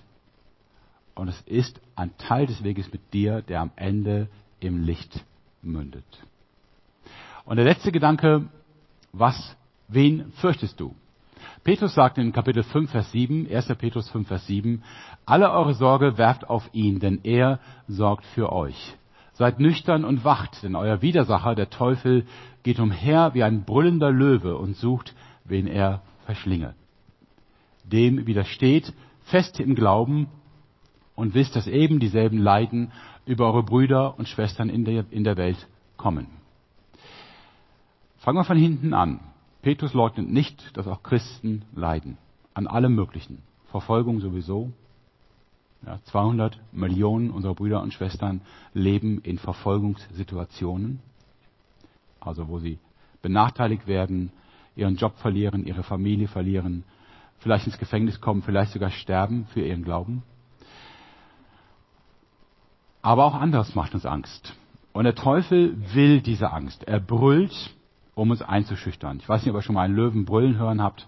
Und 1.15 1.29
es 1.29 1.41
ist 1.41 1.79
ein 1.95 2.15
Teil 2.17 2.45
des 2.45 2.63
Weges 2.63 2.91
mit 2.91 3.13
dir, 3.13 3.41
der 3.41 3.61
am 3.61 3.71
Ende 3.77 4.27
im 4.59 4.83
Licht 4.83 5.23
mündet. 5.61 6.05
Und 7.45 7.55
der 7.55 7.65
letzte 7.65 7.91
Gedanke, 7.91 8.49
was, 9.13 9.55
wen 9.87 10.31
fürchtest 10.33 10.79
du? 10.79 10.93
Petrus 11.63 11.95
sagt 11.95 12.17
in 12.17 12.33
Kapitel 12.33 12.63
5, 12.63 12.91
Vers 12.91 13.11
7, 13.11 13.47
1. 13.49 13.67
Petrus 13.77 14.09
5, 14.09 14.27
Vers 14.27 14.45
7, 14.47 14.83
alle 15.25 15.51
eure 15.51 15.73
Sorge 15.73 16.17
werft 16.17 16.49
auf 16.49 16.69
ihn, 16.73 16.99
denn 16.99 17.21
er 17.23 17.59
sorgt 17.87 18.25
für 18.25 18.51
euch. 18.51 18.95
Seid 19.33 19.59
nüchtern 19.59 20.05
und 20.05 20.23
wacht, 20.23 20.63
denn 20.63 20.75
euer 20.75 21.01
Widersacher, 21.01 21.55
der 21.55 21.69
Teufel, 21.69 22.25
geht 22.63 22.79
umher 22.79 23.33
wie 23.33 23.43
ein 23.43 23.63
brüllender 23.63 24.11
Löwe 24.11 24.57
und 24.57 24.75
sucht, 24.75 25.13
wen 25.43 25.67
er 25.67 26.01
verschlinge. 26.25 26.73
Dem 27.83 28.27
widersteht 28.27 28.93
fest 29.23 29.59
im 29.59 29.75
Glauben 29.75 30.27
und 31.15 31.33
wisst, 31.33 31.55
dass 31.55 31.67
eben 31.67 31.99
dieselben 31.99 32.37
Leiden 32.37 32.91
über 33.25 33.47
eure 33.47 33.63
Brüder 33.63 34.17
und 34.17 34.27
Schwestern 34.27 34.69
in 34.69 34.85
der, 34.85 35.05
in 35.11 35.23
der 35.23 35.37
Welt 35.37 35.67
kommen. 35.97 36.27
Fangen 38.17 38.37
wir 38.37 38.43
von 38.43 38.57
hinten 38.57 38.93
an. 38.93 39.19
Petrus 39.61 39.93
leugnet 39.93 40.29
nicht, 40.29 40.75
dass 40.77 40.87
auch 40.87 41.03
Christen 41.03 41.63
leiden. 41.75 42.17
An 42.53 42.67
allem 42.67 42.95
Möglichen. 42.95 43.39
Verfolgung 43.71 44.19
sowieso, 44.19 44.71
ja, 45.85 45.99
200 46.05 46.59
Millionen 46.71 47.29
unserer 47.29 47.55
Brüder 47.55 47.81
und 47.81 47.93
Schwestern 47.93 48.41
leben 48.73 49.19
in 49.21 49.37
Verfolgungssituationen, 49.37 50.99
also 52.19 52.47
wo 52.47 52.59
sie 52.59 52.79
benachteiligt 53.21 53.85
werden, 53.85 54.31
ihren 54.75 54.95
Job 54.95 55.17
verlieren, 55.17 55.65
ihre 55.65 55.83
Familie 55.83 56.27
verlieren, 56.27 56.83
vielleicht 57.39 57.67
ins 57.67 57.77
Gefängnis 57.77 58.21
kommen, 58.21 58.41
vielleicht 58.41 58.71
sogar 58.71 58.91
sterben 58.91 59.45
für 59.47 59.61
ihren 59.61 59.83
Glauben. 59.83 60.23
Aber 63.05 63.25
auch 63.25 63.35
anderes 63.35 63.75
macht 63.75 63.93
uns 63.93 64.03
Angst. 64.07 64.55
Und 64.91 65.03
der 65.03 65.13
Teufel 65.13 65.77
will 65.93 66.21
diese 66.21 66.51
Angst. 66.51 66.85
Er 66.85 66.99
brüllt, 66.99 67.53
um 68.15 68.31
uns 68.31 68.41
einzuschüchtern. 68.41 69.19
Ich 69.19 69.29
weiß 69.29 69.43
nicht, 69.43 69.51
ob 69.51 69.59
ihr 69.59 69.61
schon 69.61 69.75
mal 69.75 69.83
einen 69.83 69.95
Löwen 69.95 70.25
brüllen 70.25 70.57
hören 70.57 70.81
habt. 70.81 71.07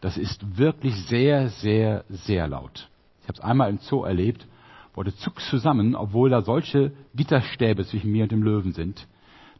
Das 0.00 0.16
ist 0.18 0.58
wirklich 0.58 0.96
sehr, 1.06 1.48
sehr, 1.50 2.04
sehr 2.08 2.48
laut. 2.48 2.88
Ich 3.22 3.28
habe 3.28 3.38
es 3.38 3.40
einmal 3.40 3.70
im 3.70 3.78
Zoo 3.78 4.02
erlebt, 4.02 4.48
du 4.96 5.14
zuckst 5.14 5.48
zusammen, 5.48 5.94
obwohl 5.94 6.28
da 6.28 6.42
solche 6.42 6.90
Gitterstäbe 7.14 7.86
zwischen 7.86 8.10
mir 8.10 8.24
und 8.24 8.32
dem 8.32 8.42
Löwen 8.42 8.72
sind. 8.72 9.06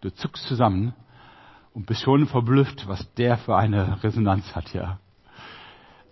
Du 0.01 0.11
zuckst 0.11 0.49
zusammen 0.49 0.95
und 1.75 1.87
bist 1.87 2.03
schon 2.03 2.27
verblüfft, 2.27 2.89
was 2.89 3.15
der 3.15 3.39
für 3.39 3.57
eine 3.57 4.03
Resonanz 4.03 4.57
hat, 4.57 4.75
ja. 4.75 4.99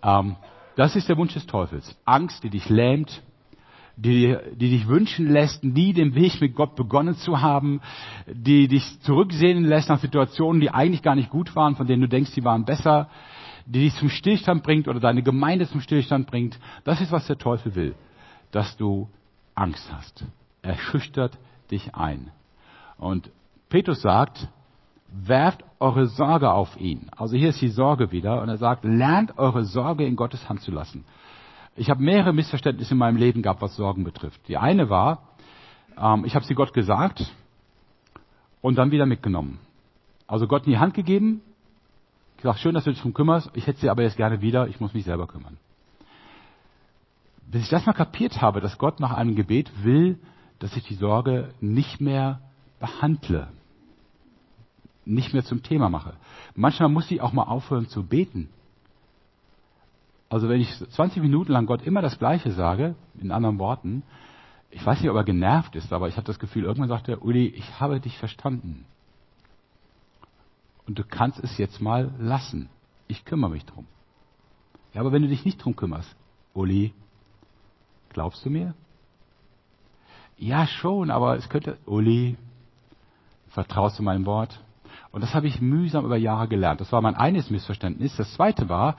Ähm, 0.01 0.37
das 0.77 0.95
ist 0.95 1.09
der 1.09 1.17
Wunsch 1.17 1.33
des 1.33 1.45
Teufels. 1.45 1.93
Angst, 2.05 2.41
die 2.45 2.49
dich 2.49 2.69
lähmt, 2.69 3.21
die, 3.97 4.37
die 4.55 4.69
dich 4.69 4.87
wünschen 4.87 5.27
lässt, 5.27 5.63
nie 5.63 5.91
den 5.91 6.13
Weg 6.13 6.39
mit 6.39 6.55
Gott 6.55 6.75
begonnen 6.75 7.15
zu 7.15 7.41
haben, 7.41 7.81
die 8.31 8.67
dich 8.67 8.99
zurücksehen 9.01 9.65
lässt 9.65 9.89
nach 9.89 9.99
Situationen, 9.99 10.61
die 10.61 10.69
eigentlich 10.69 11.01
gar 11.01 11.15
nicht 11.15 11.31
gut 11.31 11.55
waren, 11.55 11.75
von 11.75 11.87
denen 11.87 12.03
du 12.03 12.07
denkst, 12.07 12.31
sie 12.31 12.43
waren 12.43 12.63
besser, 12.63 13.09
die 13.65 13.81
dich 13.81 13.95
zum 13.95 14.09
Stillstand 14.09 14.63
bringt 14.63 14.87
oder 14.87 14.99
deine 14.99 15.23
Gemeinde 15.23 15.67
zum 15.67 15.81
Stillstand 15.81 16.27
bringt. 16.27 16.59
Das 16.83 17.01
ist, 17.01 17.11
was 17.11 17.25
der 17.25 17.39
Teufel 17.39 17.75
will, 17.75 17.95
dass 18.51 18.77
du 18.77 19.09
Angst 19.55 19.91
hast. 19.91 20.25
Er 20.61 20.77
schüchtert 20.77 21.37
dich 21.71 21.95
ein. 21.95 22.29
Und 22.97 23.31
Petrus 23.69 24.01
sagt, 24.01 24.47
werft 25.11 25.63
eure 25.79 26.05
Sorge 26.05 26.51
auf 26.51 26.79
ihn. 26.79 27.07
Also 27.15 27.35
hier 27.35 27.49
ist 27.49 27.61
die 27.61 27.67
Sorge 27.69 28.11
wieder 28.11 28.41
und 28.41 28.49
er 28.49 28.57
sagt, 28.57 28.85
lernt 28.85 29.37
eure 29.37 29.65
Sorge 29.65 30.05
in 30.05 30.15
Gottes 30.15 30.47
Hand 30.47 30.61
zu 30.61 30.71
lassen. 30.71 31.03
Ich 31.77 31.91
habe 31.91 32.01
mehrere 32.01 32.33
Missverständnisse 32.33 32.95
in 32.95 32.97
meinem 32.97 33.17
Leben 33.17 33.43
gehabt, 33.43 33.61
was 33.61 33.75
Sorgen 33.75 34.03
betrifft. 34.03 34.41
Die 34.47 34.57
eine 34.57 34.89
war, 34.89 35.21
ähm, 35.95 36.25
ich 36.25 36.35
habe 36.35 36.43
sie 36.43 36.55
Gott 36.55 36.73
gesagt 36.73 37.31
und 38.61 38.77
dann 38.77 38.89
wieder 38.91 39.05
mitgenommen. 39.05 39.59
Also 40.25 40.47
Gott 40.47 40.65
in 40.65 40.71
die 40.71 40.79
Hand 40.79 40.95
gegeben, 40.95 41.41
gesagt, 42.37 42.59
schön, 42.59 42.73
dass 42.73 42.83
du 42.83 42.89
dich 42.89 42.99
darum 42.99 43.13
kümmerst, 43.13 43.51
ich 43.53 43.67
hätte 43.67 43.79
sie 43.79 43.89
aber 43.89 44.01
jetzt 44.01 44.17
gerne 44.17 44.41
wieder, 44.41 44.67
ich 44.67 44.79
muss 44.79 44.93
mich 44.93 45.05
selber 45.05 45.27
kümmern. 45.27 45.57
Bis 47.45 47.63
ich 47.63 47.69
das 47.69 47.85
mal 47.85 47.93
kapiert 47.93 48.41
habe, 48.41 48.59
dass 48.59 48.77
Gott 48.79 48.99
nach 48.99 49.11
einem 49.11 49.35
Gebet 49.35 49.71
will, 49.83 50.19
dass 50.59 50.75
ich 50.75 50.83
die 50.83 50.95
Sorge 50.95 51.53
nicht 51.61 52.01
mehr 52.01 52.41
behandle, 52.79 53.49
nicht 55.05 55.31
mehr 55.33 55.43
zum 55.43 55.61
Thema 55.61 55.89
mache. 55.89 56.13
Manchmal 56.55 56.89
muss 56.89 57.09
ich 57.11 57.21
auch 57.21 57.33
mal 57.33 57.43
aufhören 57.43 57.87
zu 57.87 58.03
beten. 58.03 58.49
Also 60.29 60.49
wenn 60.49 60.59
ich 60.59 60.69
20 60.77 61.21
Minuten 61.21 61.51
lang 61.51 61.65
Gott 61.65 61.81
immer 61.83 62.01
das 62.01 62.19
Gleiche 62.19 62.51
sage, 62.51 62.95
in 63.19 63.31
anderen 63.31 63.59
Worten, 63.59 64.03
ich 64.69 64.85
weiß 64.85 65.01
nicht, 65.01 65.09
ob 65.09 65.15
er 65.15 65.23
genervt 65.23 65.75
ist, 65.75 65.93
aber 65.93 66.09
ich 66.09 66.17
habe 66.17 66.27
das 66.27 66.39
Gefühl, 66.39 66.65
irgendwann 66.65 66.89
sagt 66.89 67.07
er, 67.07 67.23
Uli, 67.23 67.47
ich 67.47 67.79
habe 67.79 67.99
dich 67.99 68.17
verstanden. 68.17 68.85
Und 70.85 70.99
du 70.99 71.03
kannst 71.03 71.39
es 71.39 71.57
jetzt 71.57 71.81
mal 71.81 72.11
lassen. 72.19 72.69
Ich 73.07 73.25
kümmere 73.25 73.51
mich 73.51 73.65
drum. 73.65 73.85
Ja, 74.93 75.01
aber 75.01 75.11
wenn 75.11 75.21
du 75.21 75.27
dich 75.27 75.45
nicht 75.45 75.63
drum 75.63 75.75
kümmerst, 75.75 76.15
Uli, 76.53 76.93
glaubst 78.09 78.45
du 78.45 78.49
mir? 78.49 78.73
Ja, 80.37 80.67
schon, 80.67 81.09
aber 81.09 81.37
es 81.37 81.49
könnte, 81.49 81.77
Uli, 81.85 82.37
vertraust 83.49 83.97
du 83.99 84.03
meinem 84.03 84.25
Wort? 84.25 84.59
Und 85.11 85.21
das 85.21 85.33
habe 85.33 85.47
ich 85.47 85.61
mühsam 85.61 86.05
über 86.05 86.17
Jahre 86.17 86.47
gelernt. 86.47 86.81
Das 86.81 86.91
war 86.91 87.01
mein 87.01 87.15
eines 87.15 87.49
Missverständnis. 87.49 88.15
Das 88.17 88.33
zweite 88.33 88.69
war, 88.69 88.97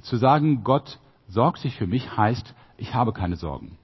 zu 0.00 0.16
sagen, 0.16 0.64
Gott 0.64 0.98
sorgt 1.28 1.58
sich 1.60 1.76
für 1.76 1.86
mich, 1.86 2.16
heißt, 2.16 2.54
ich 2.76 2.94
habe 2.94 3.12
keine 3.12 3.36
Sorgen. 3.36 3.78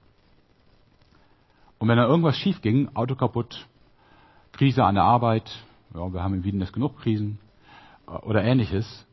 Und 1.77 1.87
wenn 1.87 1.97
da 1.97 2.05
irgendwas 2.05 2.37
schief 2.37 2.61
ging, 2.61 2.89
Auto 2.95 3.15
kaputt, 3.15 3.67
Krise 4.53 4.83
an 4.85 4.95
der 4.95 5.03
Arbeit, 5.03 5.51
ja, 5.93 6.13
wir 6.13 6.23
haben 6.23 6.33
in 6.33 6.43
Wien 6.43 6.59
das 6.59 6.71
genug 6.71 6.97
Krisen 6.97 7.39
äh, 8.07 8.11
oder 8.11 8.43
ähnliches, 8.43 9.05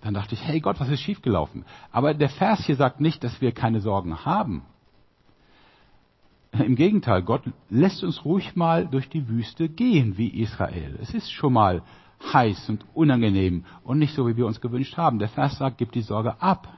dann 0.00 0.14
dachte 0.14 0.34
ich, 0.34 0.42
hey 0.42 0.60
Gott, 0.60 0.80
was 0.80 0.88
ist 0.88 1.00
schiefgelaufen? 1.00 1.66
Aber 1.92 2.14
der 2.14 2.30
Vers 2.30 2.64
hier 2.64 2.76
sagt 2.76 3.00
nicht, 3.00 3.22
dass 3.22 3.40
wir 3.40 3.52
keine 3.52 3.80
Sorgen 3.80 4.24
haben. 4.24 4.62
im 6.52 6.74
Gegenteil, 6.74 7.22
Gott 7.22 7.42
lässt 7.68 8.02
uns 8.02 8.24
ruhig 8.24 8.56
mal 8.56 8.86
durch 8.86 9.08
die 9.08 9.28
Wüste 9.28 9.68
gehen 9.68 10.16
wie 10.16 10.28
Israel. 10.28 10.98
Es 11.02 11.12
ist 11.12 11.30
schon 11.30 11.52
mal 11.52 11.82
heiß 12.32 12.68
und 12.68 12.84
unangenehm 12.94 13.64
und 13.82 13.98
nicht 13.98 14.14
so, 14.14 14.26
wie 14.26 14.36
wir 14.36 14.46
uns 14.46 14.60
gewünscht 14.60 14.96
haben. 14.96 15.18
Der 15.18 15.28
Vers 15.28 15.58
sagt, 15.58 15.78
gib 15.78 15.92
die 15.92 16.02
Sorge 16.02 16.40
ab. 16.40 16.68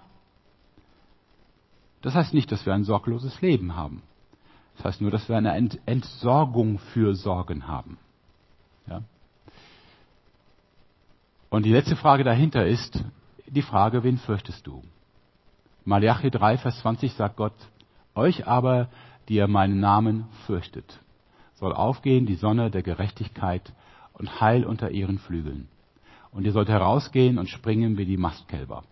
Das 2.00 2.14
heißt 2.14 2.34
nicht, 2.34 2.50
dass 2.50 2.66
wir 2.66 2.74
ein 2.74 2.84
sorgloses 2.84 3.40
Leben 3.40 3.76
haben. 3.76 4.02
Das 4.76 4.86
heißt 4.86 5.00
nur, 5.00 5.10
dass 5.10 5.28
wir 5.28 5.36
eine 5.36 5.54
Entsorgung 5.86 6.78
für 6.78 7.14
Sorgen 7.14 7.66
haben. 7.66 7.98
Ja? 8.86 9.02
Und 11.50 11.64
die 11.64 11.72
letzte 11.72 11.96
Frage 11.96 12.24
dahinter 12.24 12.66
ist 12.66 13.04
die 13.46 13.62
Frage, 13.62 14.02
wen 14.02 14.18
fürchtest 14.18 14.66
du? 14.66 14.82
Malachi 15.84 16.30
3, 16.30 16.58
Vers 16.58 16.80
20 16.80 17.12
sagt 17.12 17.36
Gott, 17.36 17.54
euch 18.14 18.46
aber, 18.46 18.88
die 19.28 19.34
ihr 19.34 19.48
meinen 19.48 19.80
Namen 19.80 20.26
fürchtet, 20.46 21.00
soll 21.54 21.72
aufgehen 21.72 22.26
die 22.26 22.34
Sonne 22.34 22.70
der 22.70 22.82
Gerechtigkeit 22.82 23.72
und 24.14 24.40
Heil 24.40 24.64
unter 24.64 24.90
ihren 24.90 25.18
Flügeln. 25.18 25.68
Und 26.30 26.44
ihr 26.44 26.52
sollt 26.52 26.68
herausgehen 26.68 27.38
und 27.38 27.48
springen 27.48 27.98
wie 27.98 28.06
die 28.06 28.16
Mastkälber. 28.16 28.84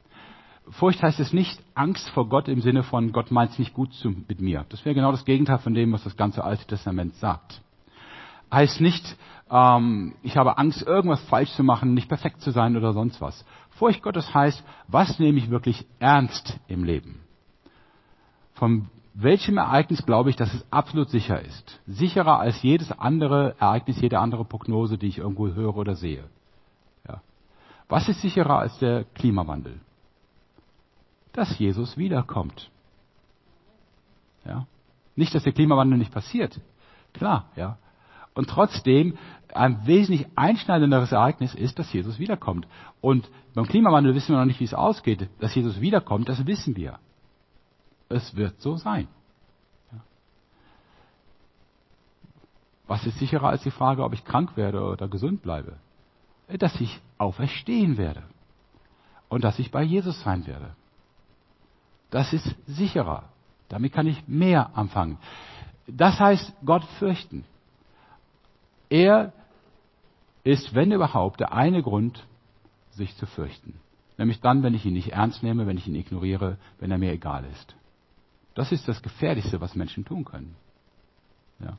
Furcht 0.70 1.02
heißt 1.02 1.18
es 1.20 1.32
nicht 1.32 1.60
Angst 1.74 2.08
vor 2.10 2.28
Gott 2.28 2.48
im 2.48 2.60
Sinne 2.60 2.82
von 2.82 3.12
Gott 3.12 3.30
meint 3.30 3.52
es 3.52 3.58
nicht 3.58 3.74
gut 3.74 3.90
mit 4.28 4.40
mir. 4.40 4.66
Das 4.68 4.84
wäre 4.84 4.94
genau 4.94 5.10
das 5.10 5.24
Gegenteil 5.24 5.58
von 5.58 5.74
dem, 5.74 5.92
was 5.92 6.04
das 6.04 6.16
ganze 6.16 6.44
Alte 6.44 6.66
Testament 6.66 7.14
sagt. 7.16 7.60
Heißt 8.52 8.80
nicht, 8.80 9.16
ähm, 9.50 10.14
ich 10.22 10.36
habe 10.36 10.58
Angst, 10.58 10.82
irgendwas 10.82 11.22
falsch 11.24 11.50
zu 11.52 11.64
machen, 11.64 11.94
nicht 11.94 12.08
perfekt 12.08 12.40
zu 12.40 12.50
sein 12.50 12.76
oder 12.76 12.92
sonst 12.92 13.20
was. 13.20 13.44
Furcht 13.70 14.02
Gottes 14.02 14.32
heißt, 14.32 14.62
was 14.88 15.18
nehme 15.18 15.38
ich 15.38 15.50
wirklich 15.50 15.86
ernst 15.98 16.58
im 16.68 16.84
Leben? 16.84 17.20
Von 18.54 18.88
welchem 19.14 19.58
Ereignis 19.58 20.04
glaube 20.04 20.30
ich, 20.30 20.36
dass 20.36 20.52
es 20.54 20.64
absolut 20.70 21.11
sicher 21.11 21.40
ist? 21.40 21.80
Sicherer 21.86 22.38
als 22.38 22.62
jedes 22.62 22.92
andere 22.92 23.56
Ereignis, 23.58 24.00
jede 24.00 24.18
andere 24.18 24.44
Prognose, 24.44 24.98
die 24.98 25.08
ich 25.08 25.18
irgendwo 25.18 25.48
höre 25.48 25.76
oder 25.76 25.96
sehe. 25.96 26.24
Ja. 27.08 27.20
Was 27.88 28.08
ist 28.08 28.20
sicherer 28.20 28.61
als 28.61 28.78
der 28.78 29.04
Klimawandel? 29.14 29.80
Dass 31.32 31.58
Jesus 31.58 31.96
wiederkommt. 31.96 32.70
Ja. 34.44 34.66
Nicht, 35.16 35.34
dass 35.34 35.42
der 35.42 35.52
Klimawandel 35.52 35.98
nicht 35.98 36.12
passiert. 36.12 36.61
Klar, 37.12 37.46
ja. 37.56 37.78
Und 38.34 38.48
trotzdem, 38.48 39.18
ein 39.52 39.86
wesentlich 39.86 40.26
einschneidenderes 40.36 41.11
Ereignis 41.11 41.54
ist, 41.54 41.78
dass 41.78 41.92
Jesus 41.92 42.20
wiederkommt. 42.20 42.68
Und 43.00 43.28
beim 43.54 43.66
Klimawandel 43.66 44.14
wissen 44.14 44.32
wir 44.32 44.38
noch 44.38 44.46
nicht, 44.46 44.61
wie 44.61 44.64
es 44.64 44.74
ausgeht. 44.74 45.28
Dass 45.40 45.54
Jesus 45.54 45.80
wiederkommt, 45.80 46.28
das 46.28 46.46
wissen 46.46 46.76
wir. 46.76 47.00
Es 48.11 48.36
wird 48.36 48.61
so 48.61 48.76
sein. 48.76 49.08
Was 52.88 53.06
ist 53.06 53.18
sicherer 53.20 53.50
als 53.50 53.62
die 53.62 53.70
Frage, 53.70 54.02
ob 54.02 54.12
ich 54.12 54.24
krank 54.24 54.56
werde 54.56 54.82
oder 54.82 55.06
gesund 55.06 55.42
bleibe? 55.42 55.76
Dass 56.48 56.78
ich 56.80 57.00
auferstehen 57.18 57.96
werde. 57.96 58.24
Und 59.28 59.44
dass 59.44 59.61
ich 59.61 59.70
bei 59.70 59.84
Jesus 59.84 60.20
sein 60.22 60.44
werde. 60.48 60.74
Das 62.11 62.32
ist 62.32 62.56
sicherer. 62.66 63.28
Damit 63.68 63.92
kann 63.92 64.08
ich 64.08 64.26
mehr 64.26 64.76
anfangen. 64.76 65.18
Das 65.86 66.18
heißt, 66.18 66.52
Gott 66.64 66.82
fürchten. 66.98 67.44
Er 68.88 69.32
ist, 70.42 70.74
wenn 70.74 70.90
überhaupt, 70.90 71.38
der 71.38 71.52
eine 71.52 71.80
Grund, 71.80 72.26
sich 72.90 73.16
zu 73.18 73.26
fürchten. 73.26 73.78
Nämlich 74.18 74.40
dann, 74.40 74.64
wenn 74.64 74.74
ich 74.74 74.84
ihn 74.84 74.94
nicht 74.94 75.12
ernst 75.12 75.44
nehme, 75.44 75.68
wenn 75.68 75.76
ich 75.76 75.86
ihn 75.86 75.94
ignoriere, 75.94 76.58
wenn 76.80 76.90
er 76.90 76.98
mir 76.98 77.12
egal 77.12 77.44
ist. 77.52 77.76
Das 78.61 78.72
ist 78.72 78.86
das 78.86 79.00
Gefährlichste, 79.00 79.62
was 79.62 79.74
Menschen 79.74 80.04
tun 80.04 80.22
können. 80.22 80.54
Ja. 81.61 81.78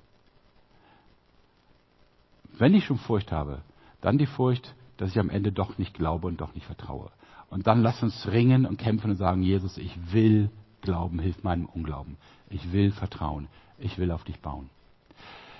Wenn 2.58 2.74
ich 2.74 2.86
schon 2.86 2.98
Furcht 2.98 3.32
habe, 3.32 3.62
dann 4.02 4.18
die 4.18 4.26
Furcht, 4.26 4.74
dass 4.98 5.12
ich 5.12 5.20
am 5.20 5.30
Ende 5.30 5.52
doch 5.52 5.78
nicht 5.78 5.94
glaube 5.94 6.26
und 6.26 6.42
doch 6.42 6.56
nicht 6.56 6.66
vertraue. 6.66 7.12
Und 7.52 7.68
dann 7.68 7.84
lass 7.84 8.02
uns 8.02 8.28
ringen 8.32 8.66
und 8.66 8.78
kämpfen 8.78 9.12
und 9.12 9.18
sagen, 9.18 9.44
Jesus, 9.44 9.78
ich 9.78 9.96
will 10.12 10.50
glauben, 10.82 11.20
hilf 11.20 11.44
meinem 11.44 11.68
Unglauben. 11.68 12.18
Ich 12.50 12.72
will 12.72 12.92
vertrauen. 12.92 13.48
Ich 13.78 14.00
will 14.00 14.10
auf 14.10 14.24
dich 14.24 14.40
bauen. 14.40 14.72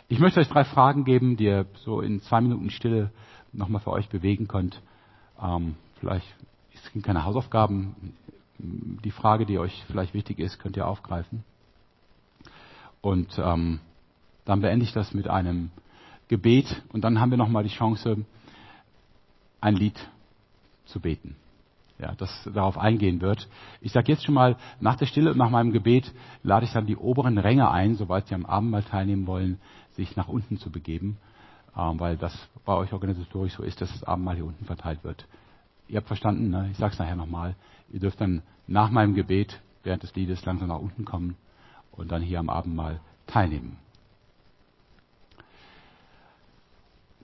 Ich 0.08 0.18
möchte 0.18 0.40
euch 0.40 0.50
drei 0.50 0.64
Fragen 0.64 1.06
geben, 1.06 1.38
die 1.38 1.46
ihr 1.46 1.68
so 1.86 2.02
in 2.02 2.20
zwei 2.22 2.42
Minuten 2.42 2.72
Stille 2.72 3.12
nochmal 3.54 3.82
für 3.84 3.92
euch 3.92 4.10
bewegen 4.10 4.48
könnt. 4.48 4.82
Ähm, 5.40 5.76
vielleicht, 6.00 6.26
es 6.74 6.84
sind 6.92 7.06
keine 7.06 7.26
Hausaufgaben. 7.26 8.16
Die 9.04 9.12
Frage, 9.12 9.46
die 9.46 9.58
euch 9.58 9.84
vielleicht 9.88 10.14
wichtig 10.14 10.40
ist, 10.40 10.60
könnt 10.60 10.78
ihr 10.78 10.88
aufgreifen. 10.88 11.44
Und 13.02 13.40
ähm, 13.40 13.80
dann 14.46 14.62
beende 14.62 14.86
ich 14.86 14.94
das 14.94 15.14
mit 15.14 15.28
einem 15.28 15.72
Gebet 16.28 16.84
und 16.94 17.04
dann 17.04 17.20
haben 17.20 17.32
wir 17.32 17.38
nochmal 17.38 17.64
die 17.64 17.70
Chance, 17.76 18.26
ein 19.60 19.76
Lied 19.76 20.00
zu 20.86 21.00
beten. 21.00 21.36
Ja, 22.00 22.14
das 22.16 22.50
darauf 22.52 22.78
eingehen 22.78 23.22
wird. 23.22 23.48
Ich 23.80 23.92
sage 23.92 24.12
jetzt 24.12 24.26
schon 24.26 24.34
mal, 24.34 24.58
nach 24.80 24.96
der 24.96 25.06
Stille 25.06 25.32
und 25.32 25.38
nach 25.38 25.52
meinem 25.52 25.72
Gebet 25.72 26.12
lade 26.42 26.66
ich 26.66 26.74
dann 26.74 26.88
die 26.88 26.98
oberen 26.98 27.38
Ränge 27.38 27.70
ein, 27.70 27.96
soweit 27.96 28.28
sie 28.28 28.34
am 28.34 28.46
Abendmahl 28.46 28.84
teilnehmen 28.84 29.28
wollen, 29.28 29.60
sich 29.96 30.16
nach 30.16 30.28
unten 30.28 30.58
zu 30.58 30.72
begeben, 30.72 31.18
ähm, 31.78 32.00
weil 32.00 32.18
das 32.18 32.36
bei 32.66 32.74
euch 32.74 32.92
organisatorisch 32.92 33.54
so 33.54 33.64
ist, 33.64 33.82
dass 33.82 33.92
das 33.92 34.04
Abendmahl 34.04 34.36
hier 34.36 34.46
unten 34.46 34.66
verteilt 34.66 35.04
wird. 35.04 35.28
Ihr 35.88 35.98
habt 35.98 36.08
verstanden, 36.08 36.50
ne? 36.50 36.70
ich 36.72 36.78
sage 36.78 36.94
es 36.94 37.00
nachher 37.00 37.16
nochmal. 37.16 37.56
Ihr 37.92 38.00
dürft 38.00 38.22
dann 38.22 38.42
nach 38.68 38.90
meinem 38.90 39.14
Gebet 39.14 39.62
während 39.84 40.04
des 40.04 40.16
Liedes 40.16 40.46
langsam 40.46 40.70
nach 40.70 40.80
unten 40.80 41.06
kommen 41.06 41.36
und 41.92 42.12
dann 42.12 42.22
hier 42.22 42.40
am 42.40 42.50
Abendmahl 42.50 43.02
teilnehmen. 43.28 43.78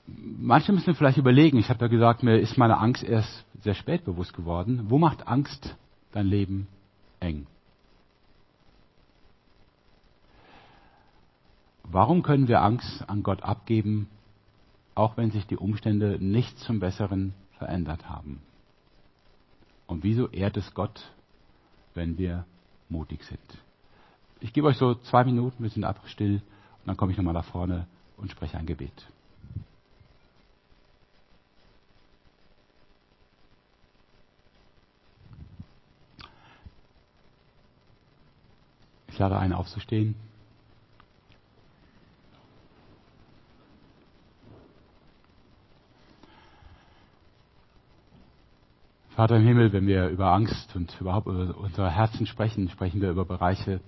Manche 0.07 0.71
müssen 0.71 0.95
vielleicht 0.95 1.17
überlegen, 1.17 1.57
ich 1.57 1.69
habe 1.69 1.85
ja 1.85 1.87
gesagt, 1.87 2.23
mir 2.23 2.39
ist 2.39 2.57
meine 2.57 2.77
Angst 2.77 3.03
erst 3.03 3.45
sehr 3.61 3.73
spät 3.73 4.05
bewusst 4.05 4.33
geworden. 4.33 4.85
Wo 4.87 4.97
macht 4.97 5.27
Angst 5.27 5.75
dein 6.11 6.27
Leben 6.27 6.67
eng? 7.19 7.45
Warum 11.83 12.23
können 12.23 12.47
wir 12.47 12.61
Angst 12.61 13.09
an 13.09 13.23
Gott 13.23 13.43
abgeben, 13.43 14.09
auch 14.95 15.17
wenn 15.17 15.31
sich 15.31 15.45
die 15.47 15.57
Umstände 15.57 16.17
nicht 16.19 16.57
zum 16.59 16.79
Besseren 16.79 17.33
verändert 17.57 18.09
haben? 18.09 18.41
Und 19.85 20.03
wieso 20.03 20.27
ehrt 20.29 20.57
es 20.57 20.73
Gott, 20.73 21.11
wenn 21.93 22.17
wir 22.17 22.45
mutig 22.89 23.23
sind? 23.23 23.39
Ich 24.39 24.53
gebe 24.53 24.67
euch 24.67 24.77
so 24.77 24.95
zwei 24.95 25.23
Minuten, 25.23 25.63
wir 25.63 25.69
sind 25.69 25.83
einfach 25.83 26.07
still 26.07 26.35
und 26.35 26.87
dann 26.87 26.97
komme 26.97 27.11
ich 27.11 27.17
nochmal 27.17 27.33
nach 27.33 27.45
vorne 27.45 27.87
und 28.17 28.31
spreche 28.31 28.57
ein 28.57 28.65
Gebet. 28.65 29.07
Ich 39.07 39.19
lade 39.19 39.39
ein, 39.39 39.51
aufzustehen. 39.51 40.13
Vater 49.17 49.37
im 49.37 49.47
Himmel, 49.47 49.73
wenn 49.73 49.87
wir 49.87 50.09
über 50.09 50.31
Angst 50.31 50.75
und 50.75 50.95
überhaupt 51.01 51.25
über 51.25 51.57
unsere 51.57 51.89
Herzen 51.89 52.27
sprechen, 52.27 52.69
sprechen 52.69 53.01
wir 53.01 53.09
über 53.09 53.25
Bereiche, 53.25 53.81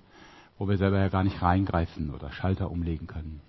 wo 0.57 0.67
wir 0.67 0.79
selber 0.79 0.97
ja 0.97 1.09
gar 1.09 1.23
nicht 1.23 1.39
reingreifen 1.39 2.09
oder 2.09 2.31
Schalter 2.31 2.71
umlegen 2.71 3.05
können. 3.05 3.39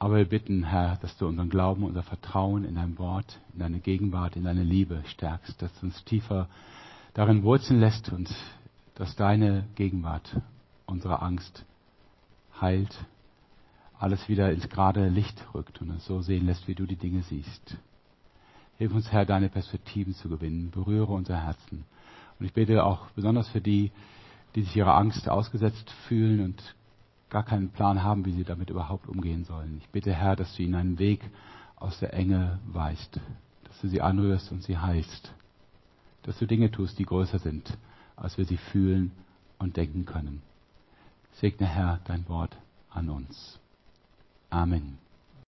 Aber 0.00 0.16
wir 0.16 0.24
bitten, 0.24 0.64
Herr, 0.64 0.96
dass 0.96 1.16
du 1.16 1.28
unseren 1.28 1.48
Glauben, 1.48 1.84
unser 1.84 2.02
Vertrauen 2.02 2.64
in 2.64 2.74
dein 2.74 2.98
Wort, 2.98 3.38
in 3.52 3.60
deine 3.60 3.78
Gegenwart, 3.78 4.34
in 4.34 4.42
deine 4.42 4.64
Liebe 4.64 5.04
stärkst, 5.06 5.62
dass 5.62 5.72
du 5.78 5.86
uns 5.86 6.04
tiefer 6.04 6.48
darin 7.14 7.44
wurzeln 7.44 7.78
lässt 7.78 8.12
und 8.12 8.28
dass 8.96 9.14
deine 9.14 9.62
Gegenwart 9.76 10.40
unsere 10.86 11.22
Angst 11.22 11.64
heilt, 12.60 12.98
alles 14.00 14.28
wieder 14.28 14.50
ins 14.50 14.68
gerade 14.68 15.08
Licht 15.08 15.40
rückt 15.54 15.80
und 15.80 15.90
uns 15.90 16.04
so 16.04 16.20
sehen 16.20 16.46
lässt, 16.46 16.66
wie 16.66 16.74
du 16.74 16.84
die 16.84 16.96
Dinge 16.96 17.22
siehst. 17.22 17.76
Hilf 18.78 18.92
uns, 18.92 19.10
Herr, 19.10 19.24
deine 19.24 19.48
Perspektiven 19.48 20.14
zu 20.14 20.28
gewinnen. 20.28 20.70
Berühre 20.70 21.12
unser 21.12 21.42
Herzen. 21.42 21.84
Und 22.38 22.46
ich 22.46 22.52
bete 22.52 22.84
auch 22.84 23.10
besonders 23.10 23.48
für 23.48 23.60
die, 23.60 23.90
die 24.54 24.62
sich 24.62 24.76
ihrer 24.76 24.96
Angst 24.96 25.28
ausgesetzt 25.28 25.90
fühlen 26.08 26.40
und 26.40 26.74
gar 27.30 27.44
keinen 27.44 27.70
Plan 27.70 28.02
haben, 28.02 28.24
wie 28.24 28.32
sie 28.32 28.44
damit 28.44 28.70
überhaupt 28.70 29.08
umgehen 29.08 29.44
sollen. 29.44 29.78
Ich 29.78 29.88
bitte, 29.88 30.12
Herr, 30.12 30.36
dass 30.36 30.54
du 30.56 30.62
ihnen 30.62 30.74
einen 30.74 30.98
Weg 30.98 31.20
aus 31.76 31.98
der 32.00 32.14
Enge 32.14 32.60
weist, 32.66 33.20
dass 33.64 33.80
du 33.80 33.88
sie 33.88 34.00
anrührst 34.00 34.52
und 34.52 34.62
sie 34.62 34.78
heilst, 34.78 35.32
dass 36.22 36.38
du 36.38 36.46
Dinge 36.46 36.70
tust, 36.70 36.98
die 36.98 37.04
größer 37.04 37.38
sind, 37.38 37.76
als 38.16 38.38
wir 38.38 38.44
sie 38.44 38.56
fühlen 38.56 39.12
und 39.58 39.76
denken 39.76 40.04
können. 40.04 40.42
Segne, 41.32 41.66
Herr, 41.66 42.00
dein 42.04 42.28
Wort 42.28 42.56
an 42.90 43.10
uns. 43.10 43.58
Amen. 44.48 45.05